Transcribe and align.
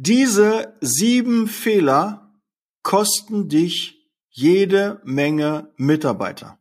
Diese 0.00 0.78
sieben 0.80 1.48
Fehler 1.48 2.32
kosten 2.84 3.48
dich 3.48 4.08
jede 4.30 5.00
Menge 5.02 5.72
Mitarbeiter. 5.76 6.60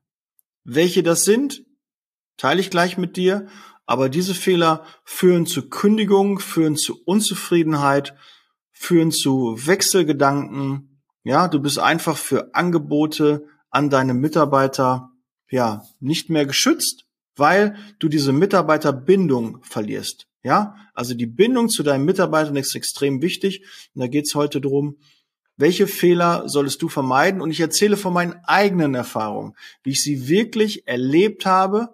Welche 0.63 1.03
das 1.03 1.23
sind, 1.23 1.63
teile 2.37 2.61
ich 2.61 2.71
gleich 2.71 2.97
mit 2.97 3.15
dir, 3.15 3.45
aber 3.85 4.09
diese 4.09 4.33
Fehler 4.33 4.85
führen 5.03 5.45
zu 5.45 5.69
Kündigung, 5.69 6.39
führen 6.39 6.77
zu 6.77 6.99
Unzufriedenheit, 7.05 8.15
führen 8.71 9.11
zu 9.11 9.55
Wechselgedanken. 9.67 11.03
Ja, 11.21 11.47
du 11.47 11.59
bist 11.59 11.77
einfach 11.77 12.17
für 12.17 12.55
Angebote 12.55 13.45
an 13.69 13.91
deine 13.91 14.15
Mitarbeiter 14.15 15.11
ja 15.47 15.85
nicht 15.99 16.31
mehr 16.31 16.47
geschützt, 16.47 17.05
weil 17.35 17.75
du 17.99 18.09
diese 18.09 18.33
Mitarbeiterbindung 18.33 19.61
verlierst. 19.61 20.26
Ja, 20.43 20.75
also 20.93 21.13
die 21.13 21.25
Bindung 21.25 21.69
zu 21.69 21.83
deinen 21.83 22.05
Mitarbeitern 22.05 22.55
ist 22.55 22.75
extrem 22.75 23.21
wichtig. 23.21 23.63
Und 23.93 24.01
da 24.01 24.07
geht 24.07 24.25
es 24.25 24.35
heute 24.35 24.61
darum, 24.61 24.97
welche 25.57 25.87
Fehler 25.87 26.47
solltest 26.47 26.81
du 26.81 26.87
vermeiden? 26.87 27.41
Und 27.41 27.51
ich 27.51 27.59
erzähle 27.59 27.97
von 27.97 28.13
meinen 28.13 28.35
eigenen 28.45 28.93
Erfahrungen, 28.93 29.55
wie 29.83 29.91
ich 29.91 30.03
sie 30.03 30.27
wirklich 30.27 30.87
erlebt 30.87 31.45
habe. 31.45 31.89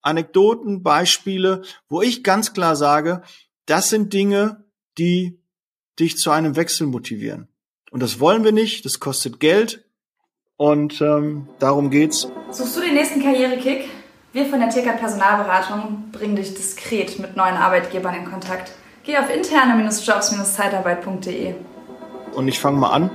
Anekdoten, 0.00 0.82
Beispiele, 0.82 1.62
wo 1.88 2.02
ich 2.02 2.24
ganz 2.24 2.54
klar 2.54 2.74
sage, 2.74 3.22
das 3.66 3.90
sind 3.90 4.12
Dinge, 4.12 4.64
die 4.98 5.38
dich 6.00 6.16
zu 6.16 6.30
einem 6.30 6.56
Wechsel 6.56 6.86
motivieren. 6.86 7.48
Und 7.90 8.02
das 8.02 8.18
wollen 8.18 8.42
wir 8.42 8.52
nicht, 8.52 8.84
das 8.84 8.98
kostet 8.98 9.38
Geld 9.38 9.84
und 10.56 11.00
ähm, 11.00 11.48
darum 11.58 11.90
geht's. 11.90 12.26
Suchst 12.50 12.76
du 12.76 12.80
den 12.80 12.94
nächsten 12.94 13.22
Karrierekick? 13.22 13.90
Wir 14.32 14.46
von 14.46 14.60
der 14.60 14.70
Tierkart 14.70 14.98
Personalberatung 14.98 16.10
bringen 16.10 16.36
dich 16.36 16.54
diskret 16.54 17.18
mit 17.18 17.36
neuen 17.36 17.56
Arbeitgebern 17.56 18.14
in 18.14 18.24
Kontakt. 18.24 18.72
Geh 19.04 19.18
auf 19.18 19.28
interne-jobs-zeitarbeit.de. 19.28 21.54
Und 22.32 22.48
ich 22.48 22.58
fange 22.58 22.78
mal 22.78 22.92
an 22.92 23.10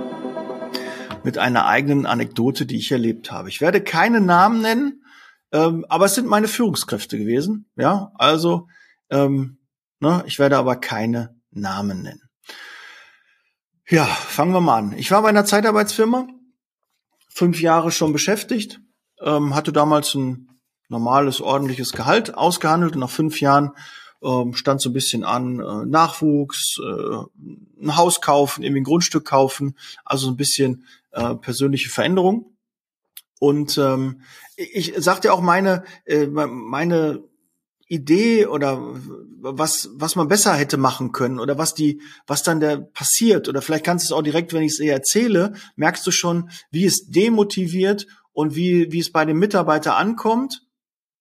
mit 1.24 1.40
einer 1.40 1.66
eigenen 1.66 2.06
Anekdote, 2.06 2.68
die 2.68 2.78
ich 2.78 2.92
erlebt 2.92 3.32
habe. 3.32 3.50
Ich 3.50 3.62
werde 3.62 3.82
keine 3.82 4.22
Namen 4.22 4.62
nennen, 4.62 5.04
ähm, 5.52 5.88
aber 5.90 6.06
es 6.06 6.14
sind 6.14 6.28
meine 6.28 6.48
Führungskräfte 6.48 7.18
gewesen. 7.18 7.68
Ja, 7.76 8.12
also 8.14 8.68
ähm, 9.10 9.58
ne, 10.00 10.24
ich 10.28 10.38
werde 10.38 10.58
aber 10.58 10.76
keine 10.76 11.36
Namen 11.50 12.04
nennen. 12.04 12.30
Ja, 13.90 14.06
fangen 14.06 14.54
wir 14.54 14.62
mal 14.62 14.78
an. 14.78 14.94
Ich 14.96 15.10
war 15.10 15.24
bei 15.24 15.30
einer 15.30 15.46
Zeitarbeitsfirma, 15.46 16.28
fünf 17.28 17.60
Jahre 17.60 17.90
schon 17.90 18.14
beschäftigt, 18.14 18.82
ähm, 19.20 19.56
hatte 19.56 19.74
damals 19.74 20.14
ein 20.14 20.48
normales, 20.90 21.42
ordentliches 21.42 21.92
Gehalt 21.92 22.36
ausgehandelt 22.36 22.94
und 22.94 23.02
nach 23.02 23.10
fünf 23.10 23.42
Jahren 23.42 23.72
ähm, 24.24 24.54
stand 24.54 24.82
so 24.82 24.90
ein 24.90 24.94
bisschen 24.94 25.24
an 25.24 25.60
äh, 25.60 25.86
Nachwuchs, 25.86 26.78
äh, 26.80 27.84
ein 27.84 27.98
Haus 27.98 28.22
kaufen, 28.22 28.64
irgendwie 28.64 28.82
ein 28.82 28.86
Grundstück 28.86 29.26
kaufen, 29.26 29.76
also 30.06 30.26
so 30.26 30.32
ein 30.32 30.38
bisschen 30.38 30.86
äh, 31.12 31.36
persönliche 31.36 31.90
Veränderung. 31.90 32.58
Und 33.40 33.78
ähm, 33.78 34.22
ich 34.56 34.94
sagte 34.98 35.32
auch 35.32 35.42
meine 35.42 35.84
äh, 36.06 36.26
meine 36.26 37.24
Idee 37.88 38.48
oder 38.48 38.82
was 39.40 39.90
was 39.94 40.16
man 40.16 40.28
besser 40.28 40.56
hätte 40.56 40.78
machen 40.78 41.12
können 41.12 41.40
oder 41.40 41.58
was 41.60 41.76
die 41.76 42.02
was 42.26 42.42
dann 42.42 42.60
der 42.60 42.78
passiert 42.78 43.48
oder 43.48 43.62
vielleicht 43.62 43.86
kannst 43.86 44.06
du 44.10 44.14
es 44.14 44.18
auch 44.18 44.24
direkt, 44.24 44.54
wenn 44.54 44.64
ich 44.64 44.74
es 44.74 44.80
eher 44.80 44.96
erzähle, 44.96 45.54
merkst 45.76 46.06
du 46.08 46.12
schon, 46.12 46.50
wie 46.72 46.86
es 46.86 47.06
demotiviert 47.08 48.08
und 48.34 48.56
wie 48.56 48.92
wie 48.92 49.00
es 49.00 49.12
bei 49.12 49.24
dem 49.24 49.38
Mitarbeiter 49.38 49.96
ankommt 49.96 50.67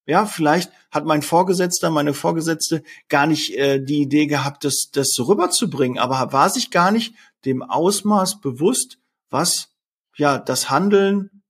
ja, 0.07 0.25
vielleicht 0.25 0.71
hat 0.89 1.05
mein 1.05 1.21
Vorgesetzter, 1.21 1.89
meine 1.89 2.13
Vorgesetzte 2.13 2.81
gar 3.09 3.27
nicht 3.27 3.55
äh, 3.57 3.79
die 3.79 4.01
Idee 4.01 4.25
gehabt, 4.25 4.63
das, 4.63 4.89
das 4.91 5.09
so 5.09 5.23
rüberzubringen, 5.23 5.99
aber 5.99 6.31
war 6.31 6.49
sich 6.49 6.71
gar 6.71 6.91
nicht 6.91 7.13
dem 7.45 7.61
Ausmaß 7.61 8.39
bewusst, 8.39 8.97
was 9.29 9.69
ja 10.15 10.37
das 10.37 10.69
Handeln 10.69 11.43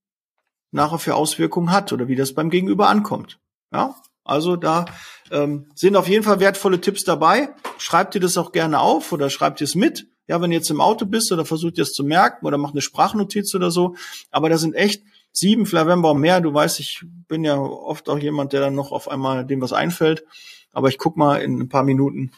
nachher 0.71 0.99
für 0.99 1.15
Auswirkungen 1.15 1.71
hat 1.71 1.93
oder 1.93 2.07
wie 2.07 2.15
das 2.15 2.33
beim 2.33 2.49
Gegenüber 2.49 2.89
ankommt. 2.89 3.39
Ja, 3.71 3.95
also 4.23 4.55
da 4.55 4.85
ähm, 5.31 5.69
sind 5.75 5.95
auf 5.95 6.07
jeden 6.07 6.23
Fall 6.23 6.39
wertvolle 6.39 6.81
Tipps 6.81 7.03
dabei. 7.03 7.49
Schreibt 7.77 8.15
dir 8.15 8.19
das 8.19 8.37
auch 8.37 8.51
gerne 8.51 8.79
auf 8.79 9.11
oder 9.11 9.29
schreibt 9.29 9.59
dir 9.59 9.65
es 9.65 9.75
mit. 9.75 10.07
Ja, 10.27 10.41
wenn 10.41 10.49
du 10.49 10.57
jetzt 10.57 10.69
im 10.69 10.81
Auto 10.81 11.05
bist 11.05 11.31
oder 11.31 11.45
versucht 11.45 11.77
dir 11.77 11.83
es 11.83 11.93
zu 11.93 12.03
merken 12.03 12.45
oder 12.45 12.57
macht 12.57 12.73
eine 12.73 12.81
Sprachnotiz 12.81 13.55
oder 13.55 13.71
so. 13.71 13.95
Aber 14.29 14.49
da 14.49 14.57
sind 14.57 14.73
echt 14.73 15.03
sieben, 15.31 15.65
auch 16.05 16.13
mehr. 16.13 16.41
Du 16.41 16.53
weißt, 16.53 16.79
ich 16.79 17.03
bin 17.27 17.43
ja 17.43 17.57
oft 17.57 18.09
auch 18.09 18.19
jemand, 18.19 18.53
der 18.53 18.61
dann 18.61 18.75
noch 18.75 18.91
auf 18.91 19.07
einmal 19.09 19.45
dem 19.45 19.61
was 19.61 19.73
einfällt. 19.73 20.23
Aber 20.71 20.89
ich 20.89 20.97
guck 20.97 21.17
mal 21.17 21.41
in 21.41 21.59
ein 21.59 21.69
paar 21.69 21.83
Minuten. 21.83 22.31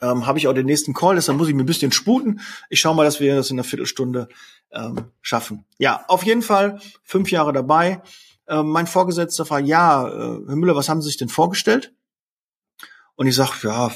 Ähm, 0.00 0.26
habe 0.26 0.38
ich 0.38 0.48
auch 0.48 0.52
den 0.52 0.66
nächsten 0.66 0.94
Call, 0.94 1.14
deshalb 1.14 1.38
muss 1.38 1.48
ich 1.48 1.54
mir 1.54 1.62
ein 1.62 1.66
bisschen 1.66 1.92
sputen. 1.92 2.40
Ich 2.68 2.80
schaue 2.80 2.96
mal, 2.96 3.04
dass 3.04 3.20
wir 3.20 3.36
das 3.36 3.50
in 3.50 3.56
einer 3.56 3.64
Viertelstunde 3.64 4.28
ähm, 4.72 5.12
schaffen. 5.20 5.64
Ja, 5.78 6.04
auf 6.08 6.24
jeden 6.24 6.42
Fall 6.42 6.80
fünf 7.04 7.30
Jahre 7.30 7.52
dabei. 7.52 8.02
Ähm, 8.48 8.68
mein 8.70 8.88
Vorgesetzter 8.88 9.48
war, 9.48 9.60
ja, 9.60 10.08
äh, 10.08 10.40
Herr 10.46 10.56
Müller, 10.56 10.74
was 10.74 10.88
haben 10.88 11.00
Sie 11.00 11.06
sich 11.06 11.18
denn 11.18 11.28
vorgestellt? 11.28 11.94
Und 13.14 13.28
ich 13.28 13.36
sag, 13.36 13.62
ja, 13.62 13.92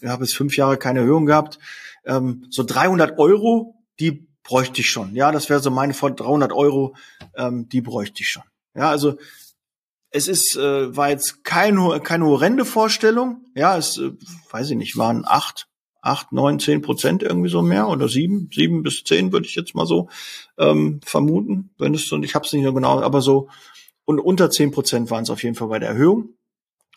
ich 0.00 0.06
habe 0.06 0.24
jetzt 0.24 0.36
fünf 0.36 0.56
Jahre 0.56 0.76
keine 0.76 1.00
Erhöhung 1.00 1.26
gehabt. 1.26 1.58
Ähm, 2.04 2.46
so 2.50 2.62
300 2.62 3.18
Euro, 3.18 3.82
die 3.98 4.28
bräuchte 4.46 4.80
ich 4.80 4.88
schon. 4.88 5.14
Ja, 5.14 5.32
das 5.32 5.50
wäre 5.50 5.60
so 5.60 5.70
meine 5.70 5.92
von 5.92 6.14
300 6.14 6.52
Euro, 6.52 6.94
ähm, 7.36 7.68
die 7.68 7.80
bräuchte 7.80 8.22
ich 8.22 8.28
schon. 8.28 8.44
Ja, 8.74 8.90
also 8.90 9.18
es 10.10 10.28
ist, 10.28 10.56
äh, 10.56 10.96
war 10.96 11.10
jetzt 11.10 11.44
kein, 11.44 11.76
keine 12.02 12.26
horrende 12.26 12.64
Vorstellung. 12.64 13.44
Ja, 13.54 13.76
es, 13.76 13.98
äh, 13.98 14.12
weiß 14.50 14.70
ich 14.70 14.76
nicht, 14.76 14.96
waren 14.96 15.24
acht, 15.26 15.66
acht, 16.00 16.30
neun, 16.32 16.60
zehn 16.60 16.80
Prozent 16.80 17.24
irgendwie 17.24 17.48
so 17.48 17.60
mehr 17.60 17.88
oder 17.88 18.08
sieben, 18.08 18.48
sieben 18.54 18.82
bis 18.82 19.02
zehn 19.02 19.32
würde 19.32 19.46
ich 19.46 19.56
jetzt 19.56 19.74
mal 19.74 19.86
so 19.86 20.08
ähm, 20.58 21.00
vermuten, 21.04 21.70
wenn 21.78 21.94
es 21.94 22.10
und 22.12 22.22
ich 22.22 22.34
habe 22.34 22.46
es 22.46 22.52
nicht 22.52 22.62
mehr 22.62 22.72
genau, 22.72 23.00
aber 23.00 23.20
so 23.20 23.48
und 24.04 24.20
unter 24.20 24.50
zehn 24.50 24.70
Prozent 24.70 25.10
waren 25.10 25.24
es 25.24 25.30
auf 25.30 25.42
jeden 25.42 25.56
Fall 25.56 25.68
bei 25.68 25.80
der 25.80 25.88
Erhöhung 25.88 26.36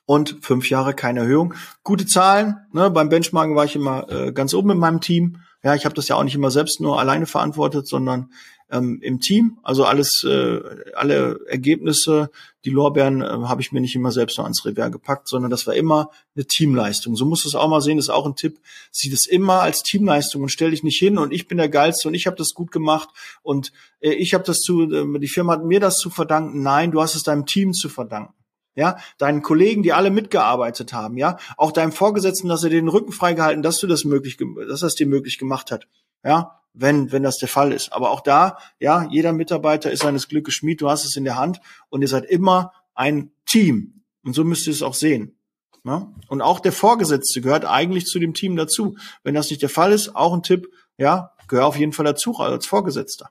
und 0.06 0.38
fünf 0.42 0.70
Jahre 0.70 0.94
keine 0.94 1.22
Erhöhung. 1.22 1.56
Gute 1.84 2.06
Zahlen. 2.06 2.58
Ne? 2.72 2.92
Beim 2.92 3.10
Benchmarken 3.10 3.56
war 3.56 3.66
ich 3.66 3.76
immer 3.76 4.10
äh, 4.12 4.32
ganz 4.32 4.54
oben 4.54 4.70
mit 4.70 4.78
meinem 4.78 5.02
Team. 5.02 5.38
Ja, 5.64 5.76
ich 5.76 5.86
habe 5.86 5.96
das 5.96 6.08
ja 6.08 6.16
auch 6.16 6.24
nicht 6.24 6.36
immer 6.36 6.52
selbst 6.52 6.80
nur 6.80 7.00
alleine 7.00 7.26
verantwortet, 7.26 7.88
sondern 7.88 8.32
ähm, 8.72 9.00
im 9.02 9.20
Team. 9.20 9.60
Also 9.64 9.84
alles, 9.86 10.24
äh, 10.24 10.60
alle 10.96 11.40
Ergebnisse, 11.48 12.30
die 12.66 12.70
Lorbeeren 12.70 13.22
äh, 13.22 13.26
habe 13.26 13.62
ich 13.62 13.72
mir 13.72 13.82
nicht 13.82 13.96
immer 13.96 14.12
selbst 14.12 14.38
nur 14.38 14.46
ans 14.46 14.66
Revers 14.66 14.92
gepackt, 14.92 15.28
sondern 15.28 15.52
das 15.52 15.68
war 15.68 15.74
immer 15.76 16.12
eine 16.36 16.46
Teamleistung. 16.46 17.16
So 17.16 17.26
musst 17.26 17.46
du 17.46 17.50
es 17.50 17.56
auch 17.56 17.68
mal 17.68 17.82
sehen, 17.82 17.98
das 17.98 18.06
ist 18.06 18.12
auch 18.12 18.26
ein 18.26 18.36
Tipp. 18.36 18.60
Sieh 18.92 19.10
das 19.10 19.26
immer 19.26 19.62
als 19.62 19.84
Teamleistung 19.84 20.44
und 20.44 20.50
stell 20.50 20.72
dich 20.72 20.84
nicht 20.84 21.00
hin 21.00 21.18
und 21.18 21.34
ich 21.34 21.48
bin 21.48 21.58
der 21.58 21.70
Geilste 21.70 22.08
und 22.08 22.14
ich 22.14 22.28
habe 22.28 22.38
das 22.38 22.54
gut 22.54 22.72
gemacht 22.72 23.10
und 23.42 23.72
äh, 24.00 24.12
ich 24.12 24.34
habe 24.34 24.44
das 24.44 24.60
zu, 24.60 24.84
äh, 24.84 25.20
die 25.20 25.28
Firma 25.28 25.54
hat 25.54 25.66
mir 25.66 25.80
das 25.80 25.98
zu 25.98 26.10
verdanken. 26.10 26.62
Nein, 26.62 26.92
du 26.92 27.02
hast 27.02 27.16
es 27.16 27.24
deinem 27.24 27.46
Team 27.46 27.74
zu 27.74 27.90
verdanken 27.90 28.39
ja, 28.80 28.98
deinen 29.18 29.42
Kollegen, 29.42 29.84
die 29.84 29.92
alle 29.92 30.10
mitgearbeitet 30.10 30.94
haben, 30.94 31.18
ja, 31.18 31.38
auch 31.58 31.74
deinem 31.74 31.92
Vorgesetzten, 31.92 32.48
dass 32.48 32.64
er 32.64 32.70
den 32.70 32.88
Rücken 32.88 33.12
freigehalten, 33.12 33.62
dass 33.62 33.78
du 33.78 33.88
das 33.88 34.06
möglich, 34.06 34.38
dass 34.70 34.80
das 34.80 34.96
dir 34.96 35.06
möglich 35.06 35.38
gemacht 35.38 35.70
hat, 35.70 35.86
ja, 36.24 36.62
wenn, 36.74 37.12
wenn 37.12 37.22
das 37.22 37.38
der 37.38 37.50
Fall 37.50 37.74
ist. 37.74 37.92
Aber 37.92 38.10
auch 38.12 38.22
da, 38.22 38.58
ja, 38.80 39.06
jeder 39.12 39.34
Mitarbeiter 39.34 39.92
ist 39.92 40.04
seines 40.04 40.30
Glückes 40.30 40.54
Schmied, 40.54 40.80
du 40.80 40.90
hast 40.90 41.04
es 41.04 41.18
in 41.18 41.26
der 41.26 41.36
Hand 41.36 41.60
und 41.90 42.02
ihr 42.02 42.08
seid 42.08 42.24
immer 42.24 42.72
ein 42.96 43.32
Team. 43.46 44.02
Und 44.24 44.34
so 44.34 44.46
müsst 44.46 44.66
ihr 44.68 44.74
es 44.74 44.82
auch 44.82 44.94
sehen. 44.94 45.38
Ja? 45.84 46.14
Und 46.30 46.42
auch 46.42 46.62
der 46.62 46.72
Vorgesetzte 46.72 47.42
gehört 47.42 47.66
eigentlich 47.66 48.06
zu 48.06 48.18
dem 48.18 48.34
Team 48.34 48.56
dazu. 48.56 48.96
Wenn 49.24 49.34
das 49.34 49.50
nicht 49.50 49.62
der 49.62 49.70
Fall 49.70 49.92
ist, 49.92 50.16
auch 50.16 50.34
ein 50.34 50.44
Tipp, 50.44 50.70
ja, 50.98 51.32
gehör 51.50 51.66
auf 51.66 51.78
jeden 51.78 51.92
Fall 51.92 52.06
dazu 52.06 52.38
als 52.38 52.66
Vorgesetzter. 52.66 53.30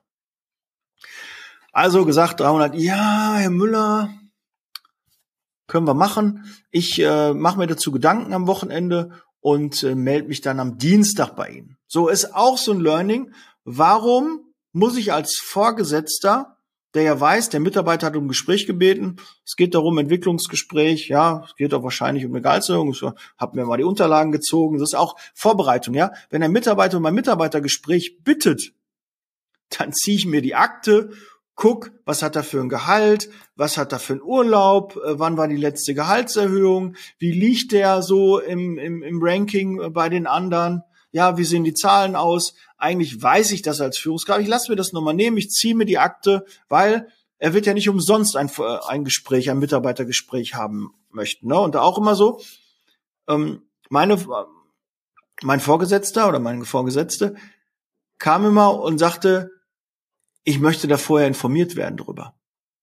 Also 1.71 2.05
gesagt 2.05 2.39
300, 2.39 2.75
ja, 2.75 3.35
Herr 3.37 3.49
Müller, 3.49 4.09
können 5.69 5.87
wir 5.87 5.93
machen. 5.93 6.43
Ich 6.71 7.01
äh, 7.01 7.33
mache 7.33 7.57
mir 7.57 7.67
dazu 7.67 7.91
Gedanken 7.91 8.33
am 8.33 8.47
Wochenende 8.47 9.11
und 9.39 9.83
äh, 9.83 9.95
melde 9.95 10.27
mich 10.27 10.41
dann 10.41 10.59
am 10.59 10.77
Dienstag 10.77 11.35
bei 11.35 11.49
Ihnen. 11.49 11.77
So 11.87 12.09
ist 12.09 12.35
auch 12.35 12.57
so 12.57 12.73
ein 12.73 12.81
Learning. 12.81 13.31
Warum 13.63 14.41
muss 14.73 14.97
ich 14.97 15.13
als 15.13 15.39
Vorgesetzter, 15.41 16.57
der 16.93 17.03
ja 17.03 17.19
weiß, 17.19 17.49
der 17.49 17.59
Mitarbeiter 17.59 18.07
hat 18.07 18.15
um 18.15 18.27
Gespräch 18.27 18.65
gebeten, 18.65 19.17
es 19.45 19.55
geht 19.55 19.75
darum, 19.75 19.97
Entwicklungsgespräch, 19.97 21.07
ja, 21.07 21.43
es 21.45 21.55
geht 21.55 21.73
auch 21.73 21.83
wahrscheinlich 21.83 22.25
um 22.25 22.31
eine 22.31 22.41
Gehaltserhöhung, 22.41 22.91
ich 22.91 23.03
habe 23.37 23.55
mir 23.55 23.65
mal 23.65 23.77
die 23.77 23.83
Unterlagen 23.83 24.31
gezogen, 24.31 24.79
das 24.79 24.89
ist 24.89 24.97
auch 24.97 25.15
Vorbereitung, 25.35 25.93
ja. 25.93 26.11
Wenn 26.29 26.43
ein 26.43 26.51
Mitarbeiter 26.51 26.97
um 26.97 27.05
ein 27.05 27.13
Mitarbeitergespräch 27.13 28.23
bittet, 28.23 28.73
dann 29.77 29.93
ziehe 29.93 30.17
ich 30.17 30.25
mir 30.25 30.41
die 30.41 30.55
Akte 30.55 31.11
guck, 31.59 31.91
was 32.05 32.23
hat 32.23 32.37
er 32.37 32.43
für 32.43 32.61
ein 32.61 32.69
Gehalt, 32.69 33.29
was 33.57 33.77
hat 33.77 33.91
er 33.91 33.99
für 33.99 34.13
ein 34.13 34.21
Urlaub, 34.21 34.95
äh, 34.95 35.19
wann 35.19 35.35
war 35.35 35.49
die 35.49 35.57
letzte 35.57 35.93
Gehaltserhöhung, 35.93 36.95
wie 37.17 37.33
liegt 37.33 37.73
der 37.73 38.01
so 38.01 38.39
im, 38.39 38.77
im, 38.77 39.03
im 39.03 39.19
Ranking 39.21 39.81
äh, 39.81 39.89
bei 39.89 40.07
den 40.07 40.25
anderen, 40.25 40.83
ja, 41.11 41.37
wie 41.37 41.43
sehen 41.43 41.65
die 41.65 41.73
Zahlen 41.73 42.15
aus? 42.15 42.55
Eigentlich 42.77 43.21
weiß 43.21 43.51
ich 43.51 43.61
das 43.61 43.81
als 43.81 43.97
Führungskraft. 43.97 44.39
Ich 44.39 44.47
lasse 44.47 44.71
mir 44.71 44.77
das 44.77 44.93
nochmal 44.93 45.13
nehmen, 45.13 45.35
ich 45.35 45.49
ziehe 45.49 45.75
mir 45.75 45.85
die 45.85 45.97
Akte, 45.97 46.45
weil 46.69 47.09
er 47.39 47.53
wird 47.53 47.65
ja 47.65 47.73
nicht 47.73 47.89
umsonst 47.89 48.37
ein, 48.37 48.49
äh, 48.57 48.77
ein 48.87 49.03
Gespräch, 49.03 49.49
ein 49.49 49.59
Mitarbeitergespräch 49.59 50.55
haben 50.55 50.93
möchten. 51.09 51.47
Ne? 51.47 51.59
Und 51.59 51.75
auch 51.75 51.97
immer 51.97 52.15
so, 52.15 52.39
ähm, 53.27 53.63
meine 53.89 54.17
mein 55.41 55.59
Vorgesetzter 55.59 56.29
oder 56.29 56.39
meine 56.39 56.63
Vorgesetzte 56.63 57.35
kam 58.17 58.45
immer 58.45 58.79
und 58.79 58.97
sagte, 58.97 59.51
ich 60.43 60.59
möchte 60.59 60.87
da 60.87 60.97
vorher 60.97 61.27
informiert 61.27 61.75
werden 61.75 61.97
drüber. 61.97 62.35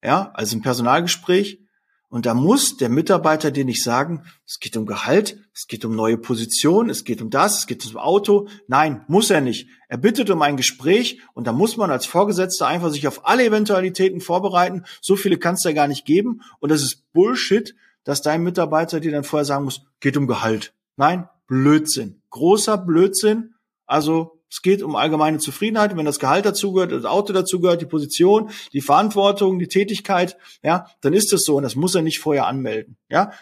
Ja, 0.03 0.31
also 0.35 0.56
ein 0.56 0.62
Personalgespräch. 0.62 1.61
Und 2.08 2.25
da 2.25 2.35
muss 2.35 2.76
der 2.76 2.88
Mitarbeiter 2.88 3.50
dir 3.50 3.64
nicht 3.64 3.82
sagen, 3.82 4.23
es 4.47 4.61
geht 4.61 4.76
um 4.76 4.87
Gehalt, 4.87 5.38
es 5.53 5.67
geht 5.67 5.85
um 5.85 5.97
neue 5.97 6.17
Position, 6.17 6.88
es 6.88 7.03
geht 7.03 7.20
um 7.20 7.31
das, 7.31 7.58
es 7.58 7.67
geht 7.67 7.85
um 7.85 7.97
Auto. 7.97 8.49
Nein, 8.69 9.05
muss 9.08 9.29
er 9.31 9.41
nicht. 9.41 9.69
Er 9.88 9.99
bittet 9.99 10.31
um 10.31 10.41
ein 10.41 10.56
Gespräch 10.56 11.20
und 11.35 11.49
da 11.49 11.53
muss 11.53 11.76
man 11.76 11.91
als 11.91 12.06
Vorgesetzter 12.06 12.69
einfach 12.69 12.91
sich 12.91 13.08
auf 13.08 13.26
alle 13.26 13.44
Eventualitäten 13.44 14.20
vorbereiten. 14.20 14.85
So 15.00 15.17
viele 15.17 15.37
kann 15.37 15.55
es 15.55 15.62
da 15.62 15.73
gar 15.73 15.88
nicht 15.88 16.05
geben. 16.05 16.43
Und 16.61 16.70
das 16.70 16.82
ist 16.82 17.12
Bullshit, 17.12 17.75
dass 18.05 18.23
dein 18.23 18.44
Mitarbeiter 18.44 19.00
dir 19.00 19.11
dann 19.11 19.25
vorher 19.25 19.44
sagen 19.44 19.64
muss, 19.64 19.82
geht 19.99 20.17
um 20.17 20.29
Gehalt. 20.29 20.75
Nein, 20.97 21.29
Blödsinn. 21.49 22.23
Großer 22.31 22.79
Blödsinn. 22.79 23.55
Also 23.85 24.35
es 24.56 24.62
geht 24.62 24.82
um 24.82 24.97
allgemeine 24.97 25.37
Zufriedenheit. 25.37 25.94
Wenn 25.99 26.06
das 26.06 26.19
Gehalt 26.19 26.47
dazugehört, 26.47 26.91
das 26.91 27.05
Auto 27.05 27.35
dazugehört, 27.35 27.82
die 27.82 27.87
Position, 27.87 28.49
die 28.73 28.81
Verantwortung, 28.81 29.58
die 29.58 29.69
Tätigkeit, 29.69 30.38
ja, 30.62 30.87
dann 31.03 31.12
ist 31.12 31.31
das 31.35 31.43
so 31.44 31.56
und 31.56 31.62
das 31.62 31.76
muss 31.76 31.94
er 31.94 32.00
nicht 32.00 32.20
vorher 32.20 32.47
anmelden. 32.47 32.97
Ja, 33.11 33.32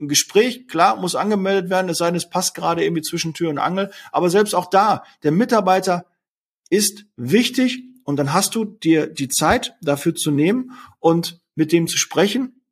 ein 0.00 0.08
Gespräch, 0.08 0.66
klar, 0.66 0.96
muss 0.96 1.14
angemeldet 1.14 1.70
werden, 1.70 1.88
es 1.88 1.98
sei 1.98 2.06
denn, 2.06 2.16
es 2.16 2.28
passt 2.28 2.56
gerade 2.56 2.82
irgendwie 2.82 3.02
zwischen 3.02 3.34
Tür 3.34 3.50
und 3.50 3.58
Angel. 3.58 3.92
Aber 4.10 4.30
selbst 4.30 4.52
auch 4.52 4.68
da, 4.68 5.04
der 5.22 5.30
Mitarbeiter 5.30 6.06
ist 6.70 7.04
wichtig 7.14 7.84
und 8.02 8.16
dann 8.16 8.34
hast 8.34 8.56
du 8.56 8.64
dir 8.64 9.06
die 9.06 9.28
Zeit 9.28 9.76
dafür 9.80 10.16
zu 10.16 10.32
nehmen 10.32 10.72
und 10.98 11.38
mit 11.54 11.70
dem 11.70 11.86
zu 11.86 11.98
sprechen 11.98 12.63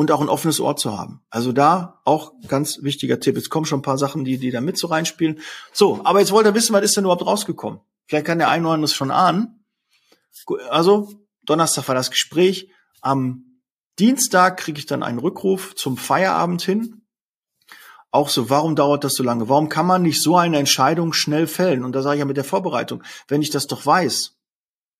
und 0.00 0.10
auch 0.12 0.22
ein 0.22 0.30
offenes 0.30 0.60
Ohr 0.60 0.76
zu 0.76 0.96
haben. 0.96 1.20
Also 1.28 1.52
da 1.52 2.00
auch 2.06 2.32
ganz 2.48 2.82
wichtiger 2.82 3.20
Tipp. 3.20 3.36
Jetzt 3.36 3.50
kommen 3.50 3.66
schon 3.66 3.80
ein 3.80 3.82
paar 3.82 3.98
Sachen, 3.98 4.24
die, 4.24 4.38
die 4.38 4.50
da 4.50 4.62
mit 4.62 4.78
so 4.78 4.86
reinspielen. 4.86 5.40
So, 5.74 6.00
aber 6.04 6.20
jetzt 6.20 6.32
wollt 6.32 6.46
ihr 6.46 6.54
wissen, 6.54 6.72
was 6.72 6.82
ist 6.82 6.96
denn 6.96 7.04
überhaupt 7.04 7.26
rausgekommen? 7.26 7.80
Vielleicht 8.06 8.24
kann 8.24 8.38
der 8.38 8.48
eine 8.48 8.80
das 8.80 8.94
schon 8.94 9.10
ahnen. 9.10 9.62
Also, 10.70 11.12
Donnerstag 11.44 11.86
war 11.86 11.94
das 11.94 12.10
Gespräch. 12.10 12.70
Am 13.02 13.60
Dienstag 13.98 14.56
kriege 14.56 14.78
ich 14.78 14.86
dann 14.86 15.02
einen 15.02 15.18
Rückruf 15.18 15.74
zum 15.74 15.98
Feierabend 15.98 16.62
hin. 16.62 17.02
Auch 18.10 18.30
so, 18.30 18.48
warum 18.48 18.76
dauert 18.76 19.04
das 19.04 19.12
so 19.12 19.22
lange? 19.22 19.50
Warum 19.50 19.68
kann 19.68 19.84
man 19.84 20.00
nicht 20.00 20.22
so 20.22 20.34
eine 20.34 20.58
Entscheidung 20.58 21.12
schnell 21.12 21.46
fällen? 21.46 21.84
Und 21.84 21.92
da 21.92 22.00
sage 22.00 22.16
ich 22.16 22.20
ja 22.20 22.24
mit 22.24 22.38
der 22.38 22.44
Vorbereitung, 22.44 23.02
wenn 23.28 23.42
ich 23.42 23.50
das 23.50 23.66
doch 23.66 23.84
weiß. 23.84 24.34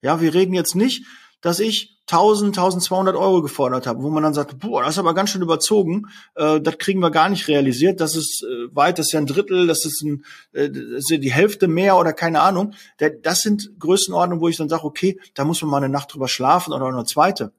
Ja, 0.03 0.21
wir 0.21 0.35
reden 0.35 0.53
jetzt 0.53 0.75
nicht, 0.75 1.07
dass 1.41 1.61
ich 1.61 2.01
1000, 2.09 2.59
1200 2.59 3.15
Euro 3.15 3.41
gefordert 3.41 3.87
habe, 3.87 4.03
wo 4.03 4.11
man 4.11 4.23
dann 4.23 4.35
sagt, 4.35 4.59
boah, 4.59 4.83
das 4.83 4.95
ist 4.95 4.99
aber 4.99 5.15
ganz 5.15 5.31
schön 5.31 5.43
überzogen, 5.43 6.07
äh, 6.35 6.61
das 6.61 6.79
kriegen 6.79 7.01
wir 7.01 7.11
gar 7.11 7.29
nicht 7.29 7.47
realisiert, 7.49 8.01
das 8.01 8.17
ist 8.17 8.43
äh, 8.43 8.75
weit, 8.75 8.99
das 8.99 9.07
ist 9.07 9.13
ja 9.13 9.21
ein 9.21 9.27
Drittel, 9.27 9.67
das 9.67 9.85
ist, 9.85 10.03
ein, 10.03 10.25
äh, 10.53 10.69
das 10.71 11.05
ist 11.05 11.11
ja 11.11 11.19
die 11.19 11.33
Hälfte 11.33 11.69
mehr 11.69 11.97
oder 11.97 12.13
keine 12.13 12.41
Ahnung. 12.41 12.75
Das 13.23 13.41
sind 13.41 13.71
Größenordnungen, 13.79 14.43
wo 14.43 14.49
ich 14.49 14.57
dann 14.57 14.69
sage, 14.69 14.85
okay, 14.85 15.21
da 15.35 15.45
muss 15.45 15.63
man 15.63 15.71
mal 15.71 15.77
eine 15.79 15.89
Nacht 15.89 16.13
drüber 16.13 16.29
schlafen 16.29 16.73
oder 16.73 16.87
eine 16.87 17.05
zweite. 17.05 17.53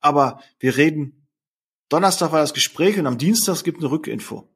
Aber 0.00 0.40
wir 0.58 0.76
reden, 0.76 1.26
Donnerstag 1.88 2.32
war 2.32 2.40
das 2.40 2.54
Gespräch 2.54 2.98
und 2.98 3.06
am 3.06 3.18
Dienstag 3.18 3.62
gibt 3.62 3.78
eine 3.78 3.90
Rückinfo. 3.90 4.49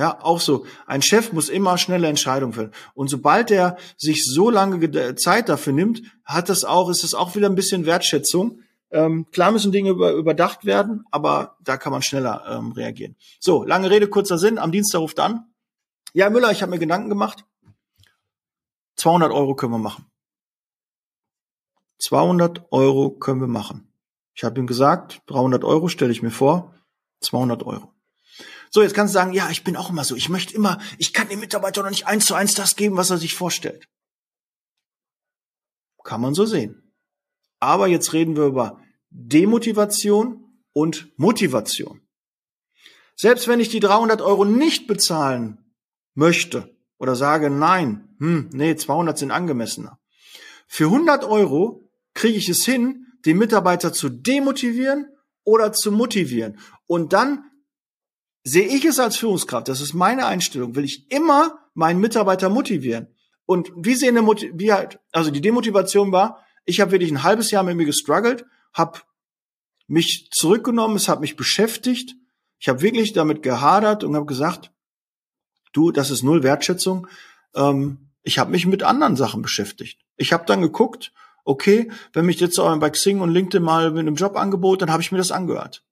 Ja, 0.00 0.18
auch 0.22 0.40
so. 0.40 0.64
Ein 0.86 1.02
Chef 1.02 1.30
muss 1.34 1.50
immer 1.50 1.76
schnelle 1.76 2.08
Entscheidungen 2.08 2.54
fällen. 2.54 2.72
Und 2.94 3.08
sobald 3.08 3.50
er 3.50 3.76
sich 3.98 4.24
so 4.24 4.48
lange 4.48 5.14
Zeit 5.16 5.50
dafür 5.50 5.74
nimmt, 5.74 6.00
hat 6.24 6.48
das 6.48 6.64
auch, 6.64 6.88
ist 6.88 7.04
das 7.04 7.12
auch 7.12 7.36
wieder 7.36 7.50
ein 7.50 7.54
bisschen 7.54 7.84
Wertschätzung. 7.84 8.62
Ähm, 8.90 9.26
klar 9.30 9.52
müssen 9.52 9.72
Dinge 9.72 9.90
über, 9.90 10.12
überdacht 10.12 10.64
werden, 10.64 11.04
aber 11.10 11.58
da 11.62 11.76
kann 11.76 11.92
man 11.92 12.00
schneller 12.00 12.46
ähm, 12.48 12.72
reagieren. 12.72 13.14
So, 13.40 13.62
lange 13.62 13.90
Rede, 13.90 14.08
kurzer 14.08 14.38
Sinn. 14.38 14.56
Am 14.56 14.72
Dienstag 14.72 15.00
ruft 15.00 15.20
an. 15.20 15.52
Ja, 16.14 16.30
Müller, 16.30 16.50
ich 16.50 16.62
habe 16.62 16.70
mir 16.70 16.78
Gedanken 16.78 17.10
gemacht. 17.10 17.44
200 18.96 19.30
Euro 19.30 19.54
können 19.54 19.74
wir 19.74 19.78
machen. 19.78 20.06
200 21.98 22.72
Euro 22.72 23.10
können 23.10 23.42
wir 23.42 23.48
machen. 23.48 23.92
Ich 24.32 24.44
habe 24.44 24.58
ihm 24.58 24.66
gesagt, 24.66 25.20
300 25.26 25.62
Euro 25.62 25.88
stelle 25.88 26.10
ich 26.10 26.22
mir 26.22 26.30
vor, 26.30 26.74
200 27.20 27.64
Euro. 27.64 27.92
So, 28.70 28.82
jetzt 28.82 28.94
kannst 28.94 29.12
du 29.12 29.18
sagen, 29.18 29.32
ja, 29.32 29.50
ich 29.50 29.64
bin 29.64 29.76
auch 29.76 29.90
immer 29.90 30.04
so. 30.04 30.14
Ich 30.14 30.28
möchte 30.28 30.54
immer, 30.54 30.80
ich 30.98 31.12
kann 31.12 31.28
dem 31.28 31.40
Mitarbeiter 31.40 31.82
noch 31.82 31.90
nicht 31.90 32.06
eins 32.06 32.26
zu 32.26 32.34
eins 32.34 32.54
das 32.54 32.76
geben, 32.76 32.96
was 32.96 33.10
er 33.10 33.18
sich 33.18 33.34
vorstellt. 33.34 33.88
Kann 36.04 36.20
man 36.20 36.34
so 36.34 36.46
sehen. 36.46 36.94
Aber 37.58 37.88
jetzt 37.88 38.12
reden 38.12 38.36
wir 38.36 38.44
über 38.44 38.80
Demotivation 39.10 40.44
und 40.72 41.12
Motivation. 41.18 42.00
Selbst 43.16 43.48
wenn 43.48 43.60
ich 43.60 43.68
die 43.68 43.80
300 43.80 44.22
Euro 44.22 44.44
nicht 44.44 44.86
bezahlen 44.86 45.58
möchte 46.14 46.74
oder 46.96 47.16
sage, 47.16 47.50
nein, 47.50 48.16
hm, 48.18 48.50
nee, 48.52 48.76
200 48.76 49.18
sind 49.18 49.30
angemessener. 49.30 49.98
Für 50.68 50.84
100 50.84 51.24
Euro 51.24 51.82
kriege 52.14 52.38
ich 52.38 52.48
es 52.48 52.64
hin, 52.64 53.06
den 53.26 53.36
Mitarbeiter 53.36 53.92
zu 53.92 54.08
demotivieren 54.08 55.06
oder 55.44 55.72
zu 55.72 55.92
motivieren. 55.92 56.58
Und 56.86 57.12
dann 57.12 57.50
sehe 58.44 58.66
ich 58.66 58.84
es 58.84 58.98
als 58.98 59.16
Führungskraft, 59.16 59.68
das 59.68 59.80
ist 59.80 59.94
meine 59.94 60.26
Einstellung, 60.26 60.74
will 60.76 60.84
ich 60.84 61.10
immer 61.10 61.58
meinen 61.74 62.00
Mitarbeiter 62.00 62.48
motivieren. 62.48 63.08
Und 63.46 63.72
wie 63.76 63.94
sehen 63.94 64.16
eine 64.16 64.26
wie 64.26 64.72
halt, 64.72 64.98
also 65.12 65.30
die 65.30 65.40
Demotivation 65.40 66.12
war, 66.12 66.44
ich 66.64 66.80
habe 66.80 66.92
wirklich 66.92 67.10
ein 67.10 67.22
halbes 67.22 67.50
Jahr 67.50 67.62
mit 67.62 67.76
mir 67.76 67.84
gestruggelt, 67.84 68.44
habe 68.72 69.00
mich 69.86 70.28
zurückgenommen, 70.30 70.96
es 70.96 71.08
hat 71.08 71.20
mich 71.20 71.36
beschäftigt, 71.36 72.14
ich 72.58 72.68
habe 72.68 72.82
wirklich 72.82 73.12
damit 73.12 73.42
gehadert 73.42 74.04
und 74.04 74.14
habe 74.14 74.26
gesagt, 74.26 74.70
du, 75.72 75.90
das 75.90 76.10
ist 76.10 76.22
null 76.22 76.42
Wertschätzung. 76.42 77.08
Ähm, 77.54 78.10
ich 78.22 78.38
habe 78.38 78.50
mich 78.50 78.66
mit 78.66 78.82
anderen 78.82 79.16
Sachen 79.16 79.42
beschäftigt. 79.42 80.00
Ich 80.16 80.32
habe 80.32 80.44
dann 80.46 80.60
geguckt, 80.60 81.12
okay, 81.44 81.90
wenn 82.12 82.26
mich 82.26 82.38
jetzt 82.38 82.56
bei 82.56 82.90
Xing 82.90 83.20
und 83.20 83.30
LinkedIn 83.30 83.62
mal 83.62 83.90
mit 83.90 84.00
einem 84.00 84.14
Jobangebot, 84.14 84.82
dann 84.82 84.92
habe 84.92 85.02
ich 85.02 85.10
mir 85.10 85.18
das 85.18 85.32
angehört. 85.32 85.82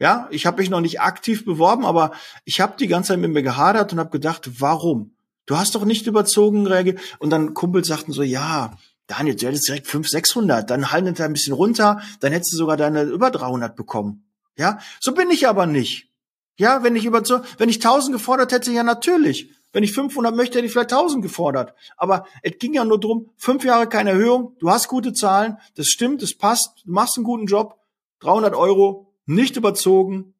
Ja, 0.00 0.28
ich 0.30 0.46
habe 0.46 0.60
mich 0.60 0.70
noch 0.70 0.80
nicht 0.80 1.00
aktiv 1.00 1.44
beworben, 1.44 1.84
aber 1.84 2.12
ich 2.44 2.60
habe 2.60 2.76
die 2.78 2.88
ganze 2.88 3.08
Zeit 3.08 3.20
mit 3.20 3.30
mir 3.30 3.42
gehadert 3.42 3.92
und 3.92 4.00
habe 4.00 4.10
gedacht, 4.10 4.60
warum? 4.60 5.14
Du 5.46 5.56
hast 5.56 5.74
doch 5.74 5.84
nicht 5.84 6.06
überzogen 6.06 6.66
reagiert. 6.66 7.00
Und 7.18 7.30
dann 7.30 7.54
Kumpels 7.54 7.86
sagten 7.86 8.12
so, 8.12 8.22
ja, 8.22 8.76
Daniel, 9.06 9.36
du 9.36 9.46
hättest 9.46 9.68
direkt 9.68 9.86
500, 9.86 10.10
600, 10.10 10.70
dann 10.70 10.90
haltet 10.90 11.20
er 11.20 11.26
ein 11.26 11.34
bisschen 11.34 11.52
runter, 11.52 12.00
dann 12.20 12.32
hättest 12.32 12.54
du 12.54 12.56
sogar 12.56 12.76
deine 12.76 13.02
über 13.02 13.30
300 13.30 13.76
bekommen. 13.76 14.24
Ja, 14.56 14.78
so 15.00 15.12
bin 15.12 15.30
ich 15.30 15.46
aber 15.46 15.66
nicht. 15.66 16.10
Ja, 16.56 16.82
wenn 16.82 16.96
ich 16.96 17.04
über 17.04 17.22
wenn 17.58 17.68
ich 17.68 17.76
1000 17.76 18.14
gefordert 18.14 18.52
hätte, 18.52 18.72
ja 18.72 18.82
natürlich. 18.82 19.50
Wenn 19.72 19.82
ich 19.82 19.92
500 19.92 20.34
möchte, 20.34 20.58
hätte 20.58 20.66
ich 20.66 20.72
vielleicht 20.72 20.92
1000 20.92 21.20
gefordert. 21.20 21.74
Aber 21.96 22.26
es 22.42 22.58
ging 22.58 22.74
ja 22.74 22.84
nur 22.84 23.00
drum, 23.00 23.30
fünf 23.36 23.64
Jahre 23.64 23.88
keine 23.88 24.10
Erhöhung, 24.10 24.56
du 24.60 24.70
hast 24.70 24.86
gute 24.86 25.12
Zahlen, 25.12 25.58
das 25.74 25.88
stimmt, 25.88 26.22
das 26.22 26.34
passt, 26.34 26.84
du 26.84 26.92
machst 26.92 27.16
einen 27.16 27.24
guten 27.24 27.46
Job, 27.46 27.80
300 28.20 28.54
Euro, 28.54 29.13
nicht 29.26 29.56
überzogen, 29.56 30.34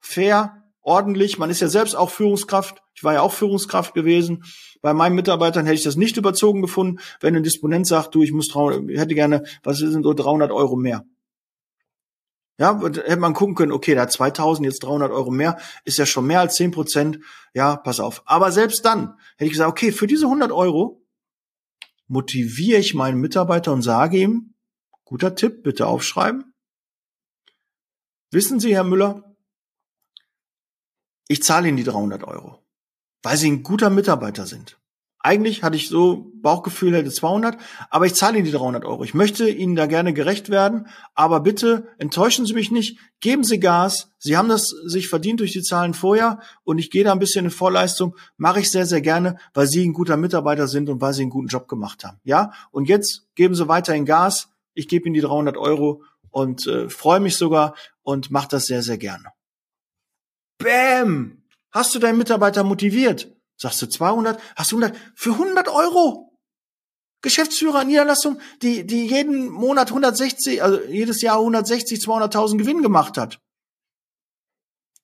fair, 0.00 0.64
ordentlich. 0.82 1.38
Man 1.38 1.50
ist 1.50 1.60
ja 1.60 1.68
selbst 1.68 1.94
auch 1.94 2.10
Führungskraft. 2.10 2.82
Ich 2.94 3.04
war 3.04 3.14
ja 3.14 3.20
auch 3.20 3.32
Führungskraft 3.32 3.94
gewesen. 3.94 4.44
Bei 4.80 4.94
meinen 4.94 5.14
Mitarbeitern 5.14 5.66
hätte 5.66 5.76
ich 5.76 5.84
das 5.84 5.96
nicht 5.96 6.16
überzogen 6.16 6.62
gefunden, 6.62 6.98
wenn 7.20 7.36
ein 7.36 7.42
Disponent 7.42 7.86
sagt, 7.86 8.14
du, 8.14 8.22
ich 8.22 8.32
muss, 8.32 8.54
hätte 8.54 9.14
gerne, 9.14 9.44
was 9.62 9.78
sind 9.78 10.02
so 10.02 10.14
300 10.14 10.50
Euro 10.50 10.76
mehr. 10.76 11.04
Ja, 12.60 12.80
hätte 12.80 13.16
man 13.18 13.34
gucken 13.34 13.54
können, 13.54 13.70
okay, 13.70 13.94
da 13.94 14.08
2000, 14.08 14.66
jetzt 14.66 14.82
300 14.82 15.12
Euro 15.12 15.30
mehr, 15.30 15.58
ist 15.84 15.98
ja 15.98 16.06
schon 16.06 16.26
mehr 16.26 16.40
als 16.40 16.56
10 16.56 16.72
Prozent. 16.72 17.20
Ja, 17.54 17.76
pass 17.76 18.00
auf. 18.00 18.22
Aber 18.26 18.50
selbst 18.50 18.84
dann 18.84 19.14
hätte 19.36 19.44
ich 19.44 19.52
gesagt, 19.52 19.70
okay, 19.70 19.92
für 19.92 20.08
diese 20.08 20.24
100 20.24 20.50
Euro 20.50 21.00
motiviere 22.08 22.80
ich 22.80 22.94
meinen 22.94 23.20
Mitarbeiter 23.20 23.72
und 23.72 23.82
sage 23.82 24.18
ihm, 24.18 24.54
guter 25.04 25.36
Tipp, 25.36 25.62
bitte 25.62 25.86
aufschreiben. 25.86 26.47
Wissen 28.30 28.60
Sie, 28.60 28.74
Herr 28.74 28.84
Müller, 28.84 29.24
ich 31.28 31.42
zahle 31.42 31.68
Ihnen 31.68 31.78
die 31.78 31.84
300 31.84 32.24
Euro, 32.24 32.58
weil 33.22 33.38
Sie 33.38 33.50
ein 33.50 33.62
guter 33.62 33.88
Mitarbeiter 33.88 34.46
sind. 34.46 34.78
Eigentlich 35.20 35.62
hatte 35.62 35.76
ich 35.76 35.88
so 35.88 36.30
Bauchgefühl, 36.42 36.94
hätte 36.94 37.10
200, 37.10 37.56
aber 37.90 38.06
ich 38.06 38.14
zahle 38.14 38.36
Ihnen 38.36 38.44
die 38.44 38.52
300 38.52 38.84
Euro. 38.84 39.02
Ich 39.02 39.14
möchte 39.14 39.48
Ihnen 39.48 39.76
da 39.76 39.86
gerne 39.86 40.12
gerecht 40.12 40.50
werden, 40.50 40.88
aber 41.14 41.40
bitte 41.40 41.88
enttäuschen 41.96 42.44
Sie 42.44 42.52
mich 42.52 42.70
nicht, 42.70 42.98
geben 43.20 43.44
Sie 43.44 43.58
Gas. 43.58 44.10
Sie 44.18 44.36
haben 44.36 44.48
das 44.48 44.68
sich 44.84 45.08
verdient 45.08 45.40
durch 45.40 45.52
die 45.52 45.62
Zahlen 45.62 45.94
vorher 45.94 46.38
und 46.64 46.78
ich 46.78 46.90
gehe 46.90 47.04
da 47.04 47.12
ein 47.12 47.18
bisschen 47.18 47.46
in 47.46 47.50
Vorleistung, 47.50 48.14
mache 48.36 48.60
ich 48.60 48.70
sehr, 48.70 48.86
sehr 48.86 49.00
gerne, 49.00 49.38
weil 49.54 49.66
Sie 49.66 49.86
ein 49.86 49.94
guter 49.94 50.18
Mitarbeiter 50.18 50.68
sind 50.68 50.90
und 50.90 51.00
weil 51.00 51.14
Sie 51.14 51.22
einen 51.22 51.30
guten 51.30 51.48
Job 51.48 51.66
gemacht 51.66 52.04
haben. 52.04 52.20
Ja, 52.24 52.52
und 52.70 52.88
jetzt 52.88 53.26
geben 53.34 53.54
Sie 53.54 53.68
weiterhin 53.68 54.04
Gas. 54.04 54.50
Ich 54.74 54.86
gebe 54.86 55.06
Ihnen 55.06 55.14
die 55.14 55.20
300 55.20 55.56
Euro 55.56 56.04
und 56.30 56.66
äh, 56.66 56.88
freue 56.88 57.20
mich 57.20 57.36
sogar 57.36 57.74
und 58.08 58.30
mache 58.30 58.48
das 58.48 58.64
sehr, 58.64 58.82
sehr 58.82 58.96
gerne. 58.96 59.34
Bäm! 60.56 61.44
Hast 61.70 61.94
du 61.94 61.98
deinen 61.98 62.16
Mitarbeiter 62.16 62.64
motiviert? 62.64 63.36
Sagst 63.58 63.82
du 63.82 63.86
200? 63.86 64.40
Hast 64.56 64.72
du 64.72 64.76
100? 64.76 64.98
Für 65.14 65.32
100 65.32 65.68
Euro? 65.68 66.32
Geschäftsführer 67.20 67.84
Niederlassung, 67.84 68.40
die, 68.62 68.86
die 68.86 69.06
jeden 69.08 69.50
Monat 69.50 69.88
160, 69.88 70.62
also 70.62 70.80
jedes 70.84 71.20
Jahr 71.20 71.36
160, 71.36 72.00
200.000 72.00 72.56
Gewinn 72.56 72.80
gemacht 72.80 73.18
hat. 73.18 73.42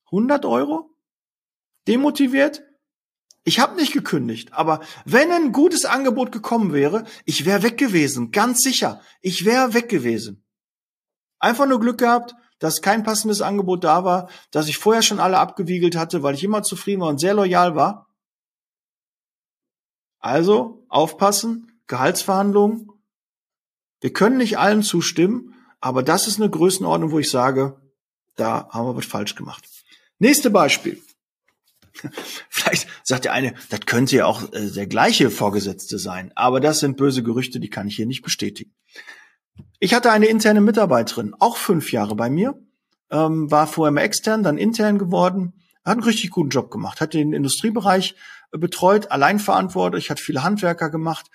100 0.06 0.46
Euro? 0.46 0.96
Demotiviert? 1.86 2.62
Ich 3.42 3.60
habe 3.60 3.76
nicht 3.76 3.92
gekündigt, 3.92 4.54
aber 4.54 4.80
wenn 5.04 5.30
ein 5.30 5.52
gutes 5.52 5.84
Angebot 5.84 6.32
gekommen 6.32 6.72
wäre, 6.72 7.04
ich 7.26 7.44
wäre 7.44 7.62
weg 7.62 7.76
gewesen, 7.76 8.30
ganz 8.30 8.60
sicher. 8.60 9.02
Ich 9.20 9.44
wäre 9.44 9.74
weg 9.74 9.90
gewesen. 9.90 10.46
Einfach 11.38 11.66
nur 11.66 11.80
Glück 11.80 11.98
gehabt, 11.98 12.34
dass 12.58 12.82
kein 12.82 13.02
passendes 13.02 13.42
Angebot 13.42 13.84
da 13.84 14.04
war, 14.04 14.28
dass 14.50 14.68
ich 14.68 14.78
vorher 14.78 15.02
schon 15.02 15.20
alle 15.20 15.38
abgewiegelt 15.38 15.96
hatte, 15.96 16.22
weil 16.22 16.34
ich 16.34 16.44
immer 16.44 16.62
zufrieden 16.62 17.02
war 17.02 17.08
und 17.08 17.18
sehr 17.18 17.34
loyal 17.34 17.74
war. 17.74 18.08
Also 20.18 20.86
aufpassen, 20.88 21.80
Gehaltsverhandlungen. 21.86 22.88
Wir 24.00 24.12
können 24.12 24.38
nicht 24.38 24.58
allen 24.58 24.82
zustimmen, 24.82 25.54
aber 25.80 26.02
das 26.02 26.26
ist 26.26 26.40
eine 26.40 26.48
Größenordnung, 26.48 27.10
wo 27.10 27.18
ich 27.18 27.30
sage, 27.30 27.80
da 28.36 28.68
haben 28.70 28.86
wir 28.86 28.96
was 28.96 29.06
falsch 29.06 29.34
gemacht. 29.34 29.64
Nächste 30.18 30.50
Beispiel. 30.50 31.02
Vielleicht 32.48 32.88
sagt 33.02 33.24
der 33.24 33.32
eine, 33.32 33.54
das 33.70 33.80
könnte 33.80 34.16
ja 34.16 34.26
auch 34.26 34.52
äh, 34.52 34.70
der 34.70 34.86
gleiche 34.86 35.30
Vorgesetzte 35.30 35.98
sein, 35.98 36.32
aber 36.34 36.60
das 36.60 36.80
sind 36.80 36.96
böse 36.96 37.22
Gerüchte, 37.22 37.60
die 37.60 37.70
kann 37.70 37.86
ich 37.86 37.96
hier 37.96 38.06
nicht 38.06 38.22
bestätigen. 38.22 38.74
Ich 39.84 39.92
hatte 39.92 40.10
eine 40.10 40.24
interne 40.24 40.62
Mitarbeiterin, 40.62 41.34
auch 41.40 41.58
fünf 41.58 41.92
Jahre 41.92 42.16
bei 42.16 42.30
mir, 42.30 42.58
ähm, 43.10 43.50
war 43.50 43.66
vorher 43.66 43.92
mal 43.92 44.00
extern, 44.00 44.42
dann 44.42 44.56
intern 44.56 44.96
geworden, 44.96 45.52
hat 45.84 45.98
einen 45.98 46.04
richtig 46.04 46.30
guten 46.30 46.48
Job 46.48 46.70
gemacht, 46.70 47.02
hat 47.02 47.12
den 47.12 47.34
Industriebereich 47.34 48.14
äh, 48.52 48.56
betreut, 48.56 49.10
allein 49.10 49.38
verantwortlich, 49.38 50.08
hat 50.08 50.20
viele 50.20 50.42
Handwerker 50.42 50.88
gemacht. 50.88 51.26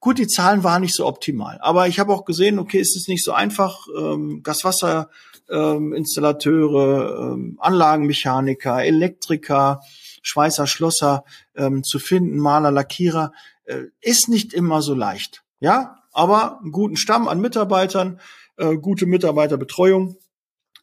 Gut, 0.00 0.16
die 0.16 0.26
Zahlen 0.26 0.64
waren 0.64 0.80
nicht 0.80 0.94
so 0.94 1.06
optimal, 1.06 1.58
aber 1.60 1.86
ich 1.86 2.00
habe 2.00 2.14
auch 2.14 2.24
gesehen, 2.24 2.58
okay, 2.58 2.78
ist 2.78 2.96
es 2.96 3.08
nicht 3.08 3.22
so 3.22 3.32
einfach, 3.32 3.86
ähm, 3.94 4.42
Gaswasser, 4.42 5.10
ähm, 5.50 5.92
Installateure, 5.92 7.34
ähm, 7.34 7.58
Anlagenmechaniker, 7.60 8.82
Elektriker, 8.82 9.82
Schweißer, 10.22 10.66
Schlosser 10.66 11.24
ähm, 11.54 11.84
zu 11.84 11.98
finden, 11.98 12.38
Maler, 12.38 12.70
Lackierer, 12.70 13.32
äh, 13.66 13.82
ist 14.00 14.30
nicht 14.30 14.54
immer 14.54 14.80
so 14.80 14.94
leicht. 14.94 15.44
Ja, 15.60 15.97
aber 16.18 16.58
einen 16.58 16.72
guten 16.72 16.96
Stamm 16.96 17.28
an 17.28 17.40
Mitarbeitern, 17.40 18.20
äh, 18.56 18.76
gute 18.76 19.06
Mitarbeiterbetreuung. 19.06 20.16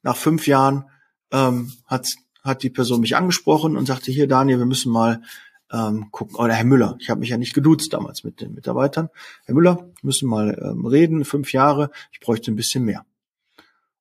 Nach 0.02 0.16
fünf 0.16 0.48
Jahren 0.48 0.86
ähm, 1.30 1.74
hat, 1.86 2.08
hat 2.42 2.64
die 2.64 2.70
Person 2.70 3.02
mich 3.02 3.18
angesprochen 3.18 3.76
und 3.76 3.86
sagte, 3.86 4.14
hier 4.14 4.30
Daniel, 4.30 4.60
wir 4.60 4.66
müssen 4.66 4.94
mal 4.94 5.22
ähm, 5.74 6.08
gucken, 6.12 6.38
oder 6.38 6.54
Herr 6.54 6.64
Müller, 6.64 6.96
ich 7.02 7.10
habe 7.10 7.20
mich 7.20 7.30
ja 7.30 7.38
nicht 7.38 7.54
geduzt 7.54 7.92
damals 7.92 8.24
mit 8.24 8.40
den 8.40 8.54
Mitarbeitern. 8.54 9.10
Herr 9.44 9.56
Müller, 9.56 9.92
müssen 10.04 10.30
mal 10.30 10.58
ähm, 10.64 10.86
reden, 10.86 11.26
fünf 11.26 11.52
Jahre, 11.52 11.92
ich 12.14 12.22
bräuchte 12.22 12.50
ein 12.50 12.56
bisschen 12.56 12.86
mehr. 12.86 13.06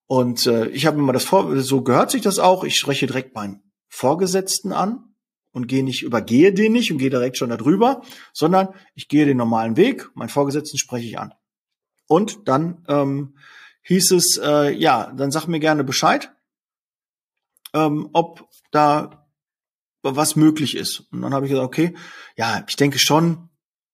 Und 0.07 0.47
äh, 0.47 0.69
ich 0.69 0.87
habe 0.87 0.99
immer 0.99 1.13
das 1.13 1.25
vor, 1.25 1.61
so 1.63 1.83
gehört 1.83 2.13
sich 2.13 2.23
das 2.23 2.39
auch. 2.39 2.63
Ich 2.63 2.77
spreche 2.77 3.09
direkt 3.09 3.35
meinen 3.35 3.61
Vorgesetzten 3.89 4.73
an 4.73 5.14
und 5.55 5.69
gehe 5.69 5.85
nicht, 5.85 6.03
übergehe 6.03 6.53
den 6.53 6.73
nicht 6.73 6.93
und 6.93 6.99
gehe 6.99 7.11
direkt 7.11 7.39
schon 7.39 7.49
darüber, 7.49 8.03
sondern 8.33 8.75
ich 8.95 9.09
gehe 9.09 9.25
den 9.25 9.37
normalen 9.37 9.77
Weg, 9.77 10.11
meinen 10.15 10.29
Vorgesetzten 10.29 10.79
spreche 10.79 11.07
ich 11.07 11.19
an. 11.19 11.33
Und 12.07 12.49
dann 12.49 12.85
ähm, 12.89 13.37
hieß 13.83 14.11
es, 14.11 14.37
äh, 14.37 14.73
ja, 14.73 15.13
dann 15.17 15.31
sag 15.31 15.47
mir 15.47 15.61
gerne 15.61 15.85
Bescheid, 15.85 16.33
ähm, 17.73 18.11
ob 18.13 18.49
da 18.73 19.27
was 20.03 20.37
möglich 20.37 20.77
ist. 20.77 21.05
Und 21.13 21.23
dann 21.23 21.33
habe 21.33 21.47
ich 21.47 21.51
gesagt, 21.51 21.67
okay, 21.67 21.95
ja, 22.37 22.65
ich 22.69 22.77
denke 22.77 22.99
schon, 22.99 23.49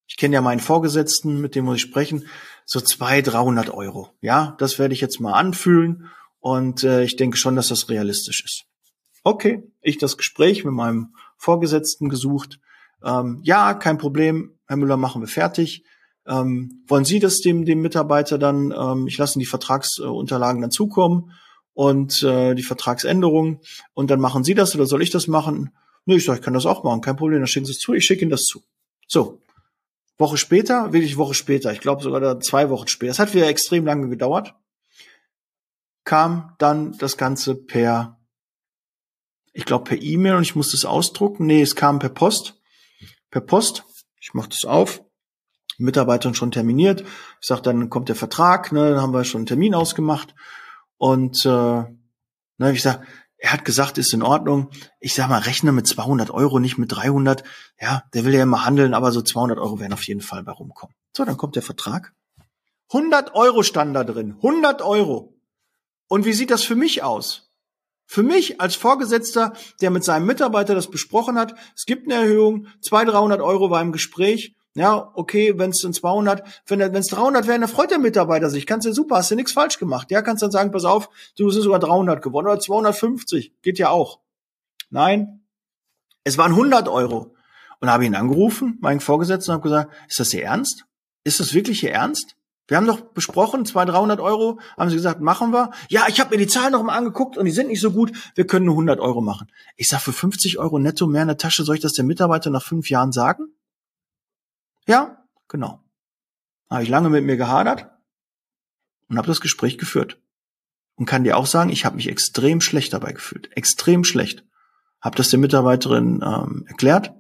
ich 0.09 0.17
kenne 0.17 0.35
ja 0.35 0.40
meinen 0.40 0.61
Vorgesetzten, 0.61 1.40
mit 1.40 1.55
dem 1.55 1.67
muss 1.67 1.76
ich 1.76 1.83
sprechen, 1.83 2.26
so 2.64 2.81
zwei, 2.81 3.21
dreihundert 3.23 3.71
Euro. 3.71 4.11
Ja, 4.21 4.57
das 4.59 4.79
werde 4.79 4.95
ich 4.95 5.00
jetzt 5.00 5.21
mal 5.21 5.35
anfühlen 5.35 6.09
und 6.38 6.85
äh, 6.85 7.05
ich 7.05 7.17
denke 7.17 7.37
schon, 7.37 7.55
dass 7.55 7.69
das 7.69 7.90
realistisch 7.90 8.43
ist. 8.45 8.64
Okay, 9.23 9.62
ich 9.83 9.99
das 9.99 10.17
Gespräch 10.17 10.64
mit 10.64 10.73
meinem 10.73 11.14
Vorgesetzten 11.40 12.11
gesucht. 12.11 12.61
Ähm, 13.02 13.40
ja, 13.42 13.73
kein 13.75 13.97
Problem, 13.97 14.59
Herr 14.68 14.76
Müller, 14.76 14.99
machen 14.99 15.23
wir 15.23 15.28
fertig. 15.28 15.85
Ähm, 16.26 16.85
wollen 16.87 17.06
Sie 17.06 17.18
das 17.18 17.40
dem, 17.40 17.64
dem 17.64 17.80
Mitarbeiter 17.80 18.38
dann, 18.38 18.73
ähm, 18.76 19.06
ich 19.06 19.16
lasse 19.16 19.38
die 19.38 19.47
Vertragsunterlagen 19.47 20.61
dann 20.61 20.70
zukommen 20.70 21.32
und 21.73 22.23
äh, 22.23 22.54
die 22.54 22.62
Vertragsänderungen 22.62 23.61
und 23.94 24.11
dann 24.11 24.20
machen 24.20 24.44
Sie 24.44 24.54
das 24.54 24.75
oder 24.75 24.85
soll 24.85 25.02
ich 25.02 25.11
das 25.11 25.28
machen? 25.28 25.70
Nö, 26.04 26.16
ich 26.16 26.25
sage, 26.26 26.40
ich 26.40 26.44
kann 26.44 26.54
das 26.54 26.66
auch 26.66 26.85
machen, 26.85 27.00
kein 27.00 27.16
Problem, 27.16 27.40
dann 27.40 27.47
schicken 27.47 27.64
Sie 27.66 27.73
es 27.73 27.78
zu, 27.78 27.94
ich 27.94 28.04
schicke 28.04 28.23
Ihnen 28.23 28.30
das 28.30 28.42
zu. 28.42 28.62
So, 29.09 29.42
Woche 30.18 30.37
später, 30.37 30.92
wirklich 30.92 31.16
Woche 31.16 31.35
später, 31.35 31.73
ich 31.73 31.80
glaube 31.80 32.02
sogar 32.02 32.38
zwei 32.40 32.68
Wochen 32.68 32.88
später, 32.88 33.12
es 33.12 33.18
hat 33.18 33.32
wieder 33.32 33.49
extrem 33.49 33.87
lange 33.87 34.11
gedauert, 34.11 34.54
kam 36.04 36.54
dann 36.59 36.99
das 36.99 37.16
Ganze 37.16 37.54
per 37.54 38.20
ich 39.52 39.64
glaube 39.64 39.85
per 39.85 40.00
E-Mail 40.00 40.37
und 40.37 40.42
ich 40.42 40.57
musste 40.57 40.76
es 40.76 40.85
ausdrucken. 40.85 41.47
Nee, 41.47 41.62
es 41.62 41.76
kam 41.76 41.99
per 41.99 42.11
Post. 42.11 42.61
Per 43.30 43.40
Post. 43.40 43.85
Ich 44.21 44.35
mache 44.35 44.50
das 44.50 44.64
auf. 44.64 45.02
Mitarbeiterin 45.78 46.35
schon 46.35 46.50
terminiert. 46.50 47.02
Ich 47.40 47.47
sage, 47.47 47.62
dann 47.62 47.88
kommt 47.90 48.09
der 48.09 48.16
Vertrag, 48.16 48.71
ne, 48.71 48.90
dann 48.90 49.00
haben 49.00 49.14
wir 49.14 49.25
schon 49.25 49.40
einen 49.40 49.47
Termin 49.47 49.75
ausgemacht. 49.75 50.35
Und 50.99 51.45
äh, 51.47 51.49
ne, 52.59 52.73
ich 52.73 52.83
sage, 52.83 53.07
er 53.38 53.54
hat 53.54 53.64
gesagt, 53.64 53.97
ist 53.97 54.12
in 54.12 54.23
Ordnung. 54.23 54.71
Ich 55.00 55.14
sag 55.14 55.28
mal, 55.30 55.40
rechne 55.40 55.73
mit 55.73 55.87
200 55.87 56.30
Euro, 56.30 56.59
nicht 56.59 56.76
mit 56.76 56.92
300. 56.92 57.42
Ja, 57.80 58.04
der 58.12 58.25
will 58.26 58.35
ja 58.35 58.42
immer 58.42 58.66
handeln, 58.66 58.92
aber 58.92 59.11
so 59.12 59.23
200 59.23 59.59
Euro 59.59 59.80
werden 59.80 59.95
auf 59.95 60.07
jeden 60.07 60.21
Fall 60.21 60.42
bei 60.42 60.52
rumkommen. 60.52 60.95
So, 61.16 61.25
dann 61.25 61.38
kommt 61.38 61.57
der 61.57 61.62
Vertrag. 61.62 62.12
100 62.92 63.35
Euro 63.35 63.62
stand 63.62 63.97
da 63.97 64.04
drin. 64.04 64.35
100 64.37 64.83
Euro. 64.83 65.40
Und 66.09 66.26
wie 66.26 66.35
sieht 66.35 66.50
das 66.50 66.62
für 66.62 66.75
mich 66.75 67.02
aus? 67.02 67.50
Für 68.12 68.25
mich 68.25 68.61
als 68.61 68.75
Vorgesetzter, 68.75 69.52
der 69.81 69.93
mit 69.93 70.02
seinem 70.02 70.26
Mitarbeiter 70.26 70.75
das 70.75 70.90
besprochen 70.90 71.38
hat, 71.38 71.55
es 71.76 71.87
gibt 71.87 72.11
eine 72.11 72.21
Erhöhung, 72.21 72.67
200, 72.81 73.14
300 73.14 73.40
Euro 73.40 73.71
war 73.71 73.81
im 73.81 73.93
Gespräch. 73.93 74.57
Ja, 74.75 75.12
okay, 75.14 75.57
wenn 75.59 75.71
es 75.71 75.85
in 75.85 75.93
200, 75.93 76.43
wenn 76.67 76.81
es 76.97 77.07
300 77.07 77.47
wären, 77.47 77.61
dann 77.61 77.71
freut 77.71 77.93
der 77.93 78.00
Mitarbeiter 78.00 78.50
sich. 78.50 78.67
Kannst 78.67 78.85
du 78.85 78.93
super, 78.93 79.19
hast 79.19 79.31
du 79.31 79.37
nichts 79.37 79.52
falsch 79.52 79.79
gemacht. 79.79 80.11
Ja, 80.11 80.23
kannst 80.23 80.43
dann 80.43 80.50
sagen, 80.50 80.73
pass 80.73 80.85
auf, 80.85 81.09
du 81.37 81.47
bist 81.47 81.62
sogar 81.62 81.79
300 81.79 82.21
geworden 82.21 82.49
oder 82.49 82.59
250, 82.59 83.52
geht 83.62 83.79
ja 83.79 83.90
auch. 83.90 84.19
Nein, 84.90 85.45
es 86.25 86.37
waren 86.37 86.50
100 86.50 86.88
Euro. 86.88 87.37
Und 87.79 87.90
habe 87.90 88.07
ihn 88.07 88.17
angerufen, 88.17 88.76
meinen 88.81 88.99
Vorgesetzten, 88.99 89.52
und 89.52 89.59
habe 89.59 89.62
gesagt, 89.62 89.93
ist 90.09 90.19
das 90.19 90.35
Ihr 90.35 90.43
Ernst? 90.43 90.85
Ist 91.23 91.38
das 91.38 91.55
wirklich 91.55 91.85
Ihr 91.85 91.93
Ernst? 91.93 92.35
Wir 92.71 92.77
haben 92.77 92.87
doch 92.87 93.00
besprochen, 93.00 93.67
200, 93.67 93.97
300 93.97 94.21
Euro, 94.21 94.61
haben 94.79 94.91
sie 94.91 94.95
gesagt, 94.95 95.21
machen 95.21 95.53
wir. 95.53 95.73
Ja, 95.89 96.07
ich 96.07 96.21
habe 96.21 96.31
mir 96.31 96.37
die 96.37 96.47
Zahlen 96.47 96.71
noch 96.71 96.85
mal 96.85 96.97
angeguckt 96.97 97.37
und 97.37 97.45
die 97.45 97.50
sind 97.50 97.67
nicht 97.67 97.81
so 97.81 97.91
gut. 97.91 98.12
Wir 98.37 98.47
können 98.47 98.67
nur 98.67 98.75
100 98.75 99.00
Euro 99.00 99.21
machen. 99.21 99.50
Ich 99.75 99.89
sag, 99.89 99.99
für 99.99 100.12
50 100.12 100.57
Euro 100.61 100.79
netto 100.79 101.09
mehr 101.09 101.23
in 101.23 101.29
der 101.29 101.37
Tasche, 101.37 101.65
soll 101.65 101.75
ich 101.75 101.81
das 101.81 101.95
der 101.95 102.05
Mitarbeiter 102.05 102.49
nach 102.49 102.62
fünf 102.62 102.89
Jahren 102.89 103.11
sagen? 103.11 103.49
Ja, 104.87 105.27
genau. 105.49 105.83
Habe 106.71 106.85
ich 106.85 106.89
lange 106.89 107.11
mit 107.11 107.25
mir 107.25 107.37
gehadert 107.37 107.91
und 109.09 109.19
habe 109.19 109.27
das 109.27 109.41
Gespräch 109.41 109.77
geführt. 109.77 110.21
Und 110.95 111.07
kann 111.07 111.25
dir 111.25 111.39
auch 111.39 111.47
sagen, 111.47 111.71
ich 111.71 111.85
habe 111.85 111.97
mich 111.97 112.09
extrem 112.09 112.61
schlecht 112.61 112.93
dabei 112.93 113.11
gefühlt. 113.11 113.50
Extrem 113.57 114.05
schlecht. 114.05 114.45
Habe 115.00 115.17
das 115.17 115.31
der 115.31 115.41
Mitarbeiterin 115.41 116.23
ähm, 116.25 116.67
erklärt, 116.69 117.17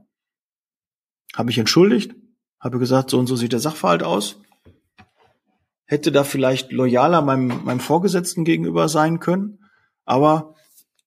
habe 1.34 1.46
mich 1.46 1.58
entschuldigt, 1.58 2.14
habe 2.60 2.78
gesagt, 2.78 3.10
so 3.10 3.18
und 3.18 3.26
so 3.26 3.34
sieht 3.34 3.50
der 3.52 3.58
Sachverhalt 3.58 4.04
aus 4.04 4.36
hätte 5.90 6.12
da 6.12 6.22
vielleicht 6.22 6.70
loyaler 6.70 7.20
meinem, 7.20 7.64
meinem 7.64 7.80
Vorgesetzten 7.80 8.44
gegenüber 8.44 8.88
sein 8.88 9.18
können, 9.18 9.58
aber 10.04 10.54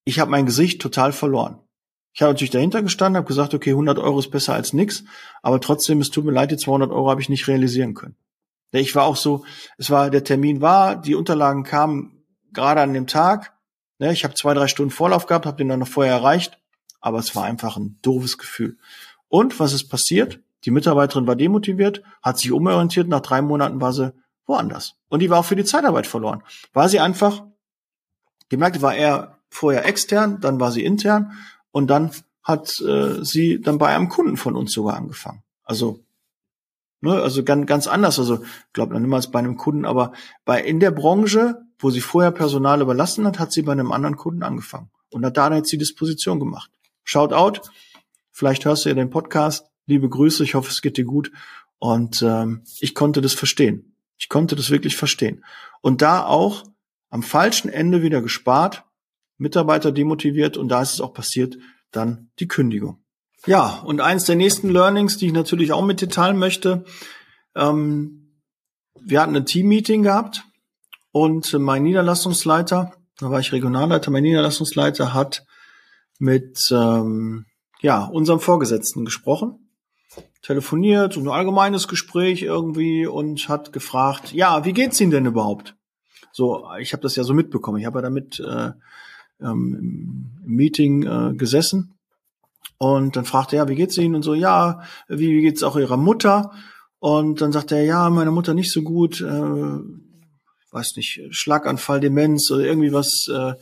ich 0.04 0.20
habe 0.20 0.30
mein 0.30 0.46
Gesicht 0.46 0.82
total 0.82 1.14
verloren. 1.14 1.60
Ich 2.12 2.22
habe 2.22 2.34
natürlich 2.34 2.52
dahinter 2.52 2.84
gestanden, 2.84 3.16
habe 3.16 3.28
gesagt, 3.28 3.54
okay, 3.54 3.70
100 3.70 3.98
Euro 3.98 4.20
ist 4.20 4.30
besser 4.30 4.54
als 4.54 4.74
nix, 4.74 5.06
aber 5.42 5.62
trotzdem, 5.62 6.02
es 6.02 6.12
tut 6.12 6.26
mir 6.26 6.34
leid, 6.34 6.52
die 6.52 6.58
200 6.58 6.92
Euro 6.92 7.10
habe 7.10 7.22
ich 7.22 7.30
nicht 7.30 7.48
realisieren 7.48 7.94
können. 7.94 8.18
Ich 8.72 8.94
war 8.94 9.06
auch 9.06 9.16
so, 9.16 9.46
es 9.78 9.90
war, 9.90 10.10
der 10.10 10.26
Termin 10.26 10.60
war, 10.60 10.98
die 10.98 11.16
Unterlagen 11.16 11.64
kamen 11.64 12.26
gerade 12.52 12.82
an 12.82 12.94
dem 12.94 13.08
Tag. 13.08 13.54
Ne, 14.00 14.12
ich 14.12 14.26
habe 14.26 14.34
zwei, 14.34 14.54
drei 14.54 14.68
Stunden 14.68 14.92
Vorlauf 14.92 15.28
gehabt, 15.28 15.46
habe 15.46 15.58
den 15.58 15.70
dann 15.70 15.80
noch 15.80 15.88
vorher 15.88 16.14
erreicht, 16.14 16.60
aber 17.00 17.20
es 17.20 17.34
war 17.38 17.46
einfach 17.46 17.78
ein 17.78 18.00
doofes 18.02 18.38
Gefühl. 18.38 18.78
Und 19.30 19.62
was 19.62 19.72
ist 19.72 19.88
passiert? 19.88 20.42
Die 20.66 20.72
Mitarbeiterin 20.72 21.26
war 21.26 21.38
demotiviert, 21.38 22.04
hat 22.22 22.38
sich 22.38 22.52
umorientiert, 22.52 23.08
nach 23.08 23.22
drei 23.22 23.42
Monaten 23.42 23.80
war 23.80 23.94
sie 23.94 24.14
woanders. 24.46 24.96
Und 25.10 25.22
die 25.22 25.30
war 25.30 25.40
auch 25.40 25.46
für 25.46 25.56
die 25.56 25.64
Zeitarbeit 25.64 26.08
verloren. 26.08 26.44
War 26.74 26.90
sie 26.90 27.00
einfach, 27.00 27.44
gemerkt, 28.50 28.82
war 28.82 28.96
er 28.96 29.40
vorher 29.50 29.86
extern, 29.86 30.42
dann 30.42 30.60
war 30.60 30.72
sie 30.72 30.84
intern 30.84 31.34
und 31.72 31.88
dann 31.88 32.12
hat 32.44 32.80
äh, 32.82 33.24
sie 33.24 33.62
dann 33.62 33.78
bei 33.78 33.96
einem 33.96 34.10
Kunden 34.10 34.38
von 34.38 34.56
uns 34.56 34.74
sogar 34.74 34.98
angefangen. 34.98 35.44
Also 35.64 36.00
ne, 37.02 37.14
also 37.14 37.44
ganz 37.44 37.68
ganz 37.68 37.88
anders. 37.88 38.20
Also 38.20 38.44
glaube 38.74 38.94
noch 38.94 39.00
niemals 39.00 39.32
bei 39.32 39.40
einem 39.40 39.58
Kunden, 39.58 39.86
aber 39.86 40.14
bei 40.44 40.62
in 40.62 40.80
der 40.80 40.92
Branche, 40.92 41.62
wo 41.80 41.90
sie 41.90 42.02
vorher 42.02 42.32
Personal 42.32 42.82
überlassen 42.82 43.26
hat, 43.26 43.40
hat 43.40 43.52
sie 43.52 43.62
bei 43.62 43.72
einem 43.72 43.92
anderen 43.92 44.18
Kunden 44.18 44.44
angefangen 44.44 44.90
und 45.12 45.26
hat 45.26 45.38
da 45.38 45.54
jetzt 45.54 45.72
die 45.72 45.78
Disposition 45.78 46.40
gemacht. 46.40 46.72
Shout 47.04 47.34
out, 47.34 47.62
vielleicht 48.32 48.66
hörst 48.66 48.86
du 48.86 48.90
ja 48.90 48.96
den 48.96 49.10
Podcast. 49.10 49.68
Liebe 49.86 50.10
Grüße, 50.10 50.44
ich 50.44 50.56
hoffe, 50.56 50.72
es 50.72 50.82
geht 50.82 50.98
dir 50.98 51.06
gut 51.06 51.32
und 51.80 52.22
ähm, 52.22 52.64
ich 52.80 52.96
konnte 52.96 53.22
das 53.22 53.34
verstehen. 53.34 53.93
Ich 54.24 54.30
konnte 54.30 54.56
das 54.56 54.70
wirklich 54.70 54.96
verstehen. 54.96 55.44
Und 55.82 56.02
da 56.02 56.26
auch 56.26 56.64
am 57.10 57.24
falschen 57.24 57.68
Ende 57.68 58.02
wieder 58.02 58.22
gespart, 58.22 58.86
Mitarbeiter 59.38 59.92
demotiviert 59.92 60.56
und 60.56 60.70
da 60.70 60.82
ist 60.82 60.94
es 60.94 61.02
auch 61.02 61.14
passiert, 61.14 61.58
dann 61.92 62.30
die 62.40 62.48
Kündigung. 62.48 63.04
Ja, 63.46 63.82
und 63.84 64.00
eins 64.00 64.24
der 64.24 64.38
nächsten 64.38 64.70
Learnings, 64.70 65.18
die 65.18 65.28
ich 65.28 65.34
natürlich 65.34 65.74
auch 65.74 65.84
mit 65.84 66.00
mitteilen 66.00 66.38
möchte, 66.38 66.86
ähm, 67.54 68.40
wir 68.98 69.20
hatten 69.20 69.36
ein 69.36 69.46
Team-Meeting 69.46 70.04
gehabt 70.04 70.46
und 71.12 71.52
mein 71.60 71.84
Niederlassungsleiter, 71.84 72.94
da 73.18 73.30
war 73.30 73.42
ich 73.42 73.52
Regionalleiter, 73.52 74.10
mein 74.10 74.24
Niederlassungsleiter 74.24 75.14
hat 75.14 75.46
mit 76.18 76.70
ähm, 76.72 77.46
ja, 77.82 78.06
unserem 78.06 78.40
Vorgesetzten 78.40 79.04
gesprochen, 79.04 79.63
telefoniert, 80.44 81.14
so 81.14 81.22
ein 81.22 81.30
allgemeines 81.30 81.88
Gespräch 81.88 82.44
irgendwie 82.44 83.08
und 83.08 83.50
hat 83.50 83.74
gefragt, 83.74 84.34
ja, 84.34 84.66
wie 84.66 84.74
geht's 84.74 85.02
Ihnen 85.02 85.12
denn 85.12 85.26
überhaupt? 85.26 85.76
So, 86.32 86.68
ich 86.80 86.94
habe 86.94 87.02
das 87.02 87.16
ja 87.16 87.24
so 87.24 87.34
mitbekommen. 87.34 87.80
Ich 87.80 87.86
habe 87.86 88.00
ja 88.00 88.04
damit 88.04 88.40
äh, 88.40 88.72
ähm, 89.42 90.38
im 90.46 90.56
Meeting 90.56 91.04
äh, 91.04 91.34
gesessen 91.36 91.94
und 92.78 93.16
dann 93.16 93.26
fragte 93.26 93.56
er, 93.56 93.64
ja, 93.64 93.70
wie 93.70 93.76
geht's 93.76 93.98
Ihnen? 93.98 94.16
Und 94.16 94.24
so, 94.24 94.34
ja, 94.34 94.82
wie, 95.08 95.30
wie 95.30 95.42
geht's 95.42 95.64
auch 95.64 95.78
Ihrer 95.78 95.98
Mutter? 95.98 96.52
Und 97.00 97.42
dann 97.42 97.52
sagte 97.54 97.76
er, 97.76 97.86
ja, 97.86 98.10
meine 98.10 98.32
Mutter 98.32 98.54
nicht 98.54 98.72
so 98.72 98.82
gut, 98.82 99.22
äh, 99.22 99.80
weiß 100.72 100.96
nicht, 100.98 101.22
Schlaganfall, 101.30 102.02
Demenz 102.02 102.52
oder 102.52 102.66
irgendwie 102.66 102.92
was, 102.92 103.28
äh, 103.32 103.54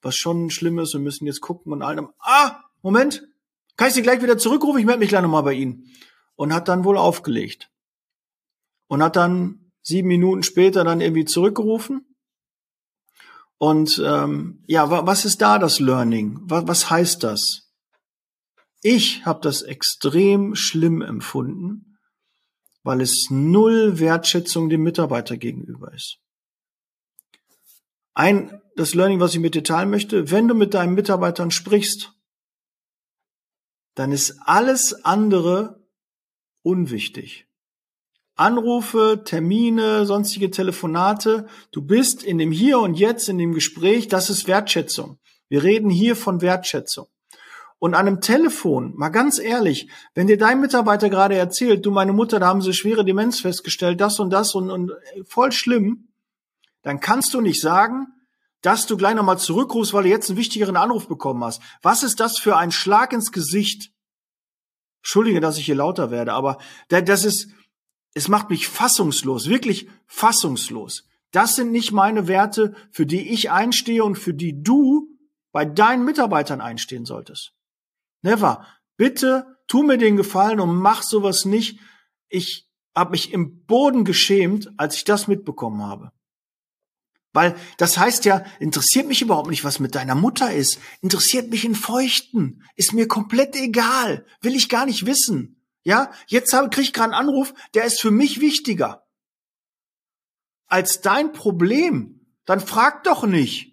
was 0.00 0.16
schon 0.16 0.50
schlimm 0.50 0.78
ist. 0.78 0.94
Wir 0.94 1.00
müssen 1.00 1.26
jetzt 1.26 1.42
gucken 1.42 1.72
und 1.72 1.82
allem. 1.82 2.08
Ah, 2.20 2.60
Moment, 2.80 3.26
kann 3.76 3.88
ich 3.88 3.94
Sie 3.94 4.02
gleich 4.02 4.22
wieder 4.22 4.38
zurückrufen? 4.38 4.80
Ich 4.80 4.86
melde 4.86 5.00
mich 5.00 5.10
gleich 5.10 5.22
nochmal 5.22 5.42
bei 5.42 5.52
Ihnen. 5.52 5.84
Und 6.40 6.54
hat 6.54 6.68
dann 6.68 6.84
wohl 6.84 6.96
aufgelegt. 6.96 7.70
Und 8.86 9.02
hat 9.02 9.16
dann 9.16 9.70
sieben 9.82 10.08
Minuten 10.08 10.42
später 10.42 10.84
dann 10.84 11.02
irgendwie 11.02 11.26
zurückgerufen. 11.26 12.16
Und 13.58 14.02
ähm, 14.02 14.64
ja, 14.66 14.90
was 14.90 15.26
ist 15.26 15.42
da 15.42 15.58
das 15.58 15.80
Learning? 15.80 16.38
Was, 16.44 16.66
was 16.66 16.88
heißt 16.88 17.24
das? 17.24 17.70
Ich 18.80 19.26
habe 19.26 19.42
das 19.42 19.60
extrem 19.60 20.54
schlimm 20.54 21.02
empfunden, 21.02 21.98
weil 22.84 23.02
es 23.02 23.26
null 23.28 23.98
Wertschätzung 23.98 24.70
dem 24.70 24.82
Mitarbeiter 24.82 25.36
gegenüber 25.36 25.92
ist. 25.92 26.20
Ein, 28.14 28.62
das 28.76 28.94
Learning, 28.94 29.20
was 29.20 29.34
ich 29.34 29.40
mit 29.40 29.54
dir 29.54 29.62
teilen 29.62 29.90
möchte, 29.90 30.30
wenn 30.30 30.48
du 30.48 30.54
mit 30.54 30.72
deinen 30.72 30.94
Mitarbeitern 30.94 31.50
sprichst, 31.50 32.14
dann 33.94 34.10
ist 34.10 34.38
alles 34.46 35.04
andere 35.04 35.79
unwichtig. 36.62 37.46
Anrufe, 38.36 39.22
Termine, 39.24 40.06
sonstige 40.06 40.50
Telefonate. 40.50 41.46
Du 41.72 41.82
bist 41.82 42.22
in 42.22 42.38
dem 42.38 42.52
Hier 42.52 42.78
und 42.78 42.94
Jetzt, 42.94 43.28
in 43.28 43.38
dem 43.38 43.52
Gespräch, 43.52 44.08
das 44.08 44.30
ist 44.30 44.48
Wertschätzung. 44.48 45.18
Wir 45.48 45.62
reden 45.62 45.90
hier 45.90 46.16
von 46.16 46.40
Wertschätzung. 46.40 47.06
Und 47.78 47.94
an 47.94 48.06
einem 48.06 48.20
Telefon, 48.20 48.94
mal 48.96 49.08
ganz 49.08 49.38
ehrlich, 49.38 49.90
wenn 50.14 50.26
dir 50.26 50.38
dein 50.38 50.60
Mitarbeiter 50.60 51.10
gerade 51.10 51.34
erzählt, 51.34 51.84
du, 51.84 51.90
meine 51.90 52.12
Mutter, 52.12 52.38
da 52.38 52.46
haben 52.46 52.62
sie 52.62 52.74
schwere 52.74 53.04
Demenz 53.04 53.40
festgestellt, 53.40 54.00
das 54.00 54.20
und 54.20 54.30
das 54.30 54.54
und, 54.54 54.70
und 54.70 54.92
voll 55.26 55.50
schlimm, 55.50 56.08
dann 56.82 57.00
kannst 57.00 57.34
du 57.34 57.40
nicht 57.40 57.60
sagen, 57.60 58.06
dass 58.62 58.86
du 58.86 58.96
gleich 58.96 59.14
nochmal 59.14 59.38
zurückrufst, 59.38 59.94
weil 59.94 60.02
du 60.04 60.08
jetzt 60.10 60.28
einen 60.28 60.38
wichtigeren 60.38 60.76
Anruf 60.76 61.08
bekommen 61.08 61.42
hast. 61.42 61.62
Was 61.82 62.02
ist 62.02 62.20
das 62.20 62.38
für 62.38 62.56
ein 62.56 62.70
Schlag 62.70 63.12
ins 63.12 63.32
Gesicht? 63.32 63.92
Entschuldige, 65.02 65.40
dass 65.40 65.58
ich 65.58 65.66
hier 65.66 65.74
lauter 65.74 66.10
werde, 66.10 66.32
aber 66.32 66.58
das 66.88 67.24
ist, 67.24 67.48
es 68.14 68.28
macht 68.28 68.50
mich 68.50 68.68
fassungslos, 68.68 69.48
wirklich 69.48 69.88
fassungslos. 70.06 71.04
Das 71.30 71.56
sind 71.56 71.70
nicht 71.70 71.92
meine 71.92 72.26
Werte, 72.26 72.74
für 72.90 73.06
die 73.06 73.30
ich 73.30 73.50
einstehe 73.50 74.04
und 74.04 74.16
für 74.16 74.34
die 74.34 74.62
du 74.62 75.08
bei 75.52 75.64
deinen 75.64 76.04
Mitarbeitern 76.04 76.60
einstehen 76.60 77.04
solltest. 77.04 77.52
Never. 78.22 78.66
Bitte 78.96 79.56
tu 79.66 79.82
mir 79.82 79.96
den 79.96 80.16
Gefallen 80.16 80.60
und 80.60 80.74
mach 80.74 81.02
sowas 81.02 81.44
nicht. 81.44 81.80
Ich 82.28 82.68
habe 82.94 83.12
mich 83.12 83.32
im 83.32 83.64
Boden 83.64 84.04
geschämt, 84.04 84.70
als 84.76 84.96
ich 84.96 85.04
das 85.04 85.28
mitbekommen 85.28 85.82
habe. 85.82 86.12
Weil 87.32 87.54
das 87.78 87.96
heißt 87.96 88.24
ja, 88.24 88.44
interessiert 88.58 89.06
mich 89.06 89.22
überhaupt 89.22 89.50
nicht, 89.50 89.64
was 89.64 89.78
mit 89.78 89.94
deiner 89.94 90.14
Mutter 90.14 90.52
ist. 90.52 90.80
Interessiert 91.00 91.50
mich 91.50 91.64
in 91.64 91.74
Feuchten. 91.74 92.64
Ist 92.76 92.92
mir 92.92 93.06
komplett 93.06 93.54
egal. 93.54 94.26
Will 94.40 94.56
ich 94.56 94.68
gar 94.68 94.86
nicht 94.86 95.06
wissen. 95.06 95.62
Ja, 95.82 96.10
jetzt 96.26 96.52
habe, 96.52 96.70
krieg 96.70 96.84
ich 96.84 96.92
gerade 96.92 97.14
einen 97.14 97.28
Anruf, 97.28 97.54
der 97.74 97.84
ist 97.84 98.00
für 98.00 98.10
mich 98.10 98.40
wichtiger. 98.40 99.06
Als 100.66 101.00
dein 101.00 101.32
Problem. 101.32 102.16
Dann 102.46 102.60
frag 102.60 103.04
doch 103.04 103.24
nicht. 103.24 103.70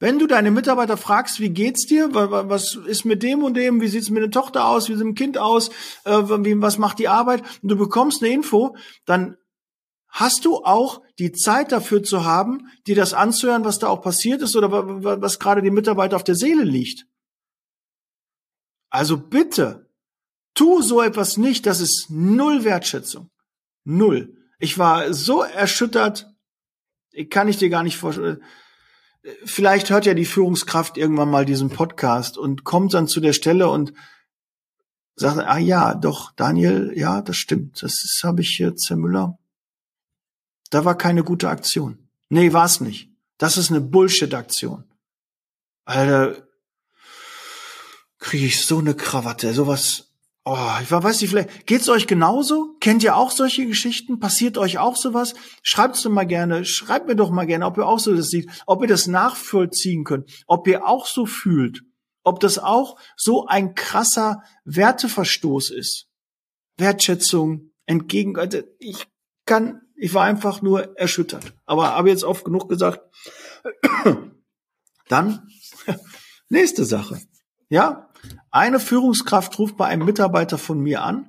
Wenn 0.00 0.18
du 0.18 0.26
deine 0.26 0.50
Mitarbeiter 0.50 0.96
fragst, 0.96 1.40
wie 1.40 1.50
geht's 1.50 1.86
dir, 1.86 2.14
was 2.14 2.76
ist 2.76 3.04
mit 3.04 3.22
dem 3.22 3.42
und 3.42 3.54
dem, 3.54 3.80
wie 3.80 3.88
sieht's 3.88 4.10
mit 4.10 4.22
der 4.22 4.30
Tochter 4.30 4.66
aus, 4.66 4.88
wie 4.88 4.94
sieht 4.94 5.04
mit 5.04 5.16
dem 5.16 5.18
Kind 5.18 5.38
aus, 5.38 5.70
äh, 6.04 6.12
was 6.12 6.78
macht 6.78 7.00
die 7.00 7.08
Arbeit, 7.08 7.42
und 7.62 7.68
du 7.68 7.76
bekommst 7.76 8.22
eine 8.22 8.32
Info, 8.32 8.76
dann 9.06 9.36
hast 10.08 10.44
du 10.44 10.64
auch 10.64 11.02
die 11.18 11.32
Zeit 11.32 11.72
dafür 11.72 12.02
zu 12.02 12.24
haben, 12.24 12.68
dir 12.86 12.96
das 12.96 13.14
anzuhören, 13.14 13.64
was 13.64 13.78
da 13.78 13.88
auch 13.88 14.02
passiert 14.02 14.42
ist 14.42 14.56
oder 14.56 14.70
was 14.70 15.38
gerade 15.38 15.62
die 15.62 15.70
Mitarbeiter 15.70 16.16
auf 16.16 16.24
der 16.24 16.34
Seele 16.34 16.64
liegt. 16.64 17.06
Also 18.90 19.18
bitte, 19.18 19.90
tu 20.54 20.80
so 20.82 21.02
etwas 21.02 21.36
nicht, 21.36 21.66
das 21.66 21.80
ist 21.80 22.06
null 22.08 22.64
Wertschätzung. 22.64 23.30
Null. 23.84 24.34
Ich 24.58 24.78
war 24.78 25.12
so 25.12 25.42
erschüttert, 25.42 26.26
kann 27.30 27.48
ich 27.48 27.58
dir 27.58 27.68
gar 27.68 27.82
nicht 27.82 27.96
vorstellen 27.96 28.42
vielleicht 29.44 29.90
hört 29.90 30.06
ja 30.06 30.14
die 30.14 30.24
Führungskraft 30.24 30.96
irgendwann 30.96 31.30
mal 31.30 31.44
diesen 31.44 31.70
Podcast 31.70 32.38
und 32.38 32.64
kommt 32.64 32.94
dann 32.94 33.08
zu 33.08 33.20
der 33.20 33.32
Stelle 33.32 33.68
und 33.68 33.92
sagt, 35.16 35.38
ah 35.38 35.58
ja, 35.58 35.94
doch, 35.94 36.32
Daniel, 36.32 36.92
ja, 36.94 37.22
das 37.22 37.36
stimmt. 37.36 37.82
Das 37.82 37.94
habe 38.22 38.42
ich 38.42 38.58
jetzt, 38.58 38.88
Herr 38.88 38.96
Müller. 38.96 39.38
Da 40.70 40.84
war 40.84 40.96
keine 40.96 41.24
gute 41.24 41.48
Aktion. 41.48 42.08
Nee, 42.28 42.52
war 42.52 42.66
es 42.66 42.80
nicht. 42.80 43.10
Das 43.38 43.56
ist 43.56 43.70
eine 43.70 43.80
Bullshit-Aktion. 43.80 44.84
Alter, 45.84 46.48
kriege 48.18 48.46
ich 48.46 48.66
so 48.66 48.78
eine 48.78 48.94
Krawatte, 48.94 49.54
sowas, 49.54 50.08
Oh, 50.50 50.78
ich 50.82 50.90
weiß 50.90 51.20
nicht, 51.20 51.28
vielleicht 51.28 51.66
geht's 51.66 51.90
euch 51.90 52.06
genauso? 52.06 52.74
Kennt 52.80 53.02
ihr 53.02 53.16
auch 53.16 53.30
solche 53.30 53.66
Geschichten? 53.66 54.18
Passiert 54.18 54.56
euch 54.56 54.78
auch 54.78 54.96
sowas? 54.96 55.34
Schreibt's 55.62 56.00
doch 56.00 56.10
mal 56.10 56.24
gerne, 56.24 56.64
schreibt 56.64 57.06
mir 57.06 57.16
doch 57.16 57.30
mal 57.30 57.44
gerne, 57.44 57.66
ob 57.66 57.76
ihr 57.76 57.86
auch 57.86 57.98
so 57.98 58.16
das 58.16 58.30
seht, 58.30 58.48
ob 58.64 58.80
ihr 58.80 58.88
das 58.88 59.06
nachvollziehen 59.06 60.04
könnt, 60.04 60.30
ob 60.46 60.66
ihr 60.66 60.86
auch 60.86 61.04
so 61.04 61.26
fühlt, 61.26 61.82
ob 62.24 62.40
das 62.40 62.58
auch 62.58 62.98
so 63.14 63.44
ein 63.46 63.74
krasser 63.74 64.42
Werteverstoß 64.64 65.68
ist. 65.68 66.06
Wertschätzung 66.78 67.72
entgegen, 67.84 68.38
also 68.38 68.62
ich 68.78 69.06
kann, 69.44 69.82
ich 69.98 70.14
war 70.14 70.24
einfach 70.24 70.62
nur 70.62 70.96
erschüttert. 70.96 71.54
Aber 71.66 71.94
habe 71.94 72.08
jetzt 72.08 72.24
oft 72.24 72.44
genug 72.44 72.68
gesagt. 72.68 73.00
Dann 75.08 75.48
nächste 76.48 76.84
Sache. 76.84 77.20
Ja, 77.68 78.08
eine 78.50 78.80
Führungskraft 78.80 79.58
ruft 79.58 79.76
bei 79.76 79.86
einem 79.86 80.06
Mitarbeiter 80.06 80.56
von 80.56 80.80
mir 80.80 81.02
an, 81.02 81.28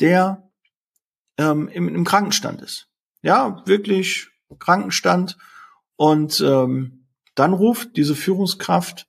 der 0.00 0.50
ähm, 1.38 1.68
im, 1.68 1.88
im 1.88 2.04
Krankenstand 2.04 2.62
ist. 2.62 2.88
Ja, 3.22 3.62
wirklich 3.66 4.28
Krankenstand. 4.58 5.36
Und 5.96 6.40
ähm, 6.40 7.06
dann 7.34 7.52
ruft 7.52 7.96
diese 7.96 8.14
Führungskraft, 8.14 9.06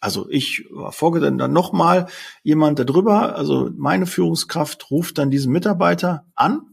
also 0.00 0.28
ich 0.30 0.66
war 0.70 0.92
vorgesetzt, 0.92 1.34
dann 1.38 1.52
nochmal 1.52 2.06
jemand 2.42 2.78
darüber, 2.78 3.36
also 3.36 3.70
meine 3.76 4.06
Führungskraft 4.06 4.90
ruft 4.90 5.18
dann 5.18 5.30
diesen 5.30 5.52
Mitarbeiter 5.52 6.26
an 6.34 6.71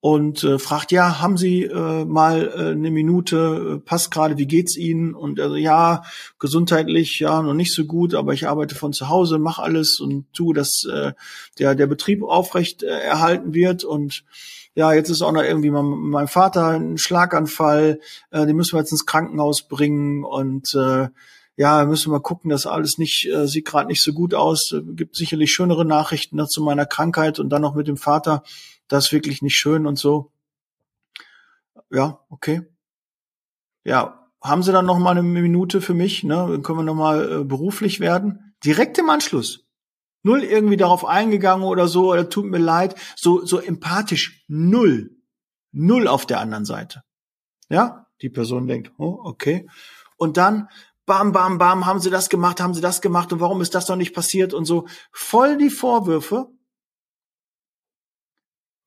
und 0.00 0.44
äh, 0.44 0.58
fragt, 0.58 0.92
ja, 0.92 1.20
haben 1.20 1.36
Sie 1.36 1.64
äh, 1.64 2.04
mal 2.04 2.52
äh, 2.54 2.70
eine 2.70 2.90
Minute, 2.90 3.76
äh, 3.76 3.80
passt 3.80 4.10
gerade, 4.10 4.38
wie 4.38 4.46
geht's 4.46 4.76
Ihnen? 4.76 5.14
Und 5.14 5.40
also 5.40 5.56
ja, 5.56 6.02
gesundheitlich 6.38 7.18
ja 7.18 7.42
noch 7.42 7.54
nicht 7.54 7.74
so 7.74 7.84
gut, 7.84 8.14
aber 8.14 8.32
ich 8.32 8.48
arbeite 8.48 8.76
von 8.76 8.92
zu 8.92 9.08
Hause, 9.08 9.38
mache 9.38 9.62
alles 9.62 9.98
und 9.98 10.32
tu, 10.32 10.52
dass 10.52 10.84
äh, 10.84 11.12
der 11.58 11.74
der 11.74 11.86
Betrieb 11.88 12.22
aufrecht 12.22 12.84
äh, 12.84 12.86
erhalten 12.86 13.54
wird 13.54 13.84
und 13.84 14.24
ja, 14.74 14.92
jetzt 14.92 15.10
ist 15.10 15.22
auch 15.22 15.32
noch 15.32 15.42
irgendwie 15.42 15.70
mein, 15.70 15.86
mein 15.86 16.28
Vater 16.28 16.68
ein 16.68 16.98
Schlaganfall, 16.98 17.98
äh, 18.30 18.46
den 18.46 18.54
müssen 18.54 18.74
wir 18.74 18.80
jetzt 18.80 18.92
ins 18.92 19.06
Krankenhaus 19.06 19.62
bringen 19.66 20.22
und 20.24 20.72
äh, 20.74 21.08
ja, 21.56 21.84
müssen 21.86 22.12
wir 22.12 22.20
gucken, 22.20 22.50
dass 22.50 22.66
alles 22.66 22.98
nicht, 22.98 23.28
äh, 23.28 23.48
sieht 23.48 23.66
gerade 23.66 23.88
nicht 23.88 24.00
so 24.00 24.12
gut 24.12 24.32
aus. 24.32 24.76
Gibt 24.92 25.16
sicherlich 25.16 25.50
schönere 25.50 25.84
Nachrichten 25.84 26.46
zu 26.46 26.62
meiner 26.62 26.86
Krankheit 26.86 27.40
und 27.40 27.48
dann 27.48 27.62
noch 27.62 27.74
mit 27.74 27.88
dem 27.88 27.96
Vater 27.96 28.44
das 28.88 29.06
ist 29.06 29.12
wirklich 29.12 29.42
nicht 29.42 29.56
schön 29.56 29.86
und 29.86 29.96
so. 29.96 30.32
Ja, 31.90 32.20
okay. 32.28 32.62
Ja, 33.84 34.30
haben 34.42 34.62
Sie 34.62 34.72
dann 34.72 34.86
noch 34.86 34.98
mal 34.98 35.12
eine 35.12 35.22
Minute 35.22 35.80
für 35.80 35.94
mich? 35.94 36.24
Ne? 36.24 36.34
Dann 36.34 36.62
können 36.62 36.78
wir 36.78 36.84
noch 36.84 36.94
mal 36.94 37.40
äh, 37.40 37.44
beruflich 37.44 38.00
werden. 38.00 38.54
Direkt 38.64 38.98
im 38.98 39.10
Anschluss. 39.10 39.66
Null 40.22 40.42
irgendwie 40.42 40.76
darauf 40.76 41.04
eingegangen 41.04 41.66
oder 41.66 41.88
so, 41.88 42.12
oder 42.12 42.28
tut 42.28 42.46
mir 42.46 42.58
leid. 42.58 42.94
So, 43.16 43.44
so 43.44 43.58
empathisch. 43.58 44.44
Null. 44.48 45.16
Null 45.72 46.08
auf 46.08 46.26
der 46.26 46.40
anderen 46.40 46.64
Seite. 46.64 47.02
Ja, 47.68 48.06
die 48.22 48.30
Person 48.30 48.66
denkt, 48.66 48.92
oh, 48.98 49.18
okay. 49.22 49.68
Und 50.16 50.36
dann 50.36 50.68
bam, 51.06 51.32
bam, 51.32 51.58
bam, 51.58 51.86
haben 51.86 52.00
sie 52.00 52.10
das 52.10 52.28
gemacht, 52.28 52.60
haben 52.60 52.74
sie 52.74 52.80
das 52.80 53.00
gemacht 53.00 53.32
und 53.32 53.40
warum 53.40 53.60
ist 53.60 53.74
das 53.74 53.88
noch 53.88 53.96
nicht 53.96 54.14
passiert 54.14 54.54
und 54.54 54.64
so. 54.64 54.86
Voll 55.12 55.56
die 55.56 55.70
Vorwürfe. 55.70 56.48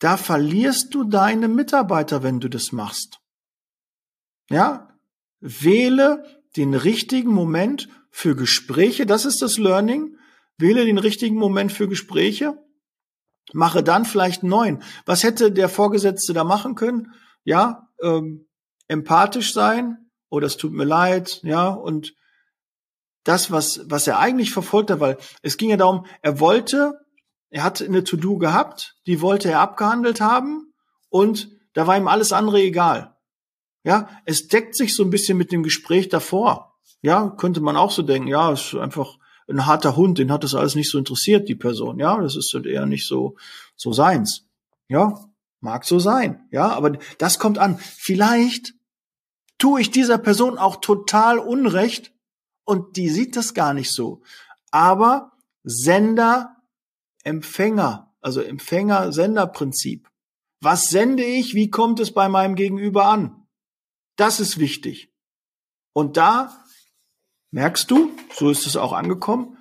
Da 0.01 0.17
verlierst 0.17 0.95
du 0.95 1.03
deine 1.03 1.47
Mitarbeiter, 1.47 2.23
wenn 2.23 2.39
du 2.39 2.49
das 2.49 2.71
machst. 2.71 3.19
Ja? 4.49 4.97
Wähle 5.39 6.25
den 6.57 6.73
richtigen 6.73 7.29
Moment 7.29 7.87
für 8.09 8.35
Gespräche. 8.35 9.05
Das 9.05 9.25
ist 9.25 9.43
das 9.43 9.59
Learning. 9.59 10.17
Wähle 10.57 10.85
den 10.85 10.97
richtigen 10.97 11.35
Moment 11.35 11.71
für 11.71 11.87
Gespräche. 11.87 12.57
Mache 13.53 13.83
dann 13.83 14.05
vielleicht 14.05 14.41
neun. 14.41 14.81
Was 15.05 15.21
hätte 15.21 15.51
der 15.51 15.69
Vorgesetzte 15.69 16.33
da 16.33 16.43
machen 16.43 16.73
können? 16.73 17.13
Ja, 17.43 17.87
ähm, 18.01 18.47
empathisch 18.87 19.53
sein. 19.53 20.09
Oh, 20.29 20.39
es 20.39 20.57
tut 20.57 20.73
mir 20.73 20.83
leid. 20.83 21.41
Ja, 21.43 21.69
und 21.69 22.15
das, 23.23 23.51
was, 23.51 23.81
was 23.85 24.07
er 24.07 24.17
eigentlich 24.17 24.51
verfolgt 24.51 24.89
hat, 24.89 24.99
weil 24.99 25.19
es 25.43 25.57
ging 25.57 25.69
ja 25.69 25.77
darum, 25.77 26.07
er 26.23 26.39
wollte, 26.39 27.00
er 27.51 27.63
hat 27.63 27.81
eine 27.81 28.03
To-Do 28.03 28.37
gehabt, 28.37 28.95
die 29.05 29.21
wollte 29.21 29.51
er 29.51 29.59
abgehandelt 29.59 30.21
haben 30.21 30.73
und 31.09 31.49
da 31.73 31.85
war 31.85 31.97
ihm 31.97 32.07
alles 32.07 32.31
andere 32.31 32.61
egal. 32.61 33.15
Ja, 33.83 34.09
es 34.25 34.47
deckt 34.47 34.75
sich 34.75 34.95
so 34.95 35.03
ein 35.03 35.09
bisschen 35.09 35.37
mit 35.37 35.51
dem 35.51 35.63
Gespräch 35.63 36.09
davor. 36.09 36.79
Ja, 37.01 37.29
könnte 37.29 37.61
man 37.61 37.77
auch 37.77 37.91
so 37.91 38.03
denken, 38.03 38.27
ja, 38.27 38.51
ist 38.51 38.75
einfach 38.75 39.17
ein 39.49 39.65
harter 39.65 39.95
Hund, 39.95 40.17
den 40.17 40.31
hat 40.31 40.43
das 40.43 40.55
alles 40.55 40.75
nicht 40.75 40.89
so 40.89 40.97
interessiert, 40.97 41.49
die 41.49 41.55
Person. 41.55 41.99
Ja, 41.99 42.19
das 42.21 42.35
ist 42.35 42.51
halt 42.53 42.65
eher 42.65 42.85
nicht 42.85 43.07
so, 43.07 43.35
so 43.75 43.91
seins. 43.91 44.45
Ja, 44.87 45.19
mag 45.59 45.83
so 45.85 45.99
sein. 45.99 46.47
Ja, 46.51 46.69
aber 46.69 46.97
das 47.17 47.37
kommt 47.39 47.57
an. 47.57 47.77
Vielleicht 47.79 48.75
tue 49.57 49.81
ich 49.81 49.91
dieser 49.91 50.17
Person 50.17 50.57
auch 50.57 50.77
total 50.77 51.37
Unrecht 51.37 52.13
und 52.63 52.97
die 52.97 53.09
sieht 53.09 53.35
das 53.35 53.53
gar 53.53 53.73
nicht 53.73 53.91
so. 53.91 54.21
Aber 54.69 55.31
Sender, 55.63 56.55
Empfänger, 57.23 58.13
also 58.21 58.41
Empfänger-Sender-Prinzip. 58.41 60.07
Was 60.61 60.89
sende 60.89 61.23
ich? 61.23 61.55
Wie 61.55 61.69
kommt 61.69 61.99
es 61.99 62.13
bei 62.13 62.29
meinem 62.29 62.55
Gegenüber 62.55 63.05
an? 63.05 63.47
Das 64.15 64.39
ist 64.39 64.59
wichtig. 64.59 65.11
Und 65.93 66.17
da 66.17 66.55
merkst 67.51 67.89
du, 67.89 68.11
so 68.33 68.49
ist 68.49 68.65
es 68.67 68.77
auch 68.77 68.93
angekommen, 68.93 69.57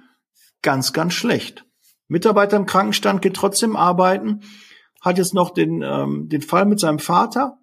ganz, 0.62 0.92
ganz 0.92 1.14
schlecht. 1.14 1.64
Mitarbeiter 2.08 2.56
im 2.56 2.66
Krankenstand 2.66 3.22
geht 3.22 3.34
trotzdem 3.34 3.76
arbeiten, 3.76 4.42
hat 5.00 5.18
jetzt 5.18 5.34
noch 5.34 5.50
den, 5.50 5.82
ähm, 5.82 6.28
den 6.28 6.42
Fall 6.42 6.66
mit 6.66 6.80
seinem 6.80 6.98
Vater, 6.98 7.58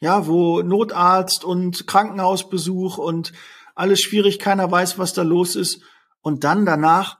ja, 0.00 0.26
wo 0.26 0.62
Notarzt 0.62 1.44
und 1.44 1.86
Krankenhausbesuch 1.86 2.98
und 2.98 3.32
alles 3.74 4.00
schwierig, 4.00 4.38
keiner 4.38 4.70
weiß, 4.70 4.98
was 4.98 5.12
da 5.12 5.22
los 5.22 5.56
ist. 5.56 5.82
Und 6.20 6.44
dann 6.44 6.66
danach 6.66 7.18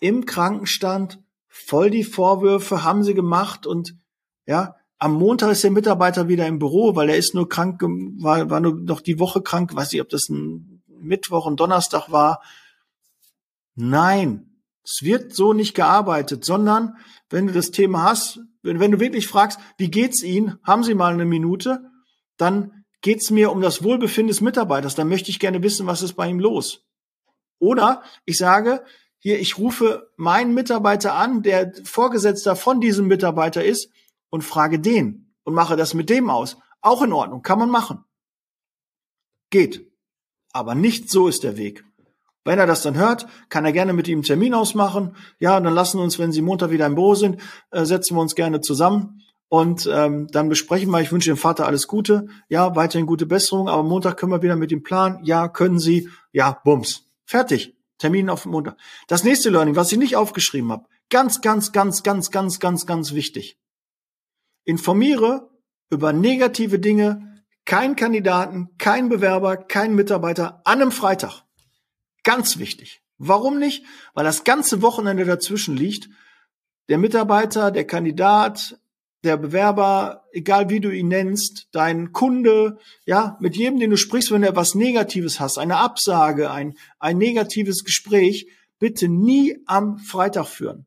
im 0.00 0.26
Krankenstand 0.26 1.20
voll 1.48 1.90
die 1.90 2.04
Vorwürfe 2.04 2.84
haben 2.84 3.02
sie 3.02 3.14
gemacht 3.14 3.66
und 3.66 3.94
ja, 4.46 4.76
am 4.98 5.14
Montag 5.14 5.52
ist 5.52 5.62
der 5.62 5.70
Mitarbeiter 5.70 6.28
wieder 6.28 6.46
im 6.46 6.58
Büro, 6.58 6.96
weil 6.96 7.10
er 7.10 7.16
ist 7.16 7.34
nur 7.34 7.48
krank, 7.48 7.80
war, 7.82 8.50
war 8.50 8.60
nur 8.60 8.74
noch 8.74 9.00
die 9.00 9.18
Woche 9.18 9.42
krank, 9.42 9.74
weiß 9.74 9.92
ich, 9.92 10.00
ob 10.00 10.08
das 10.08 10.28
ein 10.28 10.82
Mittwoch 10.86 11.46
und 11.46 11.60
Donnerstag 11.60 12.10
war. 12.10 12.42
Nein, 13.76 14.62
es 14.82 15.02
wird 15.02 15.34
so 15.34 15.52
nicht 15.52 15.74
gearbeitet, 15.74 16.44
sondern 16.44 16.96
wenn 17.30 17.46
du 17.46 17.52
das 17.52 17.70
Thema 17.70 18.02
hast, 18.04 18.40
wenn, 18.62 18.80
wenn 18.80 18.90
du 18.90 19.00
wirklich 19.00 19.28
fragst, 19.28 19.60
wie 19.76 19.90
geht's 19.90 20.22
Ihnen, 20.22 20.58
haben 20.64 20.82
Sie 20.82 20.94
mal 20.94 21.12
eine 21.12 21.26
Minute, 21.26 21.90
dann 22.36 22.84
geht's 23.00 23.30
mir 23.30 23.52
um 23.52 23.60
das 23.60 23.84
Wohlbefinden 23.84 24.28
des 24.28 24.40
Mitarbeiters, 24.40 24.94
dann 24.94 25.08
möchte 25.08 25.30
ich 25.30 25.38
gerne 25.38 25.62
wissen, 25.62 25.86
was 25.86 26.02
ist 26.02 26.14
bei 26.14 26.28
ihm 26.28 26.40
los. 26.40 26.86
Oder 27.60 28.02
ich 28.24 28.38
sage, 28.38 28.84
hier, 29.18 29.40
ich 29.40 29.58
rufe 29.58 30.10
meinen 30.16 30.54
Mitarbeiter 30.54 31.14
an, 31.14 31.42
der 31.42 31.72
Vorgesetzter 31.84 32.56
von 32.56 32.80
diesem 32.80 33.06
Mitarbeiter 33.06 33.64
ist 33.64 33.90
und 34.30 34.42
frage 34.42 34.78
den 34.78 35.34
und 35.44 35.54
mache 35.54 35.76
das 35.76 35.94
mit 35.94 36.08
dem 36.10 36.30
aus. 36.30 36.56
Auch 36.80 37.02
in 37.02 37.12
Ordnung, 37.12 37.42
kann 37.42 37.58
man 37.58 37.70
machen. 37.70 38.04
Geht. 39.50 39.90
Aber 40.52 40.74
nicht 40.74 41.10
so 41.10 41.28
ist 41.28 41.42
der 41.42 41.56
Weg. 41.56 41.84
Wenn 42.44 42.58
er 42.58 42.66
das 42.66 42.82
dann 42.82 42.96
hört, 42.96 43.26
kann 43.48 43.64
er 43.64 43.72
gerne 43.72 43.92
mit 43.92 44.08
ihm 44.08 44.18
einen 44.18 44.22
Termin 44.22 44.54
ausmachen. 44.54 45.16
Ja, 45.38 45.58
dann 45.60 45.74
lassen 45.74 46.00
uns, 46.00 46.18
wenn 46.18 46.32
Sie 46.32 46.40
Montag 46.40 46.70
wieder 46.70 46.86
im 46.86 46.94
Büro 46.94 47.14
sind, 47.14 47.40
äh, 47.70 47.84
setzen 47.84 48.16
wir 48.16 48.22
uns 48.22 48.34
gerne 48.34 48.60
zusammen 48.60 49.22
und 49.48 49.88
ähm, 49.92 50.28
dann 50.30 50.48
besprechen 50.48 50.90
wir. 50.90 51.00
Ich 51.00 51.12
wünsche 51.12 51.30
dem 51.30 51.36
Vater 51.36 51.66
alles 51.66 51.88
Gute. 51.88 52.28
Ja, 52.48 52.76
weiterhin 52.76 53.06
gute 53.06 53.26
Besserung. 53.26 53.68
Aber 53.68 53.82
Montag 53.82 54.16
können 54.16 54.32
wir 54.32 54.42
wieder 54.42 54.56
mit 54.56 54.70
dem 54.70 54.82
Plan. 54.82 55.20
Ja, 55.24 55.48
können 55.48 55.78
Sie. 55.78 56.08
Ja, 56.32 56.60
bums. 56.64 57.04
Fertig. 57.24 57.77
Termin 57.98 58.30
auf 58.30 58.46
Montag. 58.46 58.76
Das 59.06 59.24
nächste 59.24 59.50
Learning, 59.50 59.76
was 59.76 59.92
ich 59.92 59.98
nicht 59.98 60.16
aufgeschrieben 60.16 60.72
habe, 60.72 60.86
ganz, 61.10 61.40
ganz, 61.40 61.72
ganz, 61.72 62.02
ganz, 62.02 62.30
ganz, 62.30 62.60
ganz, 62.60 62.86
ganz 62.86 63.12
wichtig. 63.12 63.58
Informiere 64.64 65.50
über 65.90 66.12
negative 66.12 66.78
Dinge, 66.78 67.44
kein 67.64 67.96
Kandidaten, 67.96 68.70
kein 68.78 69.08
Bewerber, 69.08 69.56
kein 69.56 69.94
Mitarbeiter 69.94 70.62
an 70.64 70.80
einem 70.80 70.92
Freitag. 70.92 71.42
Ganz 72.22 72.58
wichtig. 72.58 73.02
Warum 73.18 73.58
nicht? 73.58 73.84
Weil 74.14 74.24
das 74.24 74.44
ganze 74.44 74.80
Wochenende 74.80 75.24
dazwischen 75.24 75.76
liegt. 75.76 76.08
Der 76.88 76.98
Mitarbeiter, 76.98 77.70
der 77.70 77.86
Kandidat, 77.86 78.78
der 79.24 79.36
Bewerber, 79.36 80.24
egal 80.32 80.70
wie 80.70 80.80
du 80.80 80.90
ihn 80.90 81.08
nennst, 81.08 81.68
dein 81.72 82.12
Kunde, 82.12 82.78
ja, 83.04 83.36
mit 83.40 83.56
jedem, 83.56 83.80
den 83.80 83.90
du 83.90 83.96
sprichst, 83.96 84.30
wenn 84.30 84.42
du 84.42 84.48
etwas 84.48 84.74
Negatives 84.74 85.40
hast, 85.40 85.58
eine 85.58 85.78
Absage, 85.78 86.50
ein, 86.50 86.74
ein 86.98 87.18
negatives 87.18 87.84
Gespräch, 87.84 88.48
bitte 88.78 89.08
nie 89.08 89.58
am 89.66 89.98
Freitag 89.98 90.46
führen. 90.46 90.86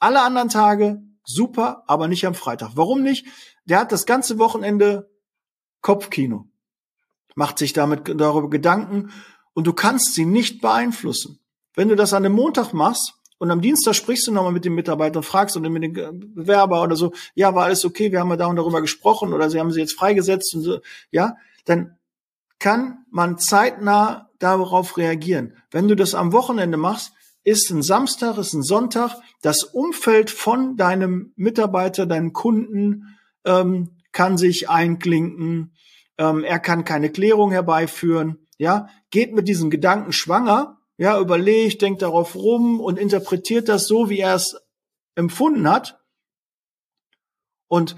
Alle 0.00 0.22
anderen 0.22 0.48
Tage 0.48 1.02
super, 1.24 1.84
aber 1.86 2.08
nicht 2.08 2.26
am 2.26 2.34
Freitag. 2.34 2.72
Warum 2.74 3.02
nicht? 3.02 3.26
Der 3.64 3.80
hat 3.80 3.92
das 3.92 4.06
ganze 4.06 4.38
Wochenende 4.38 5.10
Kopfkino. 5.80 6.46
Macht 7.34 7.58
sich 7.58 7.72
damit 7.72 8.20
darüber 8.20 8.50
Gedanken 8.50 9.12
und 9.54 9.66
du 9.66 9.72
kannst 9.72 10.14
sie 10.14 10.24
nicht 10.24 10.60
beeinflussen. 10.60 11.38
Wenn 11.74 11.88
du 11.88 11.94
das 11.94 12.12
an 12.12 12.24
einem 12.24 12.34
Montag 12.34 12.72
machst 12.72 13.14
und 13.38 13.50
am 13.50 13.60
Dienstag 13.60 13.94
sprichst 13.94 14.26
du 14.26 14.32
nochmal 14.32 14.52
mit 14.52 14.64
dem 14.64 14.74
Mitarbeiter 14.74 15.18
und 15.18 15.24
fragst 15.24 15.56
und 15.56 15.62
mit 15.70 15.82
dem 15.82 16.34
Bewerber 16.34 16.82
oder 16.82 16.96
so, 16.96 17.12
ja, 17.34 17.54
war 17.54 17.64
alles 17.64 17.84
okay, 17.84 18.10
wir 18.10 18.20
haben 18.20 18.30
ja 18.30 18.36
da 18.36 18.46
und 18.46 18.56
darüber 18.56 18.80
gesprochen 18.80 19.32
oder 19.32 19.48
sie 19.48 19.60
haben 19.60 19.70
sie 19.70 19.80
jetzt 19.80 19.94
freigesetzt 19.94 20.54
und 20.54 20.62
so, 20.62 20.80
ja, 21.10 21.36
dann 21.64 21.96
kann 22.58 23.04
man 23.10 23.38
zeitnah 23.38 24.30
darauf 24.38 24.96
reagieren. 24.96 25.54
Wenn 25.70 25.88
du 25.88 25.94
das 25.94 26.14
am 26.14 26.32
Wochenende 26.32 26.76
machst, 26.76 27.12
ist 27.44 27.70
ein 27.70 27.82
Samstag, 27.82 28.36
ist 28.38 28.52
ein 28.52 28.62
Sonntag, 28.62 29.14
das 29.40 29.62
Umfeld 29.62 30.30
von 30.30 30.76
deinem 30.76 31.32
Mitarbeiter, 31.36 32.06
deinem 32.06 32.32
Kunden, 32.32 33.16
ähm, 33.44 33.96
kann 34.12 34.36
sich 34.36 34.68
einklinken, 34.68 35.72
ähm, 36.18 36.42
er 36.42 36.58
kann 36.58 36.84
keine 36.84 37.10
Klärung 37.10 37.52
herbeiführen, 37.52 38.46
ja, 38.58 38.88
geht 39.10 39.32
mit 39.32 39.46
diesem 39.46 39.70
Gedanken 39.70 40.12
schwanger, 40.12 40.77
ja, 40.98 41.18
überlegt, 41.18 41.80
denkt 41.80 42.02
darauf 42.02 42.34
rum 42.34 42.80
und 42.80 42.98
interpretiert 42.98 43.68
das 43.68 43.86
so, 43.86 44.10
wie 44.10 44.18
er 44.18 44.34
es 44.34 44.56
empfunden 45.14 45.68
hat. 45.70 46.00
Und 47.68 47.96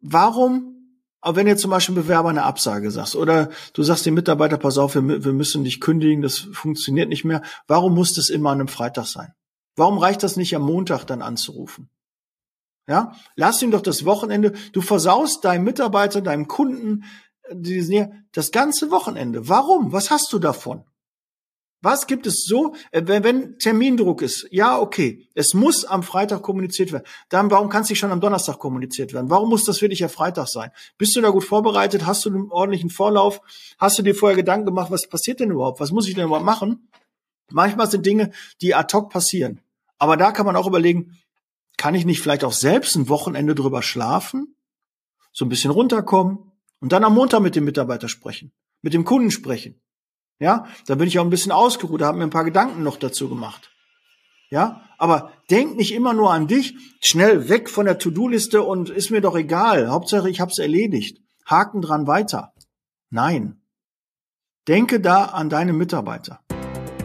warum, 0.00 1.00
wenn 1.22 1.46
ihr 1.46 1.58
zum 1.58 1.70
Beispiel 1.70 1.94
Bewerber 1.94 2.30
eine 2.30 2.44
Absage 2.44 2.90
sagst 2.90 3.16
oder 3.16 3.50
du 3.74 3.82
sagst 3.82 4.06
dem 4.06 4.14
Mitarbeiter, 4.14 4.56
pass 4.56 4.78
auf, 4.78 4.94
wir, 4.94 5.24
wir 5.24 5.32
müssen 5.32 5.62
dich 5.62 5.80
kündigen, 5.80 6.22
das 6.22 6.38
funktioniert 6.38 7.10
nicht 7.10 7.24
mehr, 7.24 7.42
warum 7.66 7.94
muss 7.94 8.14
das 8.14 8.30
immer 8.30 8.50
an 8.50 8.60
einem 8.60 8.68
Freitag 8.68 9.06
sein? 9.06 9.34
Warum 9.76 9.98
reicht 9.98 10.22
das 10.22 10.36
nicht 10.36 10.56
am 10.56 10.62
Montag 10.62 11.04
dann 11.04 11.20
anzurufen? 11.20 11.90
Ja, 12.88 13.14
lass 13.34 13.60
ihm 13.60 13.72
doch 13.72 13.82
das 13.82 14.04
Wochenende. 14.06 14.54
Du 14.72 14.80
versaust 14.80 15.44
deinem 15.44 15.64
Mitarbeiter, 15.64 16.22
deinem 16.22 16.48
Kunden 16.48 17.04
das 18.32 18.52
ganze 18.52 18.90
Wochenende. 18.90 19.48
Warum? 19.48 19.92
Was 19.92 20.10
hast 20.10 20.32
du 20.32 20.38
davon? 20.38 20.84
Was 21.82 22.06
gibt 22.06 22.26
es 22.26 22.44
so, 22.44 22.74
äh, 22.90 23.02
wenn, 23.04 23.22
wenn 23.22 23.58
Termindruck 23.58 24.22
ist? 24.22 24.48
Ja, 24.50 24.78
okay. 24.78 25.28
Es 25.34 25.54
muss 25.54 25.84
am 25.84 26.02
Freitag 26.02 26.42
kommuniziert 26.42 26.92
werden. 26.92 27.04
Dann, 27.28 27.50
warum 27.50 27.68
kann 27.68 27.82
es 27.82 27.90
nicht 27.90 27.98
schon 27.98 28.10
am 28.10 28.20
Donnerstag 28.20 28.58
kommuniziert 28.58 29.12
werden? 29.12 29.30
Warum 29.30 29.50
muss 29.50 29.64
das 29.64 29.80
wirklich 29.82 30.00
ja 30.00 30.08
Freitag 30.08 30.48
sein? 30.48 30.70
Bist 30.98 31.14
du 31.14 31.20
da 31.20 31.30
gut 31.30 31.44
vorbereitet? 31.44 32.06
Hast 32.06 32.24
du 32.24 32.30
einen 32.30 32.50
ordentlichen 32.50 32.90
Vorlauf? 32.90 33.40
Hast 33.78 33.98
du 33.98 34.02
dir 34.02 34.14
vorher 34.14 34.36
Gedanken 34.36 34.66
gemacht, 34.66 34.90
was 34.90 35.06
passiert 35.06 35.40
denn 35.40 35.50
überhaupt? 35.50 35.80
Was 35.80 35.92
muss 35.92 36.08
ich 36.08 36.14
denn 36.14 36.24
überhaupt 36.24 36.46
machen? 36.46 36.88
Manchmal 37.50 37.90
sind 37.90 38.06
Dinge, 38.06 38.32
die 38.60 38.74
ad 38.74 38.92
hoc 38.96 39.10
passieren. 39.10 39.60
Aber 39.98 40.16
da 40.16 40.32
kann 40.32 40.46
man 40.46 40.56
auch 40.56 40.66
überlegen, 40.66 41.16
kann 41.76 41.94
ich 41.94 42.06
nicht 42.06 42.20
vielleicht 42.20 42.44
auch 42.44 42.52
selbst 42.52 42.96
ein 42.96 43.08
Wochenende 43.08 43.54
drüber 43.54 43.82
schlafen? 43.82 44.56
So 45.32 45.44
ein 45.44 45.50
bisschen 45.50 45.70
runterkommen 45.70 46.38
und 46.80 46.92
dann 46.92 47.04
am 47.04 47.14
Montag 47.14 47.40
mit 47.40 47.54
dem 47.54 47.64
Mitarbeiter 47.64 48.08
sprechen, 48.08 48.52
mit 48.80 48.94
dem 48.94 49.04
Kunden 49.04 49.30
sprechen. 49.30 49.80
Ja, 50.38 50.66
da 50.86 50.94
bin 50.96 51.08
ich 51.08 51.18
auch 51.18 51.24
ein 51.24 51.30
bisschen 51.30 51.52
ausgeruht, 51.52 52.02
habe 52.02 52.18
mir 52.18 52.24
ein 52.24 52.30
paar 52.30 52.44
Gedanken 52.44 52.82
noch 52.82 52.96
dazu 52.96 53.28
gemacht. 53.28 53.70
Ja, 54.50 54.82
aber 54.98 55.32
denk 55.50 55.76
nicht 55.76 55.92
immer 55.92 56.12
nur 56.12 56.32
an 56.32 56.46
dich, 56.46 56.74
schnell 57.00 57.48
weg 57.48 57.68
von 57.68 57.86
der 57.86 57.98
To-Do-Liste 57.98 58.62
und 58.62 58.90
ist 58.90 59.10
mir 59.10 59.20
doch 59.20 59.34
egal. 59.34 59.88
Hauptsache, 59.88 60.30
ich 60.30 60.40
hab's 60.40 60.58
erledigt. 60.58 61.18
Haken 61.44 61.80
dran 61.80 62.06
weiter. 62.06 62.52
Nein. 63.10 63.60
Denke 64.68 65.00
da 65.00 65.26
an 65.26 65.48
deine 65.48 65.72
Mitarbeiter. 65.72 66.40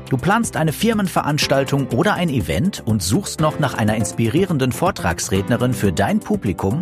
Du 0.10 0.17
planst 0.17 0.58
eine 0.58 0.74
Firmenveranstaltung 0.74 1.88
oder 1.91 2.15
ein 2.15 2.30
Event 2.30 2.84
und 2.86 3.02
suchst 3.02 3.39
noch 3.39 3.60
nach 3.60 3.76
einer 3.76 3.96
inspirierenden 3.96 4.74
Vortragsrednerin 4.74 5.74
für 5.74 5.94
dein 5.94 6.20
Publikum? 6.20 6.82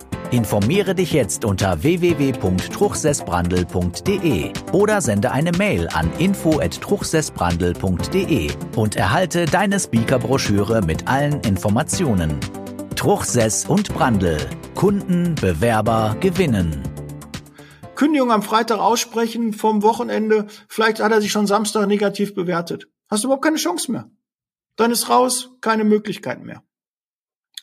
Informiere 0.31 0.95
dich 0.95 1.11
jetzt 1.11 1.43
unter 1.43 1.83
www.truchsessbrandel.de 1.83 4.53
oder 4.71 5.01
sende 5.01 5.31
eine 5.31 5.51
Mail 5.51 5.89
an 5.89 6.09
info@truchsessbrandel.de 6.19 8.51
und 8.77 8.95
erhalte 8.95 9.45
deine 9.45 9.77
Speakerbroschüre 9.77 10.83
mit 10.83 11.09
allen 11.09 11.41
Informationen. 11.41 12.39
Truchsess 12.95 13.65
und 13.65 13.93
Brandel. 13.93 14.37
Kunden, 14.73 15.35
Bewerber 15.35 16.15
gewinnen. 16.21 16.81
Kündigung 17.95 18.31
am 18.31 18.41
Freitag 18.41 18.79
aussprechen 18.79 19.51
vom 19.51 19.83
Wochenende. 19.83 20.47
Vielleicht 20.69 21.01
hat 21.01 21.11
er 21.11 21.19
sich 21.19 21.33
schon 21.33 21.45
Samstag 21.45 21.87
negativ 21.87 22.33
bewertet. 22.33 22.87
Hast 23.09 23.25
du 23.25 23.27
überhaupt 23.27 23.43
keine 23.43 23.57
Chance 23.57 23.91
mehr. 23.91 24.09
Dann 24.77 24.91
ist 24.91 25.09
raus, 25.09 25.49
keine 25.59 25.83
Möglichkeit 25.83 26.41
mehr. 26.41 26.63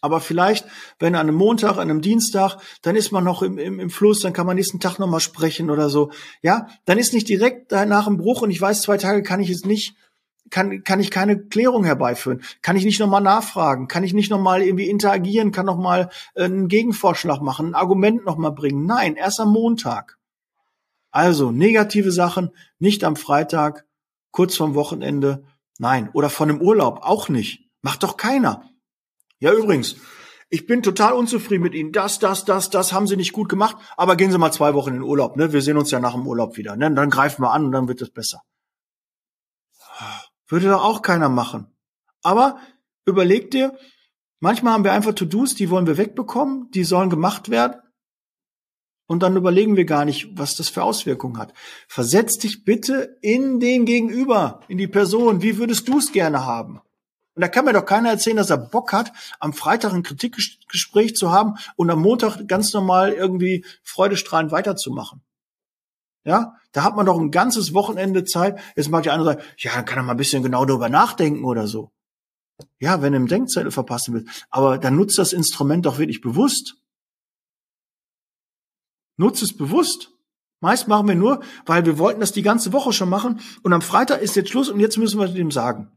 Aber 0.01 0.21
vielleicht, 0.21 0.67
wenn 0.99 1.15
an 1.15 1.29
einem 1.29 1.37
Montag, 1.37 1.73
an 1.73 1.91
einem 1.91 2.01
Dienstag, 2.01 2.59
dann 2.83 2.97
ist 2.97 3.13
man 3.13 3.25
noch 3.25 3.43
im, 3.43 3.59
im, 3.59 3.81
im 3.81 3.91
Fluss, 3.91 4.21
dann 4.21 4.33
kann 4.33 4.47
man 4.47 4.57
nächsten 4.57 4.81
Tag 4.81 4.99
nochmal 4.99 5.21
sprechen 5.21 5.71
oder 5.71 5.91
so. 5.91 6.11
Ja, 6.43 6.69
dann 6.85 6.99
ist 6.99 7.13
nicht 7.13 7.29
direkt 7.29 7.73
nach 7.73 8.07
dem 8.07 8.17
Bruch 8.17 8.43
und 8.43 8.51
ich 8.51 8.61
weiß, 8.61 8.83
zwei 8.83 8.97
Tage 8.97 9.23
kann 9.23 9.41
ich 9.41 9.51
es 9.51 9.65
nicht, 9.65 9.97
kann, 10.51 10.83
kann 10.85 11.01
ich 11.01 11.11
keine 11.11 11.39
Klärung 11.39 11.85
herbeiführen. 11.85 12.43
Kann 12.63 12.77
ich 12.77 12.85
nicht 12.85 13.01
nochmal 13.01 13.21
nachfragen? 13.21 13.89
Kann 13.89 14.05
ich 14.05 14.15
nicht 14.15 14.31
nochmal 14.31 14.63
irgendwie 14.63 14.89
interagieren? 14.89 15.53
Kann 15.53 15.67
nochmal 15.67 16.11
äh, 16.35 16.45
einen 16.45 16.69
Gegenvorschlag 16.69 17.43
machen, 17.43 17.69
ein 17.69 17.75
Argument 17.75 18.25
nochmal 18.25 18.53
bringen? 18.53 18.87
Nein, 18.87 19.17
erst 19.17 19.41
am 19.41 19.53
Montag. 19.53 20.19
Also 21.11 21.51
negative 21.51 22.13
Sachen 22.13 22.51
nicht 22.79 23.03
am 23.05 23.17
Freitag, 23.17 23.87
kurz 24.31 24.57
vorm 24.57 24.75
Wochenende, 24.75 25.45
nein. 25.79 26.11
Oder 26.13 26.31
von 26.31 26.51
einem 26.51 26.61
Urlaub, 26.61 27.01
auch 27.03 27.29
nicht. 27.29 27.69
Macht 27.81 28.03
doch 28.03 28.17
keiner. 28.17 28.69
Ja, 29.41 29.53
übrigens, 29.53 29.97
ich 30.51 30.67
bin 30.67 30.83
total 30.83 31.13
unzufrieden 31.13 31.63
mit 31.63 31.75
Ihnen. 31.75 31.93
Das, 31.93 32.19
das, 32.19 32.45
das, 32.45 32.71
das 32.71 32.93
haben 32.93 33.07
Sie 33.07 33.17
nicht 33.17 33.33
gut 33.33 33.49
gemacht. 33.49 33.77
Aber 33.97 34.17
gehen 34.17 34.31
Sie 34.31 34.39
mal 34.39 34.53
zwei 34.53 34.75
Wochen 34.75 34.91
in 34.91 34.97
den 34.97 35.03
Urlaub. 35.03 35.37
Ne? 35.37 35.53
Wir 35.53 35.63
sehen 35.63 35.77
uns 35.77 35.91
ja 35.91 36.01
nach 36.01 36.15
dem 36.15 36.27
Urlaub 36.27 36.57
wieder. 36.57 36.77
Ne? 36.77 36.93
Dann 36.93 37.11
greifen 37.11 37.43
wir 37.43 37.53
an 37.53 37.67
und 37.67 37.73
dann 37.73 37.89
wird 37.89 38.01
es 38.01 38.11
besser. 38.11 38.43
Würde 40.49 40.69
doch 40.69 40.83
auch 40.83 41.03
keiner 41.03 41.29
machen. 41.29 41.77
Aber 42.23 42.59
überleg 43.05 43.51
dir, 43.51 43.77
manchmal 44.41 44.73
haben 44.73 44.85
wir 44.85 44.93
einfach 44.93 45.15
To-Dos, 45.15 45.55
die 45.55 45.69
wollen 45.69 45.87
wir 45.87 45.99
wegbekommen, 45.99 46.71
die 46.71 46.85
sollen 46.85 47.11
gemacht 47.11 47.51
werden. 47.51 47.81
Und 49.07 49.23
dann 49.23 49.37
überlegen 49.37 49.77
wir 49.77 49.85
gar 49.85 50.05
nicht, 50.05 50.39
was 50.39 50.57
das 50.57 50.69
für 50.69 50.83
Auswirkungen 50.83 51.39
hat. 51.39 51.55
Versetz 51.89 52.39
dich 52.39 52.65
bitte 52.65 53.19
in 53.23 53.61
den 53.61 53.85
Gegenüber, 53.85 54.61
in 54.69 54.79
die 54.79 54.89
Person. 54.89 55.43
Wie 55.43 55.59
würdest 55.59 55.89
du 55.89 55.99
es 55.99 56.13
gerne 56.13 56.45
haben? 56.45 56.81
Und 57.39 57.43
da 57.43 57.47
kann 57.47 57.67
mir 57.67 57.73
doch 57.73 57.85
keiner 57.85 58.11
erzählen, 58.11 58.37
dass 58.37 58.51
er 58.51 58.57
Bock 58.57 58.93
hat, 58.93 59.13
am 59.39 59.53
Freitag 59.53 59.93
ein 59.93 60.03
Kritikgespräch 60.03 61.15
zu 61.15 61.31
haben 61.31 61.55
und 61.77 61.89
am 61.89 62.03
Montag 62.03 62.49
ganz 62.49 62.73
normal 62.73 63.13
irgendwie 63.13 63.65
freudestrahlend 63.85 64.51
weiterzumachen. 64.51 65.23
Ja, 66.25 66.57
da 66.73 66.83
hat 66.83 66.97
man 66.97 67.07
doch 67.07 67.17
ein 67.17 67.31
ganzes 67.31 67.75
Wochenende 67.75 68.25
Zeit. 68.25 68.59
Jetzt 68.75 68.89
mag 68.91 69.05
die 69.05 69.11
andere 69.11 69.35
sagen, 69.35 69.43
ja, 69.59 69.73
dann 69.73 69.85
kann 69.85 69.99
er 69.99 70.03
mal 70.03 70.15
ein 70.15 70.17
bisschen 70.17 70.43
genau 70.43 70.65
darüber 70.65 70.89
nachdenken 70.89 71.45
oder 71.45 71.69
so. 71.69 71.93
Ja, 72.81 73.03
wenn 73.03 73.13
er 73.13 73.21
im 73.21 73.29
Denkzettel 73.29 73.71
verpassen 73.71 74.15
will. 74.15 74.27
Aber 74.51 74.77
dann 74.79 74.97
nutzt 74.97 75.17
das 75.17 75.33
Instrument 75.33 75.87
doch 75.87 75.99
wirklich 75.99 76.21
bewusst. 76.21 76.75
Nutzt 79.17 79.45
es 79.45 79.57
bewusst. 79.57 80.11
Meist 80.59 80.89
machen 80.89 81.07
wir 81.07 81.15
nur, 81.15 81.41
weil 81.67 81.87
wir 81.87 81.99
wollten 81.99 82.19
das 82.19 82.33
die 82.33 82.43
ganze 82.43 82.73
Woche 82.73 82.93
schon 82.93 83.09
machen 83.09 83.39
und 83.63 83.73
am 83.73 83.81
Freitag 83.81 84.23
ist 84.23 84.35
jetzt 84.35 84.51
Schluss 84.51 84.69
und 84.71 84.81
jetzt 84.81 84.99
müssen 84.99 85.21
wir 85.21 85.29
dem 85.29 85.53
sagen. 85.53 85.93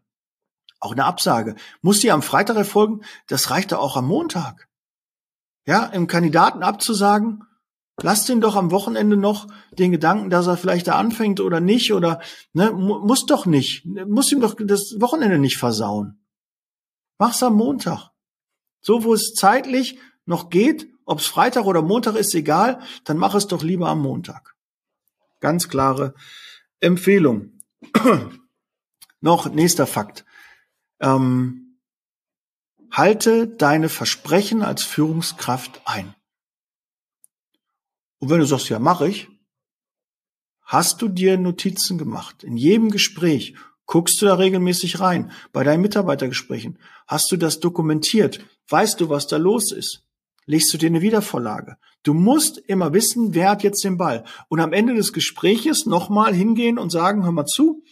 Auch 0.82 0.92
eine 0.92 1.06
Absage. 1.06 1.56
Muss 1.82 2.00
die 2.00 2.12
am 2.12 2.24
Freitag 2.24 2.58
erfolgen? 2.58 3.02
Das 3.28 3.52
reicht 3.52 3.72
doch 3.72 3.80
auch 3.80 3.96
am 3.96 4.08
Montag. 4.08 4.68
Ja, 5.66 5.86
im 5.86 6.08
Kandidaten 6.08 6.64
abzusagen, 6.64 7.44
lasst 8.02 8.28
ihn 8.30 8.42
doch 8.42 8.56
am 8.56 8.72
Wochenende 8.72 9.16
noch 9.16 9.48
den 9.72 9.92
Gedanken, 9.92 10.32
dass 10.32 10.48
er 10.48 10.58
vielleicht 10.58 10.88
da 10.88 10.96
anfängt 10.96 11.40
oder 11.40 11.60
nicht 11.60 11.94
oder 11.94 12.20
ne, 12.54 12.72
muss 12.72 13.28
doch 13.28 13.46
nicht, 13.46 13.86
muss 13.86 14.32
ihm 14.32 14.42
doch 14.42 14.56
das 14.58 14.96
Wochenende 15.00 15.38
nicht 15.38 15.58
versauen. 15.58 16.20
Mach's 17.20 17.44
am 17.44 17.56
Montag. 17.56 18.10
So, 18.82 19.04
wo 19.04 19.14
es 19.14 19.36
zeitlich 19.36 20.00
noch 20.26 20.50
geht, 20.50 20.88
ob 21.06 21.20
es 21.20 21.28
Freitag 21.28 21.66
oder 21.66 21.84
Montag 21.84 22.16
ist, 22.16 22.34
egal, 22.34 22.80
dann 23.04 23.18
mach 23.18 23.36
es 23.36 23.46
doch 23.46 23.62
lieber 23.62 23.88
am 23.90 24.02
Montag. 24.02 24.56
Ganz 25.42 25.70
klare 25.70 26.16
Empfehlung. 26.80 27.60
noch 29.22 29.48
nächster 29.52 29.86
Fakt. 29.86 30.26
Ähm, 31.02 31.78
halte 32.92 33.48
deine 33.48 33.90
Versprechen 33.90 34.62
als 34.62 34.84
Führungskraft 34.84 35.82
ein. 35.86 36.14
Und 38.20 38.30
wenn 38.30 38.40
du 38.40 38.46
sagst, 38.46 38.70
ja, 38.70 38.80
mache 38.80 39.08
ich, 39.08 39.28
hast 40.62 41.02
du 41.02 41.08
dir 41.08 41.38
Notizen 41.38 41.98
gemacht. 41.98 42.44
In 42.44 42.56
jedem 42.56 42.92
Gespräch 42.92 43.56
guckst 43.86 44.22
du 44.22 44.26
da 44.26 44.36
regelmäßig 44.36 45.00
rein. 45.00 45.32
Bei 45.52 45.64
deinen 45.64 45.82
Mitarbeitergesprächen 45.82 46.78
hast 47.08 47.32
du 47.32 47.38
das 47.38 47.60
dokumentiert. 47.60 48.40
Weißt 48.70 49.02
du, 49.02 49.10
was 49.10 49.28
da 49.28 49.38
los 49.38 49.72
ist? 49.72 50.04
Legst 50.46 50.74
du 50.74 50.78
dir 50.78 50.88
eine 50.88 51.02
Wiedervorlage. 51.02 51.78
Du 52.04 52.14
musst 52.14 52.58
immer 52.58 52.94
wissen, 52.94 53.34
wer 53.34 53.50
hat 53.52 53.64
jetzt 53.64 53.84
den 53.84 53.98
Ball. 53.98 54.24
Und 54.50 54.60
am 54.60 54.74
Ende 54.74 54.96
des 54.96 55.14
Gespräches 55.14 55.86
nochmal 55.86 56.34
hingehen 56.34 56.78
und 56.78 56.90
sagen, 56.90 57.24
hör 57.24 57.32
mal 57.32 57.46
zu, 57.46 57.84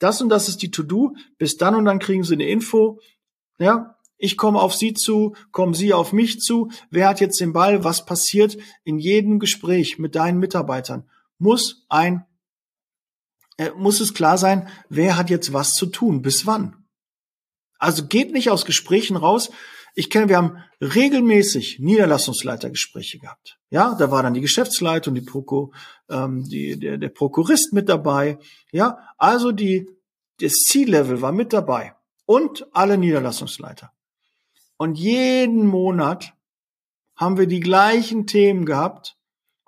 das 0.00 0.20
und 0.20 0.30
das 0.30 0.48
ist 0.48 0.62
die 0.62 0.72
To-Do, 0.72 1.14
bis 1.38 1.56
dann 1.56 1.76
und 1.76 1.84
dann 1.84 2.00
kriegen 2.00 2.24
Sie 2.24 2.34
eine 2.34 2.48
Info. 2.48 2.98
Ja, 3.58 3.96
ich 4.16 4.36
komme 4.36 4.60
auf 4.60 4.74
Sie 4.74 4.94
zu, 4.94 5.36
kommen 5.52 5.74
Sie 5.74 5.92
auf 5.92 6.12
mich 6.12 6.40
zu. 6.40 6.70
Wer 6.90 7.08
hat 7.08 7.20
jetzt 7.20 7.40
den 7.40 7.52
Ball? 7.52 7.84
Was 7.84 8.04
passiert 8.04 8.56
in 8.82 8.98
jedem 8.98 9.38
Gespräch 9.38 9.98
mit 9.98 10.14
deinen 10.16 10.38
Mitarbeitern? 10.38 11.08
Muss 11.38 11.86
ein, 11.88 12.26
äh, 13.56 13.70
muss 13.76 14.00
es 14.00 14.14
klar 14.14 14.38
sein, 14.38 14.68
wer 14.88 15.16
hat 15.16 15.30
jetzt 15.30 15.52
was 15.52 15.74
zu 15.74 15.86
tun, 15.86 16.22
bis 16.22 16.46
wann? 16.46 16.84
Also 17.78 18.06
geht 18.06 18.32
nicht 18.32 18.50
aus 18.50 18.64
Gesprächen 18.64 19.16
raus, 19.16 19.50
ich 19.94 20.10
kenne, 20.10 20.28
wir 20.28 20.36
haben 20.36 20.58
regelmäßig 20.80 21.78
Niederlassungsleitergespräche 21.80 23.18
gehabt. 23.18 23.58
Ja, 23.70 23.94
da 23.94 24.10
war 24.10 24.22
dann 24.22 24.34
die 24.34 24.40
Geschäftsleitung, 24.40 25.14
die 25.14 25.20
Proko, 25.20 25.72
ähm, 26.08 26.44
die, 26.44 26.78
der, 26.78 26.98
der 26.98 27.08
Prokurist 27.08 27.72
mit 27.72 27.88
dabei. 27.88 28.38
Ja, 28.72 28.98
also 29.18 29.52
die, 29.52 29.88
das 30.40 30.54
C-Level 30.54 31.22
war 31.22 31.32
mit 31.32 31.52
dabei 31.52 31.94
und 32.26 32.66
alle 32.72 32.96
Niederlassungsleiter. 32.96 33.92
Und 34.76 34.98
jeden 34.98 35.66
Monat 35.66 36.32
haben 37.16 37.36
wir 37.36 37.46
die 37.46 37.60
gleichen 37.60 38.26
Themen 38.26 38.64
gehabt. 38.64 39.16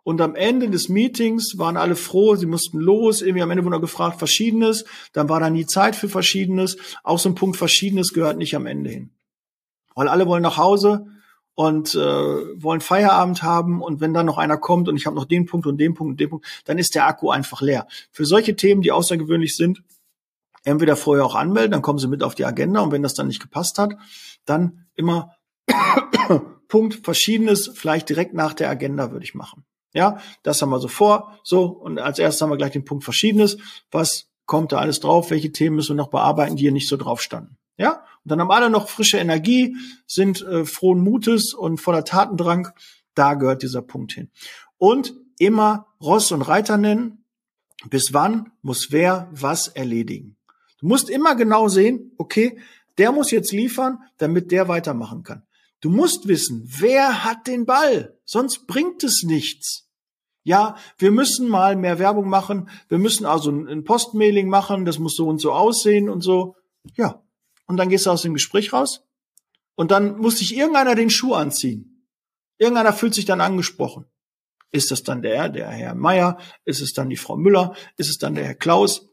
Und 0.05 0.21
am 0.21 0.35
Ende 0.35 0.69
des 0.69 0.89
Meetings 0.89 1.59
waren 1.59 1.77
alle 1.77 1.95
froh, 1.95 2.35
sie 2.35 2.47
mussten 2.47 2.79
los. 2.81 3.23
Irgendwie 3.23 3.43
am 3.43 3.51
Ende 3.51 3.65
wurde 3.65 3.79
gefragt, 3.79 4.19
Verschiedenes. 4.19 4.85
Dann 5.13 5.29
war 5.29 5.39
da 5.39 5.49
nie 5.49 5.67
Zeit 5.67 5.95
für 5.95 6.09
Verschiedenes. 6.09 6.77
Auch 7.05 7.21
so 7.21 7.29
ein 7.29 7.37
Punkt 7.37 7.57
Verschiedenes 7.57 8.13
gehört 8.13 8.37
nicht 8.37 8.57
am 8.57 8.67
Ende 8.67 8.91
hin 8.91 9.11
weil 9.95 10.09
alle 10.09 10.27
wollen 10.27 10.43
nach 10.43 10.57
Hause 10.57 11.07
und 11.55 11.95
äh, 11.95 11.99
wollen 11.99 12.81
Feierabend 12.81 13.43
haben 13.43 13.83
und 13.83 14.01
wenn 14.01 14.15
dann 14.15 14.27
noch 14.27 14.39
einer 14.39 14.57
kommt 14.57 14.89
und 14.89 14.97
ich 14.97 15.07
habe 15.07 15.17
noch 15.17 15.27
den 15.27 15.47
Punkt 15.47 15.67
und 15.67 15.79
den 15.79 15.95
Punkt 15.95 16.13
und 16.13 16.21
den 16.21 16.31
Punkt, 16.31 16.47
dann 16.65 16.79
ist 16.79 16.95
der 16.95 17.07
Akku 17.07 17.31
einfach 17.31 17.61
leer. 17.61 17.87
Für 18.11 18.25
solche 18.25 18.57
Themen, 18.57 18.83
die 18.83 18.93
außergewöhnlich 18.93 19.57
sind, 19.57 19.83
entweder 20.65 20.97
vorher 20.97 21.25
auch 21.25 21.35
anmelden, 21.35 21.73
dann 21.73 21.83
kommen 21.83 21.99
sie 21.99 22.09
mit 22.09 22.23
auf 22.23 22.35
die 22.35 22.45
Agenda 22.45 22.81
und 22.81 22.93
wenn 22.93 23.03
das 23.03 23.15
dann 23.15 23.27
nicht 23.27 23.43
gepasst 23.43 23.79
hat, 23.79 23.97
dann 24.45 24.87
immer 24.95 25.35
Punkt 26.69 27.05
Verschiedenes, 27.05 27.71
vielleicht 27.75 28.09
direkt 28.09 28.35
nach 28.35 28.55
der 28.55 28.71
Agenda 28.71 29.13
würde 29.13 29.25
ich 29.25 29.35
machen. 29.35 29.65
Ja, 29.95 30.19
das 30.43 30.63
haben 30.63 30.71
wir 30.71 30.81
so 30.81 30.89
vor. 30.89 31.39
So, 31.45 31.65
und 31.65 31.99
als 31.99 32.19
erstes 32.19 32.41
haben 32.41 32.51
wir 32.51 32.57
gleich 32.57 32.73
den 32.73 32.85
Punkt 32.85 33.05
Verschiedenes. 33.05 33.59
Was 33.91 34.31
kommt 34.47 34.73
da 34.73 34.79
alles 34.79 35.01
drauf? 35.01 35.31
Welche 35.31 35.53
Themen 35.53 35.77
müssen 35.77 35.97
wir 35.97 36.03
noch 36.03 36.09
bearbeiten, 36.09 36.57
die 36.57 36.63
hier 36.63 36.73
nicht 36.73 36.89
so 36.89 36.97
drauf 36.97 37.21
standen? 37.21 37.59
Ja, 37.83 38.05
und 38.25 38.31
dann 38.31 38.41
haben 38.41 38.53
alle 38.53 38.71
noch 38.71 38.89
frische 38.89 39.19
Energie, 39.19 39.77
sind 40.07 40.41
äh, 40.43 40.65
frohen 40.65 41.01
Mutes 41.01 41.53
und 41.53 41.79
voller 41.79 42.05
Tatendrang. 42.05 42.69
Da 43.15 43.35
gehört 43.35 43.63
dieser 43.63 43.83
Punkt 43.83 44.13
hin. 44.13 44.31
Und 44.79 45.15
immer 45.39 45.89
Ross 46.01 46.31
und 46.31 46.43
Reiter 46.43 46.79
nennen. 46.79 47.25
Bis 47.91 48.13
wann 48.13 48.53
muss 48.63 48.93
wer 48.93 49.29
was 49.33 49.67
erledigen? 49.67 50.37
Du 50.79 50.87
musst 50.87 51.11
immer 51.11 51.35
genau 51.35 51.67
sehen, 51.67 52.13
okay, 52.19 52.57
der 52.99 53.11
muss 53.11 53.33
jetzt 53.33 53.51
liefern, 53.51 53.99
damit 54.19 54.53
der 54.53 54.69
weitermachen 54.69 55.25
kann. 55.25 55.43
Du 55.81 55.91
musst 55.91 56.29
wissen, 56.29 56.63
wer 56.65 57.25
hat 57.25 57.49
den 57.49 57.67
Ball, 57.67 58.17
sonst 58.25 58.69
bringt 58.69 59.03
es 59.03 59.25
nichts. 59.25 59.89
Ja, 60.45 60.77
wir 60.99 61.11
müssen 61.11 61.49
mal 61.49 61.75
mehr 61.75 61.99
Werbung 61.99 62.29
machen. 62.29 62.69
Wir 62.89 62.99
müssen 62.99 63.27
also 63.27 63.51
ein 63.51 63.83
Postmailing 63.83 64.49
machen. 64.49 64.85
Das 64.85 65.01
muss 65.01 65.17
so 65.17 65.29
und 65.29 65.41
so 65.41 65.53
aussehen 65.53 66.09
und 66.09 66.21
so. 66.21 66.55
Ja. 66.97 67.23
Und 67.67 67.77
dann 67.77 67.89
gehst 67.89 68.07
du 68.07 68.11
aus 68.11 68.23
dem 68.23 68.35
Gespräch 68.35 68.73
raus. 68.73 69.05
Und 69.75 69.91
dann 69.91 70.19
muss 70.19 70.39
sich 70.39 70.57
irgendeiner 70.57 70.95
den 70.95 71.11
Schuh 71.11 71.35
anziehen. 71.35 72.07
Irgendeiner 72.59 72.93
fühlt 72.93 73.15
sich 73.15 73.25
dann 73.25 73.41
angesprochen. 73.41 74.07
Ist 74.71 74.91
das 74.91 75.03
dann 75.03 75.23
der, 75.23 75.49
der 75.49 75.69
Herr 75.69 75.95
Meier? 75.95 76.39
Ist 76.65 76.81
es 76.81 76.93
dann 76.93 77.11
die 77.11 77.17
Frau 77.17 77.37
Müller? 77.37 77.75
Ist 77.97 78.09
es 78.09 78.19
dann 78.19 78.35
der 78.35 78.45
Herr 78.45 78.55
Klaus? 78.55 79.09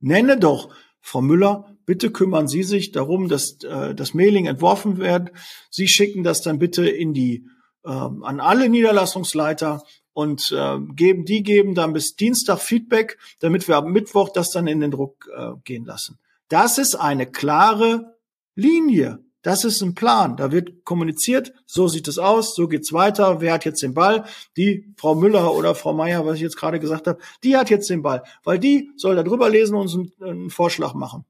Nenne 0.00 0.38
doch, 0.38 0.74
Frau 1.00 1.20
Müller, 1.20 1.76
bitte 1.86 2.10
kümmern 2.10 2.48
Sie 2.48 2.62
sich 2.62 2.92
darum, 2.92 3.28
dass 3.28 3.62
äh, 3.62 3.94
das 3.94 4.12
Mailing 4.12 4.46
entworfen 4.46 4.98
wird. 4.98 5.30
Sie 5.70 5.88
schicken 5.88 6.24
das 6.24 6.42
dann 6.42 6.58
bitte 6.58 6.88
in 6.88 7.14
die 7.14 7.46
äh, 7.84 7.90
an 7.90 8.40
alle 8.40 8.68
Niederlassungsleiter 8.68 9.82
und 10.12 10.50
äh, 10.50 10.78
geben 10.94 11.24
die 11.24 11.42
geben 11.42 11.74
dann 11.74 11.92
bis 11.92 12.16
Dienstag 12.16 12.58
Feedback, 12.58 13.18
damit 13.40 13.68
wir 13.68 13.76
am 13.76 13.92
Mittwoch 13.92 14.30
das 14.30 14.50
dann 14.50 14.66
in 14.66 14.80
den 14.80 14.90
Druck 14.90 15.28
äh, 15.34 15.52
gehen 15.62 15.84
lassen. 15.84 16.18
Das 16.48 16.78
ist 16.78 16.94
eine 16.94 17.26
klare 17.26 18.16
Linie. 18.54 19.24
Das 19.42 19.64
ist 19.64 19.80
ein 19.80 19.94
Plan. 19.94 20.36
Da 20.36 20.50
wird 20.50 20.84
kommuniziert, 20.84 21.52
so 21.66 21.86
sieht 21.86 22.08
es 22.08 22.18
aus, 22.18 22.56
so 22.56 22.66
geht's 22.66 22.92
weiter. 22.92 23.40
Wer 23.40 23.52
hat 23.52 23.64
jetzt 23.64 23.80
den 23.80 23.94
Ball? 23.94 24.24
Die 24.56 24.92
Frau 24.96 25.14
Müller 25.14 25.54
oder 25.54 25.76
Frau 25.76 25.92
Meier, 25.92 26.26
was 26.26 26.34
ich 26.36 26.40
jetzt 26.40 26.56
gerade 26.56 26.80
gesagt 26.80 27.06
habe, 27.06 27.20
die 27.44 27.56
hat 27.56 27.70
jetzt 27.70 27.88
den 27.88 28.02
Ball, 28.02 28.24
weil 28.42 28.58
die 28.58 28.90
soll 28.96 29.14
da 29.14 29.22
drüber 29.22 29.48
lesen 29.48 29.76
und 29.76 29.82
uns 29.82 29.94
einen, 29.94 30.12
einen 30.20 30.50
Vorschlag 30.50 30.94
machen. 30.94 31.24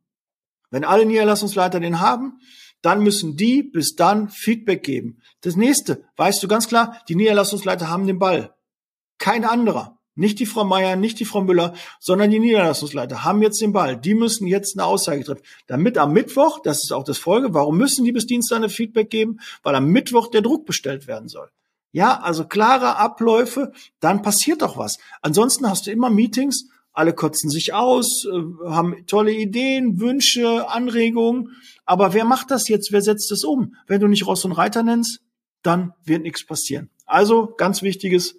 Wenn 0.71 0.85
alle 0.85 1.05
Niederlassungsleiter 1.05 1.79
den 1.79 2.01
haben, 2.01 2.41
dann 2.81 3.03
müssen 3.03 3.37
die 3.37 3.63
bis 3.63 3.97
dann 3.97 4.31
Feedback 4.31 4.83
geben. 4.83 5.21
Das 5.43 5.57
nächste, 5.57 6.05
weißt 6.17 6.43
du 6.43 6.49
ganz 6.49 6.69
klar, 6.69 6.99
die 7.09 7.17
Niederlassungsleiter 7.17 7.91
haben 7.91 8.07
den 8.07 8.19
Ball. 8.19 8.55
Kein 9.19 9.45
anderer. 9.45 9.96
Nicht 10.17 10.41
die 10.41 10.47
Frau 10.47 10.65
Meier, 10.65 10.97
nicht 10.97 11.21
die 11.21 11.27
Frau 11.27 11.43
Müller, 11.43 11.75
sondern 12.01 12.31
die 12.31 12.39
Niederlassungsleiter 12.39 13.23
haben 13.23 13.43
jetzt 13.43 13.61
den 13.61 13.73
Ball. 13.73 13.97
Die 13.99 14.15
müssen 14.15 14.47
jetzt 14.47 14.77
eine 14.77 14.87
Aussage 14.87 15.23
treffen. 15.23 15.43
Damit 15.67 15.99
am 15.99 16.13
Mittwoch, 16.13 16.61
das 16.63 16.83
ist 16.83 16.93
auch 16.93 17.05
das 17.05 17.19
Folge, 17.19 17.53
warum 17.53 17.77
müssen 17.77 18.05
die 18.05 18.13
bis 18.13 18.27
Dienstag 18.27 18.57
eine 18.57 18.71
Feedback 18.71 19.11
geben? 19.11 19.39
Weil 19.63 19.75
am 19.75 19.89
Mittwoch 19.89 20.29
der 20.29 20.41
Druck 20.41 20.65
bestellt 20.65 21.07
werden 21.07 21.29
soll. 21.29 21.51
Ja, 21.93 22.21
also 22.21 22.47
klare 22.47 22.97
Abläufe, 22.97 23.73
dann 24.01 24.23
passiert 24.23 24.63
doch 24.63 24.77
was. 24.77 24.99
Ansonsten 25.21 25.69
hast 25.69 25.87
du 25.87 25.91
immer 25.91 26.11
Meetings, 26.11 26.69
alle 26.93 27.13
kotzen 27.13 27.51
sich 27.51 27.75
aus, 27.75 28.25
äh, 28.25 28.71
haben 28.71 29.07
tolle 29.07 29.33
Ideen, 29.33 30.01
Wünsche, 30.01 30.69
Anregungen. 30.71 31.51
Aber 31.85 32.15
wer 32.15 32.25
macht 32.25 32.51
das 32.51 32.69
jetzt? 32.69 32.91
Wer 32.91 33.03
setzt 33.03 33.31
es 33.33 33.45
um? 33.45 33.75
Wenn 33.87 34.01
du 34.01 34.09
nicht 34.09 34.27
Ross 34.27 34.47
und 34.47 34.53
Reiter 34.53 34.83
nennst, 34.83 35.21
dann 35.63 35.93
wird 36.05 36.23
nichts 36.23 36.47
passieren. 36.47 36.89
Also 37.05 37.53
ganz 37.57 37.83
wichtiges, 37.83 38.37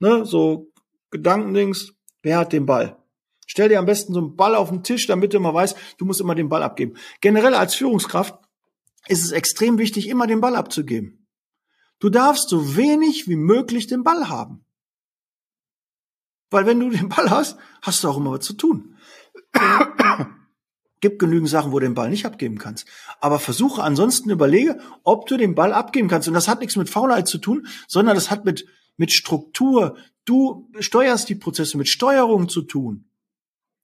ne, 0.00 0.24
so 0.24 0.70
Gedankendings, 1.10 1.94
wer 2.22 2.38
hat 2.38 2.52
den 2.52 2.66
Ball? 2.66 2.96
Stell 3.46 3.70
dir 3.70 3.78
am 3.78 3.86
besten 3.86 4.12
so 4.12 4.20
einen 4.20 4.36
Ball 4.36 4.54
auf 4.54 4.68
den 4.68 4.82
Tisch, 4.82 5.06
damit 5.06 5.32
du 5.32 5.38
immer 5.38 5.54
weißt, 5.54 5.76
du 5.96 6.04
musst 6.04 6.20
immer 6.20 6.34
den 6.34 6.50
Ball 6.50 6.62
abgeben. 6.62 6.96
Generell 7.20 7.54
als 7.54 7.74
Führungskraft 7.74 8.38
ist 9.06 9.24
es 9.24 9.32
extrem 9.32 9.78
wichtig, 9.78 10.08
immer 10.08 10.26
den 10.26 10.40
Ball 10.40 10.54
abzugeben. 10.54 11.26
Du 11.98 12.10
darfst 12.10 12.48
so 12.48 12.76
wenig 12.76 13.26
wie 13.26 13.36
möglich 13.36 13.86
den 13.86 14.04
Ball 14.04 14.28
haben. 14.28 14.64
Weil 16.50 16.66
wenn 16.66 16.80
du 16.80 16.90
den 16.90 17.08
Ball 17.08 17.30
hast, 17.30 17.58
hast 17.82 18.04
du 18.04 18.08
auch 18.08 18.16
immer 18.16 18.32
was 18.32 18.44
zu 18.44 18.54
tun. 18.54 18.96
Gibt 21.00 21.18
genügend 21.18 21.48
Sachen, 21.48 21.70
wo 21.72 21.78
du 21.78 21.86
den 21.86 21.94
Ball 21.94 22.10
nicht 22.10 22.26
abgeben 22.26 22.58
kannst. 22.58 22.86
Aber 23.20 23.38
versuche 23.38 23.82
ansonsten 23.82 24.30
überlege, 24.30 24.80
ob 25.04 25.26
du 25.26 25.36
den 25.36 25.54
Ball 25.54 25.72
abgeben 25.72 26.08
kannst. 26.08 26.26
Und 26.28 26.34
das 26.34 26.48
hat 26.48 26.60
nichts 26.60 26.76
mit 26.76 26.90
Faulheit 26.90 27.28
zu 27.28 27.38
tun, 27.38 27.66
sondern 27.86 28.14
das 28.14 28.30
hat 28.30 28.44
mit, 28.44 28.66
mit 28.98 29.12
Struktur, 29.12 29.96
Du 30.28 30.68
steuerst 30.78 31.30
die 31.30 31.36
Prozesse 31.36 31.78
mit 31.78 31.88
Steuerung 31.88 32.50
zu 32.50 32.60
tun. 32.60 33.06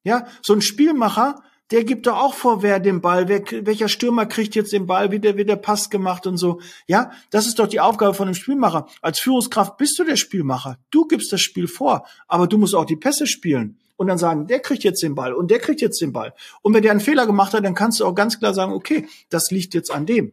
Ja, 0.03 0.27
so 0.43 0.53
ein 0.53 0.61
Spielmacher, 0.61 1.41
der 1.71 1.83
gibt 1.83 2.05
doch 2.05 2.17
auch 2.17 2.35
vor, 2.35 2.61
wer 2.61 2.79
den 2.79 3.01
Ball, 3.01 3.27
wer, 3.27 3.41
welcher 3.65 3.89
Stürmer 3.89 4.27
kriegt 4.27 4.53
jetzt 4.53 4.71
den 4.71 4.85
Ball, 4.85 5.09
wie 5.09 5.19
der, 5.19 5.37
wie 5.37 5.45
der 5.45 5.55
Pass 5.55 5.89
gemacht 5.89 6.27
und 6.27 6.37
so. 6.37 6.61
Ja, 6.85 7.09
das 7.31 7.47
ist 7.47 7.57
doch 7.57 7.65
die 7.65 7.79
Aufgabe 7.79 8.13
von 8.13 8.27
einem 8.27 8.35
Spielmacher. 8.35 8.85
Als 9.01 9.19
Führungskraft 9.19 9.77
bist 9.77 9.97
du 9.97 10.03
der 10.03 10.17
Spielmacher. 10.17 10.77
Du 10.91 11.07
gibst 11.07 11.33
das 11.33 11.41
Spiel 11.41 11.67
vor, 11.67 12.05
aber 12.27 12.45
du 12.45 12.59
musst 12.59 12.75
auch 12.75 12.85
die 12.85 12.95
Pässe 12.95 13.25
spielen 13.25 13.79
und 13.95 14.05
dann 14.05 14.19
sagen, 14.19 14.45
der 14.45 14.59
kriegt 14.59 14.83
jetzt 14.83 15.01
den 15.01 15.15
Ball 15.15 15.33
und 15.33 15.49
der 15.49 15.57
kriegt 15.57 15.81
jetzt 15.81 15.99
den 15.99 16.13
Ball. 16.13 16.35
Und 16.61 16.75
wenn 16.75 16.83
der 16.83 16.91
einen 16.91 16.99
Fehler 16.99 17.25
gemacht 17.25 17.55
hat, 17.55 17.65
dann 17.65 17.73
kannst 17.73 17.99
du 17.99 18.05
auch 18.05 18.13
ganz 18.13 18.37
klar 18.37 18.53
sagen, 18.53 18.71
okay, 18.71 19.07
das 19.29 19.49
liegt 19.49 19.73
jetzt 19.73 19.89
an 19.89 20.05
dem. 20.05 20.31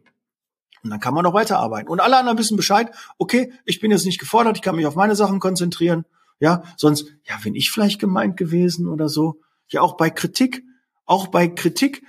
Und 0.83 0.89
dann 0.89 0.99
kann 0.99 1.13
man 1.13 1.23
noch 1.23 1.33
weiterarbeiten. 1.33 1.89
Und 1.89 2.01
alle 2.01 2.17
anderen 2.17 2.37
wissen 2.37 2.57
Bescheid, 2.57 2.91
okay, 3.17 3.53
ich 3.65 3.79
bin 3.79 3.91
jetzt 3.91 4.05
nicht 4.05 4.19
gefordert, 4.19 4.57
ich 4.57 4.61
kann 4.61 4.75
mich 4.75 4.85
auf 4.85 4.95
meine 4.95 5.15
Sachen 5.15 5.39
konzentrieren. 5.39 6.05
Ja, 6.39 6.63
sonst, 6.77 7.07
ja, 7.23 7.37
bin 7.41 7.55
ich 7.55 7.71
vielleicht 7.71 7.99
gemeint 7.99 8.35
gewesen 8.35 8.87
oder 8.87 9.07
so. 9.07 9.39
Ja, 9.69 9.81
auch 9.81 9.95
bei 9.95 10.09
Kritik, 10.09 10.63
auch 11.05 11.27
bei 11.27 11.47
Kritik, 11.47 12.03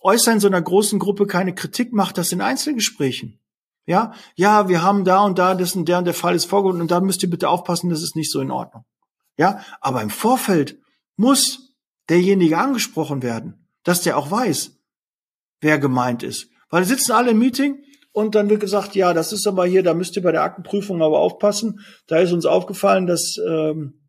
äußern 0.00 0.40
so 0.40 0.48
einer 0.48 0.60
großen 0.60 0.98
Gruppe 0.98 1.26
keine 1.26 1.54
Kritik, 1.54 1.92
macht 1.92 2.18
das 2.18 2.32
in 2.32 2.40
Einzelgesprächen. 2.40 3.38
Ja, 3.86 4.12
ja, 4.34 4.68
wir 4.68 4.82
haben 4.82 5.04
da 5.04 5.20
und 5.20 5.38
da, 5.38 5.54
das 5.54 5.76
und 5.76 5.88
der 5.88 5.98
und 5.98 6.04
der 6.04 6.14
Fall 6.14 6.34
ist 6.34 6.46
vorgekommen 6.46 6.82
und 6.82 6.90
da 6.90 7.00
müsst 7.00 7.22
ihr 7.22 7.30
bitte 7.30 7.48
aufpassen, 7.48 7.90
das 7.90 8.02
ist 8.02 8.16
nicht 8.16 8.32
so 8.32 8.40
in 8.40 8.50
Ordnung. 8.50 8.84
Ja, 9.38 9.60
aber 9.80 10.02
im 10.02 10.10
Vorfeld 10.10 10.80
muss 11.16 11.76
derjenige 12.08 12.58
angesprochen 12.58 13.22
werden, 13.22 13.68
dass 13.84 14.02
der 14.02 14.16
auch 14.16 14.30
weiß, 14.30 14.72
wer 15.60 15.78
gemeint 15.78 16.24
ist. 16.24 16.48
Weil 16.70 16.84
sitzen 16.84 17.12
alle 17.12 17.30
im 17.30 17.38
Meeting 17.38 17.82
und 18.16 18.34
dann 18.34 18.48
wird 18.48 18.60
gesagt, 18.60 18.94
ja, 18.94 19.12
das 19.12 19.34
ist 19.34 19.46
aber 19.46 19.66
hier, 19.66 19.82
da 19.82 19.92
müsst 19.92 20.16
ihr 20.16 20.22
bei 20.22 20.32
der 20.32 20.42
Aktenprüfung 20.42 21.02
aber 21.02 21.18
aufpassen. 21.18 21.80
Da 22.06 22.16
ist 22.16 22.32
uns 22.32 22.46
aufgefallen, 22.46 23.06
dass 23.06 23.36
ähm, 23.46 24.08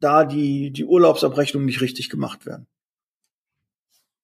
da 0.00 0.24
die, 0.24 0.72
die 0.72 0.84
Urlaubsabrechnungen 0.84 1.64
nicht 1.64 1.80
richtig 1.80 2.10
gemacht 2.10 2.46
werden. 2.46 2.66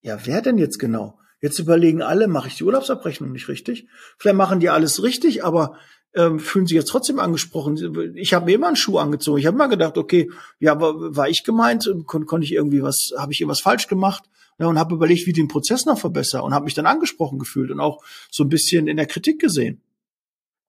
Ja, 0.03 0.19
wer 0.25 0.43
denn 0.43 0.59
jetzt 0.59 0.81
genau? 0.81 1.17
Jetzt 1.41 1.61
überlegen 1.61 2.03
alle, 2.03 2.27
mache 2.27 2.49
ich 2.49 2.57
die 2.57 2.65
Urlaubsabrechnung 2.65 3.31
nicht 3.31 3.47
richtig? 3.47 3.87
Vielleicht 4.19 4.37
machen 4.37 4.59
die 4.59 4.69
alles 4.69 5.01
richtig, 5.01 5.45
aber 5.45 5.79
ähm, 6.13 6.41
fühlen 6.41 6.67
sich 6.67 6.75
jetzt 6.75 6.89
trotzdem 6.89 7.21
angesprochen. 7.21 8.17
Ich 8.17 8.35
habe 8.35 8.47
mir 8.47 8.57
immer 8.57 8.67
einen 8.67 8.75
Schuh 8.75 8.99
angezogen. 8.99 9.39
Ich 9.39 9.47
habe 9.47 9.55
immer 9.55 9.69
gedacht, 9.69 9.97
okay, 9.97 10.29
ja, 10.59 10.81
war, 10.81 10.95
war 11.17 11.29
ich 11.29 11.45
gemeint? 11.45 11.89
Kon 12.07 12.27
konnte 12.27 12.47
ich 12.47 12.53
irgendwie 12.53 12.83
was, 12.83 13.13
habe 13.17 13.33
ich 13.33 13.41
irgendwas 13.41 13.61
falsch 13.61 13.87
gemacht? 13.87 14.25
Ja, 14.61 14.67
und 14.67 14.79
habe 14.79 14.95
überlegt, 14.95 15.27
wie 15.27 15.33
den 15.33 15.49
Prozess 15.49 15.87
noch 15.87 15.99
verbessere 15.99 16.43
und 16.43 16.53
habe 16.53 16.67
mich 16.67 16.75
dann 16.75 16.85
angesprochen 16.85 17.39
gefühlt 17.39 17.71
und 17.71 17.81
auch 17.81 18.05
so 18.31 18.45
ein 18.45 18.51
bisschen 18.51 18.89
in 18.89 18.99
der 18.99 19.07
Kritik 19.07 19.41
gesehen. 19.41 19.83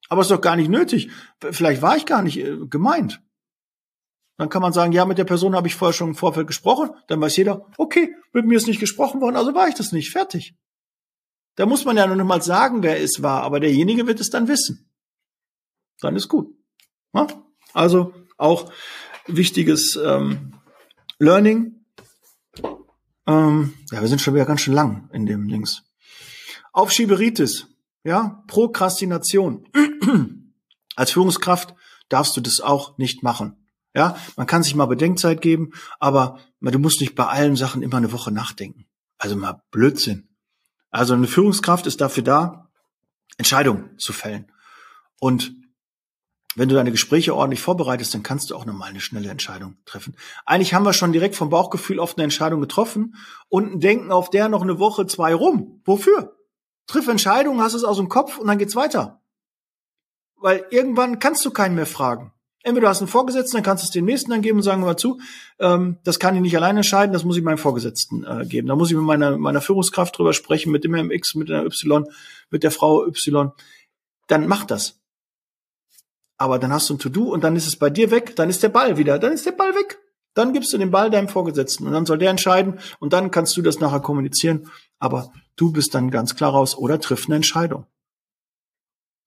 Aber 0.07 0.21
ist 0.21 0.31
doch 0.31 0.39
gar 0.39 0.55
nicht 0.55 0.69
nötig. 0.69 1.11
Vielleicht 1.51 1.81
war 1.81 1.97
ich 1.97 2.05
gar 2.05 2.21
nicht 2.21 2.37
äh, 2.37 2.57
gemeint. 2.69 3.21
Dann 4.37 4.47
kann 4.47 4.61
man 4.61 4.71
sagen, 4.71 4.93
ja, 4.93 5.05
mit 5.05 5.17
der 5.17 5.25
Person 5.25 5.55
habe 5.55 5.67
ich 5.67 5.75
vorher 5.75 5.93
schon 5.93 6.09
im 6.09 6.15
Vorfeld 6.15 6.47
gesprochen. 6.47 6.91
Dann 7.07 7.19
weiß 7.19 7.35
jeder, 7.35 7.67
okay, 7.77 8.15
mit 8.31 8.45
mir 8.45 8.57
ist 8.57 8.67
nicht 8.67 8.79
gesprochen 8.79 9.19
worden, 9.19 9.35
also 9.35 9.53
war 9.53 9.67
ich 9.67 9.75
das 9.75 9.91
nicht. 9.91 10.09
Fertig. 10.09 10.55
Da 11.55 11.65
muss 11.65 11.83
man 11.83 11.97
ja 11.97 12.07
noch 12.07 12.15
nicht 12.15 12.25
mal 12.25 12.41
sagen, 12.41 12.83
wer 12.83 13.01
es 13.01 13.21
war, 13.21 13.43
aber 13.43 13.59
derjenige 13.59 14.07
wird 14.07 14.21
es 14.21 14.29
dann 14.29 14.47
wissen. 14.47 14.89
Dann 15.99 16.15
ist 16.15 16.29
gut. 16.29 16.55
Ja? 17.13 17.27
Also 17.73 18.13
auch 18.37 18.71
wichtiges 19.27 19.97
ähm, 19.97 20.53
Learning, 21.19 21.80
ähm, 23.31 23.73
ja, 23.91 24.01
wir 24.01 24.07
sind 24.07 24.21
schon 24.21 24.33
wieder 24.33 24.45
ganz 24.45 24.61
schön 24.61 24.73
lang 24.73 25.09
in 25.13 25.25
dem 25.25 25.47
Dings. 25.47 25.83
Aufschieberitis, 26.73 27.67
ja, 28.03 28.43
Prokrastination. 28.47 29.67
Als 30.95 31.11
Führungskraft 31.11 31.75
darfst 32.09 32.35
du 32.35 32.41
das 32.41 32.59
auch 32.59 32.97
nicht 32.97 33.23
machen. 33.23 33.55
Ja, 33.93 34.17
man 34.37 34.47
kann 34.47 34.63
sich 34.63 34.75
mal 34.75 34.85
Bedenkzeit 34.85 35.41
geben, 35.41 35.71
aber 35.99 36.39
du 36.61 36.79
musst 36.79 37.01
nicht 37.01 37.15
bei 37.15 37.25
allen 37.25 37.55
Sachen 37.55 37.81
immer 37.81 37.97
eine 37.97 38.11
Woche 38.11 38.31
nachdenken. 38.31 38.85
Also 39.17 39.35
mal 39.35 39.61
Blödsinn. 39.71 40.29
Also 40.89 41.13
eine 41.13 41.27
Führungskraft 41.27 41.87
ist 41.87 42.01
dafür 42.01 42.23
da, 42.23 42.69
Entscheidungen 43.37 43.97
zu 43.97 44.13
fällen. 44.13 44.51
Und 45.19 45.53
wenn 46.55 46.69
du 46.69 46.75
deine 46.75 46.91
Gespräche 46.91 47.35
ordentlich 47.35 47.61
vorbereitest, 47.61 48.13
dann 48.13 48.23
kannst 48.23 48.49
du 48.49 48.55
auch 48.55 48.65
nochmal 48.65 48.89
eine 48.89 48.99
schnelle 48.99 49.29
Entscheidung 49.29 49.77
treffen. 49.85 50.15
Eigentlich 50.45 50.73
haben 50.73 50.85
wir 50.85 50.93
schon 50.93 51.13
direkt 51.13 51.35
vom 51.35 51.49
Bauchgefühl 51.49 51.99
oft 51.99 52.17
eine 52.17 52.25
Entscheidung 52.25 52.59
getroffen 52.61 53.15
und 53.47 53.81
denken 53.81 54.11
auf 54.11 54.29
der 54.29 54.49
noch 54.49 54.61
eine 54.61 54.79
Woche, 54.79 55.07
zwei 55.07 55.33
rum. 55.33 55.81
Wofür? 55.85 56.35
Triff 56.87 57.07
Entscheidungen, 57.07 57.61
hast 57.61 57.73
es 57.73 57.83
aus 57.83 57.97
dem 57.97 58.09
Kopf 58.09 58.37
und 58.37 58.47
dann 58.47 58.57
geht's 58.57 58.75
weiter. 58.75 59.21
Weil 60.35 60.65
irgendwann 60.71 61.19
kannst 61.19 61.45
du 61.45 61.51
keinen 61.51 61.75
mehr 61.75 61.85
fragen. 61.85 62.33
Entweder 62.63 62.85
du 62.85 62.89
hast 62.89 62.99
einen 62.99 63.07
Vorgesetzten, 63.07 63.57
dann 63.57 63.63
kannst 63.63 63.83
du 63.83 63.85
es 63.85 63.91
dem 63.91 64.05
nächsten 64.05 64.29
dann 64.29 64.41
geben 64.41 64.57
und 64.57 64.63
sagen, 64.63 64.81
mal 64.81 64.97
zu, 64.97 65.19
ähm, 65.59 65.97
das 66.03 66.19
kann 66.19 66.35
ich 66.35 66.41
nicht 66.41 66.55
alleine 66.55 66.79
entscheiden, 66.79 67.13
das 67.13 67.23
muss 67.23 67.37
ich 67.37 67.43
meinem 67.43 67.57
Vorgesetzten 67.57 68.23
äh, 68.23 68.45
geben. 68.45 68.67
Da 68.67 68.75
muss 68.75 68.91
ich 68.91 68.97
mit 68.97 69.05
meiner, 69.05 69.37
meiner 69.37 69.61
Führungskraft 69.61 70.17
drüber 70.17 70.33
sprechen, 70.33 70.71
mit 70.71 70.83
dem 70.83 70.91
MX, 70.91 71.35
mit 71.35 71.49
der 71.49 71.65
Y, 71.65 72.05
mit 72.51 72.63
der 72.63 72.71
Frau 72.71 73.05
Y. 73.07 73.51
Dann 74.27 74.47
mach 74.47 74.65
das 74.65 75.00
aber 76.41 76.57
dann 76.57 76.73
hast 76.73 76.89
du 76.89 76.95
ein 76.95 76.97
To-Do 76.97 77.31
und 77.31 77.43
dann 77.43 77.55
ist 77.55 77.67
es 77.67 77.75
bei 77.75 77.91
dir 77.91 78.09
weg, 78.09 78.35
dann 78.35 78.49
ist 78.49 78.63
der 78.63 78.69
Ball 78.69 78.97
wieder, 78.97 79.19
dann 79.19 79.31
ist 79.31 79.45
der 79.45 79.51
Ball 79.51 79.75
weg. 79.75 79.99
Dann 80.33 80.53
gibst 80.53 80.73
du 80.73 80.79
den 80.79 80.89
Ball 80.89 81.11
deinem 81.11 81.27
Vorgesetzten 81.27 81.85
und 81.85 81.93
dann 81.93 82.07
soll 82.07 82.17
der 82.17 82.31
entscheiden 82.31 82.79
und 82.99 83.13
dann 83.13 83.29
kannst 83.29 83.55
du 83.57 83.61
das 83.61 83.79
nachher 83.79 83.99
kommunizieren, 83.99 84.67
aber 84.97 85.31
du 85.55 85.71
bist 85.71 85.93
dann 85.93 86.09
ganz 86.09 86.35
klar 86.35 86.49
raus 86.49 86.75
oder 86.75 86.99
triff 86.99 87.27
eine 87.27 87.35
Entscheidung. 87.35 87.85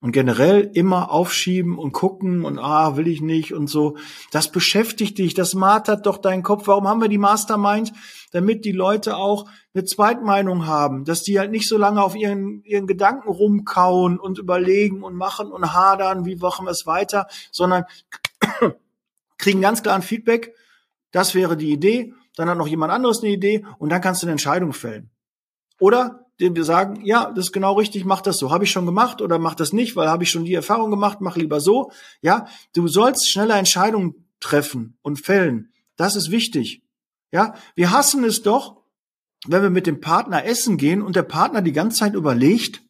Und 0.05 0.12
generell 0.12 0.70
immer 0.74 1.11
aufschieben 1.11 1.78
und 1.78 1.92
gucken 1.92 2.44
und 2.44 2.59
ah, 2.59 2.98
will 2.98 3.09
ich 3.09 3.22
nicht 3.22 3.55
und 3.55 3.68
so. 3.68 3.96
Das 4.30 4.52
beschäftigt 4.52 5.16
dich, 5.16 5.32
das 5.32 5.55
martert 5.55 6.05
doch 6.05 6.18
deinen 6.18 6.42
Kopf. 6.42 6.66
Warum 6.66 6.86
haben 6.86 7.00
wir 7.00 7.09
die 7.09 7.16
Mastermind? 7.16 7.90
Damit 8.30 8.66
die 8.66 8.72
Leute 8.72 9.16
auch 9.16 9.48
eine 9.72 9.84
Zweitmeinung 9.84 10.66
haben, 10.66 11.07
dass 11.07 11.22
die 11.22 11.38
halt 11.38 11.52
nicht 11.52 11.66
so 11.66 11.78
lange 11.78 12.02
auf 12.02 12.16
ihren, 12.16 12.62
ihren 12.64 12.86
Gedanken 12.86 13.30
rumkauen 13.30 14.20
und 14.20 14.38
überlegen 14.38 15.02
und 15.02 15.14
machen 15.14 15.50
und 15.50 15.72
hadern, 15.72 16.26
wie 16.26 16.36
machen 16.36 16.66
wir 16.66 16.72
es 16.72 16.84
weiter, 16.84 17.26
sondern 17.50 17.84
kriegen 19.38 19.62
ganz 19.62 19.82
klar 19.82 19.94
ein 19.94 20.02
Feedback. 20.02 20.55
Das 21.12 21.34
wäre 21.34 21.57
die 21.57 21.72
Idee. 21.72 22.12
Dann 22.36 22.50
hat 22.50 22.59
noch 22.59 22.68
jemand 22.68 22.92
anderes 22.92 23.22
eine 23.22 23.32
Idee 23.32 23.64
und 23.78 23.88
dann 23.88 24.02
kannst 24.02 24.22
du 24.22 24.26
eine 24.26 24.32
Entscheidung 24.32 24.74
fällen. 24.74 25.09
Oder 25.80 26.23
dem 26.41 26.57
wir 26.57 26.64
sagen, 26.64 27.05
ja, 27.05 27.30
das 27.35 27.47
ist 27.47 27.53
genau 27.53 27.74
richtig, 27.74 28.05
mach 28.05 28.20
das 28.20 28.39
so. 28.39 28.51
Habe 28.51 28.64
ich 28.64 28.70
schon 28.70 28.87
gemacht 28.87 29.22
oder 29.22 29.39
mach 29.39 29.55
das 29.55 29.72
nicht, 29.72 29.97
weil 29.97 30.09
habe 30.09 30.24
ich 30.24 30.30
schon 30.30 30.45
die 30.45 30.55
Erfahrung 30.55 30.91
gemacht, 30.91 31.20
mach 31.20 31.37
lieber 31.37 31.61
so. 31.61 31.91
Ja, 32.20 32.47
du 32.74 32.89
sollst 32.89 33.30
schneller 33.30 33.57
Entscheidungen 33.57 34.26
treffen 34.41 34.99
und 35.03 35.20
fällen. 35.20 35.70
Das 35.97 36.16
ist 36.16 36.30
wichtig. 36.30 36.82
Ja, 37.30 37.55
wir 37.74 37.91
hassen 37.91 38.24
es 38.24 38.43
doch, 38.43 38.76
wenn 39.47 39.62
wir 39.62 39.70
mit 39.70 39.87
dem 39.87 40.01
Partner 40.01 40.45
essen 40.45 40.76
gehen 40.76 41.03
und 41.03 41.16
der 41.16 41.22
Partner 41.22 41.62
die 41.62 41.72
ganze 41.72 41.99
Zeit 41.99 42.14
überlegt, 42.14 42.82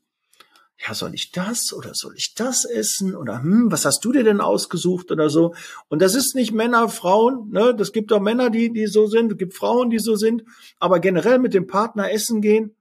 ja, 0.86 0.92
soll 0.92 1.14
ich 1.14 1.30
das 1.30 1.72
oder 1.72 1.94
soll 1.94 2.14
ich 2.16 2.34
das 2.34 2.64
essen 2.64 3.14
oder 3.14 3.42
hm, 3.42 3.70
was 3.70 3.84
hast 3.84 4.04
du 4.04 4.12
dir 4.12 4.24
denn 4.24 4.40
ausgesucht 4.40 5.10
oder 5.10 5.30
so? 5.30 5.54
Und 5.88 6.02
das 6.02 6.14
ist 6.14 6.34
nicht 6.34 6.52
Männer, 6.52 6.88
Frauen, 6.88 7.50
ne? 7.50 7.74
Das 7.74 7.92
gibt 7.92 8.12
auch 8.12 8.20
Männer, 8.20 8.50
die 8.50 8.72
die 8.72 8.86
so 8.86 9.06
sind, 9.06 9.32
es 9.32 9.38
gibt 9.38 9.54
Frauen, 9.54 9.90
die 9.90 9.98
so 9.98 10.16
sind, 10.16 10.42
aber 10.78 10.98
generell 10.98 11.38
mit 11.38 11.54
dem 11.54 11.66
Partner 11.66 12.10
essen 12.10 12.40
gehen, 12.40 12.74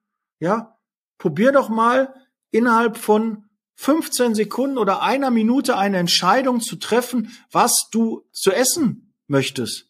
ja, 0.43 0.77
probier 1.19 1.53
doch 1.53 1.69
mal 1.69 2.13
innerhalb 2.51 2.97
von 2.97 3.45
15 3.75 4.35
Sekunden 4.35 4.77
oder 4.77 5.01
einer 5.01 5.31
Minute 5.31 5.77
eine 5.77 5.97
Entscheidung 5.97 6.59
zu 6.59 6.75
treffen, 6.75 7.31
was 7.49 7.87
du 7.91 8.27
zu 8.33 8.51
essen 8.51 9.13
möchtest. 9.27 9.89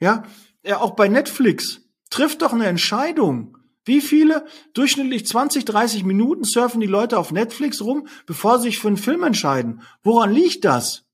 Ja, 0.00 0.24
ja 0.64 0.80
auch 0.80 0.96
bei 0.96 1.06
Netflix. 1.06 1.82
Triff 2.10 2.36
doch 2.36 2.52
eine 2.52 2.66
Entscheidung. 2.66 3.58
Wie 3.84 4.00
viele 4.00 4.44
durchschnittlich 4.74 5.24
20, 5.24 5.64
30 5.64 6.02
Minuten 6.02 6.42
surfen 6.42 6.80
die 6.80 6.88
Leute 6.88 7.18
auf 7.18 7.30
Netflix 7.30 7.80
rum, 7.80 8.08
bevor 8.26 8.58
sie 8.58 8.70
sich 8.70 8.80
für 8.80 8.88
einen 8.88 8.96
Film 8.96 9.22
entscheiden? 9.22 9.82
Woran 10.02 10.32
liegt 10.32 10.64
das? 10.64 11.04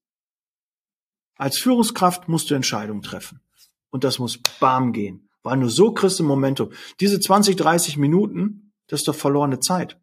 Als 1.37 1.59
Führungskraft 1.59 2.27
musst 2.27 2.49
du 2.49 2.55
Entscheidungen 2.55 3.03
treffen. 3.03 3.43
Und 3.91 4.05
das 4.05 4.19
muss 4.19 4.39
bam 4.61 4.95
gehen. 4.95 5.28
Weil 5.43 5.57
nur 5.57 5.71
so 5.71 5.93
kriegst 5.93 6.19
du 6.19 6.25
Momentum. 6.25 6.73
Diese 7.01 7.21
20, 7.21 7.57
30 7.57 7.97
Minuten, 7.97 8.73
das 8.89 9.01
ist 9.01 9.09
doch 9.09 9.15
verlorene 9.15 9.61
Zeit. 9.61 10.01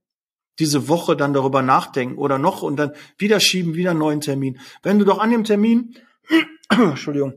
Diese 0.59 0.87
Woche 0.87 1.17
dann 1.17 1.33
darüber 1.33 1.61
nachdenken 1.61 2.17
oder 2.17 2.37
noch 2.37 2.61
und 2.61 2.77
dann 2.77 2.93
wieder 3.17 3.39
schieben, 3.39 3.73
wieder 3.73 3.91
einen 3.91 3.99
neuen 3.99 4.21
Termin. 4.21 4.59
Wenn 4.83 4.99
du 4.99 5.05
doch 5.05 5.19
an 5.19 5.31
dem 5.31 5.43
Termin, 5.43 5.95
Entschuldigung, 6.69 7.33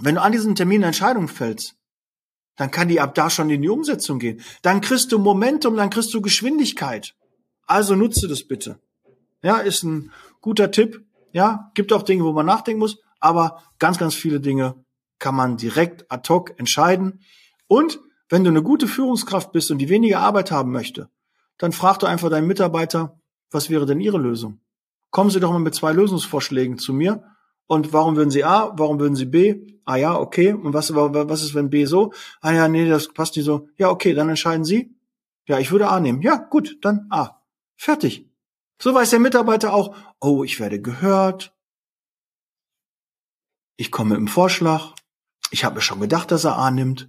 wenn 0.00 0.16
du 0.16 0.22
an 0.22 0.32
diesem 0.32 0.54
Termin 0.54 0.80
eine 0.80 0.86
Entscheidung 0.86 1.28
fällst, 1.28 1.76
dann 2.56 2.70
kann 2.70 2.88
die 2.88 3.00
ab 3.00 3.14
da 3.14 3.30
schon 3.30 3.48
in 3.50 3.62
die 3.62 3.68
Umsetzung 3.68 4.18
gehen. 4.18 4.42
Dann 4.62 4.80
kriegst 4.80 5.12
du 5.12 5.18
Momentum, 5.18 5.76
dann 5.76 5.90
kriegst 5.90 6.12
du 6.12 6.20
Geschwindigkeit. 6.20 7.14
Also 7.66 7.94
nutze 7.94 8.26
das 8.28 8.46
bitte. 8.46 8.80
Ja, 9.42 9.58
ist 9.58 9.84
ein 9.84 10.10
guter 10.40 10.70
Tipp. 10.70 11.04
Ja, 11.32 11.70
gibt 11.74 11.92
auch 11.92 12.02
Dinge, 12.02 12.24
wo 12.24 12.32
man 12.32 12.46
nachdenken 12.46 12.80
muss, 12.80 12.98
aber 13.20 13.62
ganz, 13.78 13.96
ganz 13.96 14.14
viele 14.14 14.40
Dinge 14.40 14.84
kann 15.20 15.36
man 15.36 15.56
direkt 15.56 16.10
ad 16.10 16.28
hoc 16.28 16.58
entscheiden. 16.58 17.20
Und 17.68 18.00
wenn 18.28 18.42
du 18.42 18.50
eine 18.50 18.62
gute 18.62 18.88
Führungskraft 18.88 19.52
bist 19.52 19.70
und 19.70 19.78
die 19.78 19.88
weniger 19.88 20.18
Arbeit 20.20 20.50
haben 20.50 20.72
möchte, 20.72 21.08
dann 21.58 21.72
frag 21.72 21.98
du 21.98 22.06
einfach 22.06 22.30
deinen 22.30 22.46
Mitarbeiter, 22.46 23.20
was 23.50 23.70
wäre 23.70 23.86
denn 23.86 24.00
ihre 24.00 24.18
Lösung? 24.18 24.60
Kommen 25.10 25.30
Sie 25.30 25.40
doch 25.40 25.52
mal 25.52 25.58
mit 25.58 25.74
zwei 25.74 25.92
Lösungsvorschlägen 25.92 26.78
zu 26.78 26.92
mir. 26.92 27.24
Und 27.66 27.92
warum 27.92 28.16
würden 28.16 28.30
Sie 28.30 28.44
A? 28.44 28.72
Warum 28.76 28.98
würden 28.98 29.14
Sie 29.14 29.26
B? 29.26 29.78
Ah 29.84 29.96
ja, 29.96 30.18
okay. 30.18 30.52
Und 30.52 30.72
was, 30.72 30.94
was 30.94 31.42
ist, 31.42 31.54
wenn 31.54 31.70
B 31.70 31.84
so? 31.84 32.12
Ah 32.40 32.52
ja, 32.52 32.68
nee, 32.68 32.88
das 32.88 33.12
passt 33.12 33.36
nicht 33.36 33.44
so. 33.44 33.68
Ja, 33.76 33.90
okay, 33.90 34.14
dann 34.14 34.28
entscheiden 34.28 34.64
Sie. 34.64 34.94
Ja, 35.46 35.58
ich 35.58 35.72
würde 35.72 35.88
A 35.88 36.00
nehmen. 36.00 36.22
Ja, 36.22 36.36
gut, 36.36 36.78
dann 36.82 37.06
A. 37.10 37.42
Fertig. 37.76 38.28
So 38.80 38.94
weiß 38.94 39.10
der 39.10 39.18
Mitarbeiter 39.18 39.74
auch, 39.74 39.94
oh, 40.20 40.44
ich 40.44 40.60
werde 40.60 40.80
gehört. 40.80 41.54
Ich 43.76 43.90
komme 43.90 44.14
einem 44.14 44.28
Vorschlag. 44.28 44.94
Ich 45.50 45.64
habe 45.64 45.76
mir 45.76 45.80
schon 45.80 46.00
gedacht, 46.00 46.30
dass 46.30 46.44
er 46.44 46.56
A 46.56 46.70
nimmt. 46.70 47.08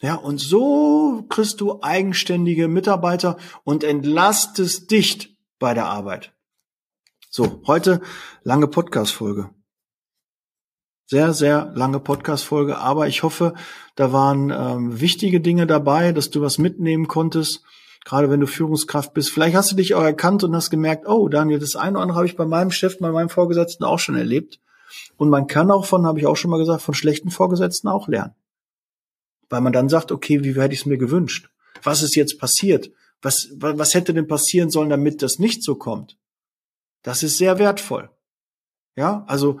Ja, 0.00 0.16
und 0.16 0.38
so 0.38 1.24
kriegst 1.28 1.60
du 1.60 1.80
eigenständige 1.80 2.68
Mitarbeiter 2.68 3.36
und 3.64 3.84
entlastest 3.84 4.90
dich 4.90 5.36
bei 5.58 5.74
der 5.74 5.86
Arbeit. 5.86 6.34
So, 7.30 7.62
heute 7.66 8.02
lange 8.42 8.66
Podcast-Folge. 8.66 9.50
Sehr, 11.06 11.32
sehr 11.32 11.72
lange 11.74 12.00
Podcast-Folge, 12.00 12.78
aber 12.78 13.06
ich 13.06 13.22
hoffe, 13.22 13.54
da 13.94 14.12
waren 14.12 14.50
ähm, 14.50 15.00
wichtige 15.00 15.40
Dinge 15.40 15.66
dabei, 15.66 16.12
dass 16.12 16.30
du 16.30 16.40
was 16.40 16.58
mitnehmen 16.58 17.06
konntest, 17.06 17.62
gerade 18.04 18.28
wenn 18.28 18.40
du 18.40 18.46
Führungskraft 18.46 19.14
bist. 19.14 19.30
Vielleicht 19.30 19.54
hast 19.54 19.70
du 19.70 19.76
dich 19.76 19.94
auch 19.94 20.02
erkannt 20.02 20.42
und 20.42 20.56
hast 20.56 20.70
gemerkt, 20.70 21.06
oh, 21.06 21.28
Daniel, 21.28 21.58
das 21.58 21.76
eine 21.76 21.92
oder 21.92 22.02
andere 22.02 22.16
habe 22.16 22.26
ich 22.26 22.36
bei 22.36 22.46
meinem 22.46 22.70
Chef, 22.70 22.98
bei 22.98 23.12
meinem 23.12 23.28
Vorgesetzten 23.28 23.84
auch 23.84 23.98
schon 23.98 24.16
erlebt. 24.16 24.58
Und 25.16 25.30
man 25.30 25.46
kann 25.46 25.70
auch 25.70 25.84
von, 25.84 26.06
habe 26.06 26.18
ich 26.18 26.26
auch 26.26 26.36
schon 26.36 26.50
mal 26.50 26.58
gesagt, 26.58 26.82
von 26.82 26.94
schlechten 26.94 27.30
Vorgesetzten 27.30 27.88
auch 27.88 28.08
lernen. 28.08 28.34
Weil 29.48 29.60
man 29.60 29.72
dann 29.72 29.88
sagt, 29.88 30.12
okay, 30.12 30.42
wie 30.44 30.54
hätte 30.60 30.74
ich 30.74 30.80
es 30.80 30.86
mir 30.86 30.98
gewünscht? 30.98 31.50
Was 31.82 32.02
ist 32.02 32.16
jetzt 32.16 32.38
passiert? 32.38 32.90
Was, 33.20 33.48
was 33.56 33.94
hätte 33.94 34.14
denn 34.14 34.26
passieren 34.26 34.70
sollen, 34.70 34.90
damit 34.90 35.22
das 35.22 35.38
nicht 35.38 35.62
so 35.62 35.76
kommt? 35.76 36.16
Das 37.02 37.22
ist 37.22 37.38
sehr 37.38 37.58
wertvoll. 37.58 38.10
Ja, 38.96 39.24
also 39.26 39.58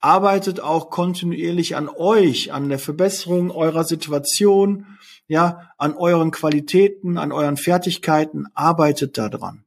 arbeitet 0.00 0.60
auch 0.60 0.90
kontinuierlich 0.90 1.76
an 1.76 1.88
euch, 1.88 2.52
an 2.52 2.68
der 2.68 2.78
Verbesserung 2.78 3.50
eurer 3.50 3.84
Situation, 3.84 4.86
ja, 5.28 5.72
an 5.78 5.94
euren 5.94 6.30
Qualitäten, 6.30 7.18
an 7.18 7.32
euren 7.32 7.56
Fertigkeiten, 7.56 8.46
arbeitet 8.54 9.16
da 9.16 9.28
dran. 9.28 9.64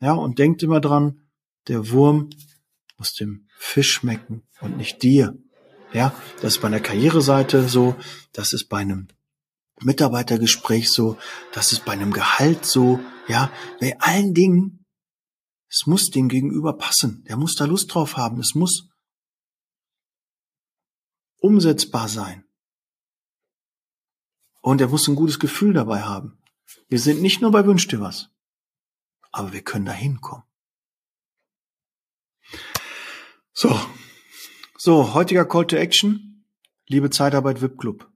Ja, 0.00 0.12
und 0.12 0.38
denkt 0.38 0.62
immer 0.62 0.80
dran, 0.80 1.20
der 1.68 1.90
Wurm 1.90 2.30
muss 2.96 3.14
dem 3.14 3.45
Fisch 3.58 3.92
schmecken 3.92 4.42
und 4.60 4.76
nicht 4.76 5.02
dir. 5.02 5.36
Ja, 5.92 6.14
das 6.42 6.54
ist 6.54 6.60
bei 6.60 6.68
einer 6.68 6.80
Karriereseite 6.80 7.68
so, 7.68 7.96
das 8.32 8.52
ist 8.52 8.68
bei 8.68 8.78
einem 8.78 9.08
Mitarbeitergespräch 9.80 10.90
so, 10.90 11.18
das 11.52 11.72
ist 11.72 11.84
bei 11.84 11.92
einem 11.92 12.12
Gehalt 12.12 12.64
so, 12.64 13.00
ja, 13.28 13.50
bei 13.80 13.98
allen 14.00 14.34
Dingen, 14.34 14.84
es 15.68 15.86
muss 15.86 16.10
dem 16.10 16.28
Gegenüber 16.28 16.76
passen, 16.76 17.24
der 17.28 17.36
muss 17.36 17.54
da 17.56 17.64
Lust 17.64 17.94
drauf 17.94 18.16
haben, 18.16 18.40
es 18.40 18.54
muss 18.54 18.88
umsetzbar 21.38 22.08
sein. 22.08 22.44
Und 24.60 24.80
er 24.80 24.88
muss 24.88 25.06
ein 25.06 25.14
gutes 25.14 25.38
Gefühl 25.38 25.74
dabei 25.74 26.02
haben. 26.02 26.42
Wir 26.88 26.98
sind 26.98 27.22
nicht 27.22 27.40
nur 27.40 27.52
bei 27.52 27.64
Wünsch 27.66 27.86
dir 27.86 28.00
was, 28.00 28.30
aber 29.30 29.52
wir 29.52 29.62
können 29.62 29.84
da 29.84 29.92
hinkommen. 29.92 30.45
So. 33.58 33.74
So, 34.76 35.14
heutiger 35.14 35.46
Call 35.46 35.66
to 35.68 35.76
Action. 35.76 36.44
Liebe 36.88 37.08
Zeitarbeit 37.08 37.62
VIP 37.62 37.78
Club. 37.78 38.10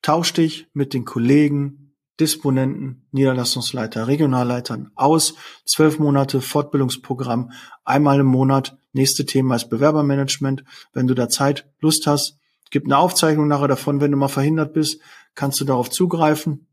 Tausch 0.00 0.32
dich 0.32 0.66
mit 0.72 0.94
den 0.94 1.04
Kollegen, 1.04 1.94
Disponenten, 2.18 3.06
Niederlassungsleiter, 3.12 4.08
Regionalleitern 4.08 4.92
aus. 4.94 5.34
Zwölf 5.66 5.98
Monate 5.98 6.40
Fortbildungsprogramm, 6.40 7.52
einmal 7.84 8.20
im 8.20 8.28
Monat. 8.28 8.78
Nächste 8.94 9.26
Thema 9.26 9.56
ist 9.56 9.68
Bewerbermanagement. 9.68 10.64
Wenn 10.94 11.06
du 11.06 11.12
da 11.12 11.28
Zeit, 11.28 11.70
Lust 11.80 12.06
hast, 12.06 12.38
gibt 12.70 12.86
eine 12.86 12.96
Aufzeichnung 12.96 13.46
nachher 13.46 13.68
davon. 13.68 14.00
Wenn 14.00 14.10
du 14.10 14.16
mal 14.16 14.28
verhindert 14.28 14.72
bist, 14.72 15.02
kannst 15.34 15.60
du 15.60 15.66
darauf 15.66 15.90
zugreifen. 15.90 16.66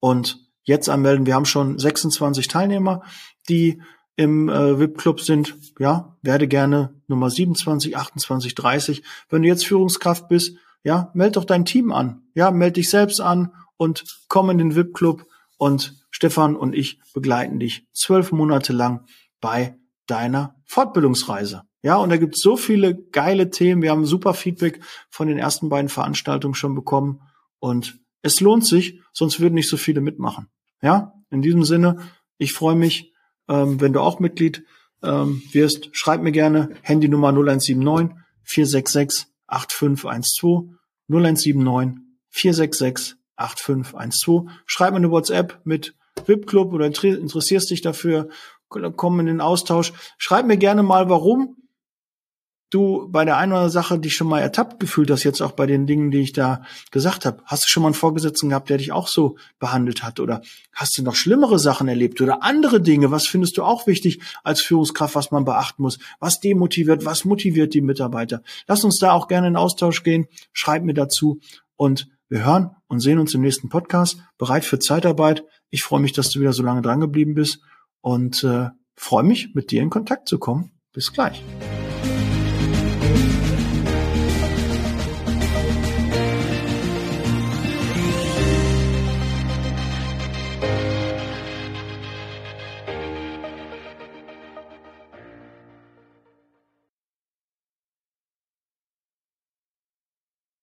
Und 0.00 0.38
jetzt 0.64 0.90
anmelden. 0.90 1.24
Wir 1.24 1.34
haben 1.34 1.46
schon 1.46 1.78
26 1.78 2.46
Teilnehmer, 2.48 3.04
die 3.48 3.80
im 4.16 4.48
äh, 4.48 4.78
VIP-Club 4.78 5.20
sind, 5.20 5.56
ja, 5.78 6.16
werde 6.22 6.46
gerne 6.46 6.94
Nummer 7.08 7.30
27, 7.30 7.96
28, 7.96 8.54
30. 8.54 9.02
Wenn 9.28 9.42
du 9.42 9.48
jetzt 9.48 9.66
Führungskraft 9.66 10.28
bist, 10.28 10.56
ja, 10.82 11.10
meld 11.14 11.36
doch 11.36 11.44
dein 11.44 11.64
Team 11.64 11.92
an. 11.92 12.22
Ja, 12.34 12.50
meld 12.50 12.76
dich 12.76 12.90
selbst 12.90 13.20
an 13.20 13.52
und 13.76 14.04
komm 14.28 14.50
in 14.50 14.58
den 14.58 14.76
VIP-Club 14.76 15.26
und 15.56 15.94
Stefan 16.10 16.56
und 16.56 16.74
ich 16.74 17.00
begleiten 17.12 17.58
dich 17.58 17.86
zwölf 17.92 18.30
Monate 18.30 18.72
lang 18.72 19.06
bei 19.40 19.76
deiner 20.06 20.54
Fortbildungsreise. 20.64 21.62
Ja, 21.82 21.96
und 21.96 22.10
da 22.10 22.16
gibt's 22.16 22.40
so 22.40 22.56
viele 22.56 22.96
geile 22.96 23.50
Themen. 23.50 23.82
Wir 23.82 23.90
haben 23.90 24.06
super 24.06 24.32
Feedback 24.32 24.80
von 25.10 25.28
den 25.28 25.38
ersten 25.38 25.68
beiden 25.68 25.88
Veranstaltungen 25.88 26.54
schon 26.54 26.74
bekommen 26.74 27.20
und 27.58 27.98
es 28.22 28.40
lohnt 28.40 28.64
sich, 28.64 29.00
sonst 29.12 29.40
würden 29.40 29.54
nicht 29.54 29.68
so 29.68 29.76
viele 29.76 30.00
mitmachen. 30.00 30.48
Ja, 30.80 31.12
in 31.30 31.42
diesem 31.42 31.64
Sinne, 31.64 31.98
ich 32.38 32.52
freue 32.52 32.74
mich, 32.74 33.13
ähm, 33.48 33.80
wenn 33.80 33.92
du 33.92 34.00
auch 34.00 34.20
Mitglied 34.20 34.64
ähm, 35.02 35.42
wirst, 35.52 35.90
schreib 35.92 36.22
mir 36.22 36.32
gerne 36.32 36.70
Handynummer 36.82 37.28
0179 37.28 38.16
466 38.42 39.26
8512 39.46 40.70
0179 41.08 42.02
466 42.30 43.16
8512. 43.36 44.50
Schreib 44.66 44.92
mir 44.92 44.98
eine 44.98 45.10
WhatsApp 45.10 45.60
mit 45.64 45.94
VIP-Club 46.26 46.72
oder 46.72 46.86
interessierst 46.86 47.70
dich 47.70 47.82
dafür, 47.82 48.28
komm 48.68 49.20
in 49.20 49.26
den 49.26 49.40
Austausch. 49.40 49.92
Schreib 50.18 50.46
mir 50.46 50.56
gerne 50.56 50.82
mal, 50.82 51.08
warum 51.08 51.56
du 52.74 53.08
bei 53.08 53.24
der 53.24 53.36
einen 53.36 53.52
oder 53.52 53.60
anderen 53.60 53.72
Sache 53.72 53.98
dich 53.98 54.14
schon 54.14 54.26
mal 54.26 54.40
ertappt 54.40 54.80
gefühlt 54.80 55.10
hast, 55.10 55.22
jetzt 55.22 55.40
auch 55.40 55.52
bei 55.52 55.66
den 55.66 55.86
Dingen, 55.86 56.10
die 56.10 56.20
ich 56.20 56.32
da 56.32 56.62
gesagt 56.90 57.24
habe. 57.24 57.42
Hast 57.44 57.64
du 57.64 57.68
schon 57.68 57.82
mal 57.82 57.88
einen 57.88 57.94
Vorgesetzten 57.94 58.48
gehabt, 58.48 58.68
der 58.68 58.78
dich 58.78 58.92
auch 58.92 59.08
so 59.08 59.36
behandelt 59.58 60.02
hat? 60.02 60.20
Oder 60.20 60.42
hast 60.72 60.98
du 60.98 61.02
noch 61.02 61.14
schlimmere 61.14 61.58
Sachen 61.58 61.88
erlebt 61.88 62.20
oder 62.20 62.42
andere 62.42 62.80
Dinge? 62.80 63.10
Was 63.10 63.26
findest 63.26 63.56
du 63.56 63.62
auch 63.62 63.86
wichtig 63.86 64.20
als 64.42 64.60
Führungskraft, 64.60 65.14
was 65.14 65.30
man 65.30 65.44
beachten 65.44 65.82
muss? 65.82 65.98
Was 66.18 66.40
demotiviert, 66.40 67.04
was 67.04 67.24
motiviert 67.24 67.74
die 67.74 67.80
Mitarbeiter? 67.80 68.42
Lass 68.66 68.84
uns 68.84 68.98
da 68.98 69.12
auch 69.12 69.28
gerne 69.28 69.48
in 69.48 69.56
Austausch 69.56 70.02
gehen. 70.02 70.26
Schreib 70.52 70.82
mir 70.82 70.94
dazu 70.94 71.40
und 71.76 72.08
wir 72.28 72.44
hören 72.44 72.70
und 72.88 73.00
sehen 73.00 73.18
uns 73.18 73.34
im 73.34 73.42
nächsten 73.42 73.68
Podcast. 73.68 74.18
Bereit 74.38 74.64
für 74.64 74.78
Zeitarbeit. 74.78 75.44
Ich 75.70 75.82
freue 75.82 76.00
mich, 76.00 76.12
dass 76.12 76.30
du 76.30 76.40
wieder 76.40 76.52
so 76.52 76.62
lange 76.62 76.82
dran 76.82 77.00
geblieben 77.00 77.34
bist 77.34 77.60
und 78.00 78.42
äh, 78.42 78.70
freue 78.96 79.22
mich, 79.22 79.54
mit 79.54 79.70
dir 79.70 79.82
in 79.82 79.90
Kontakt 79.90 80.28
zu 80.28 80.38
kommen. 80.38 80.72
Bis 80.92 81.12
gleich. 81.12 81.42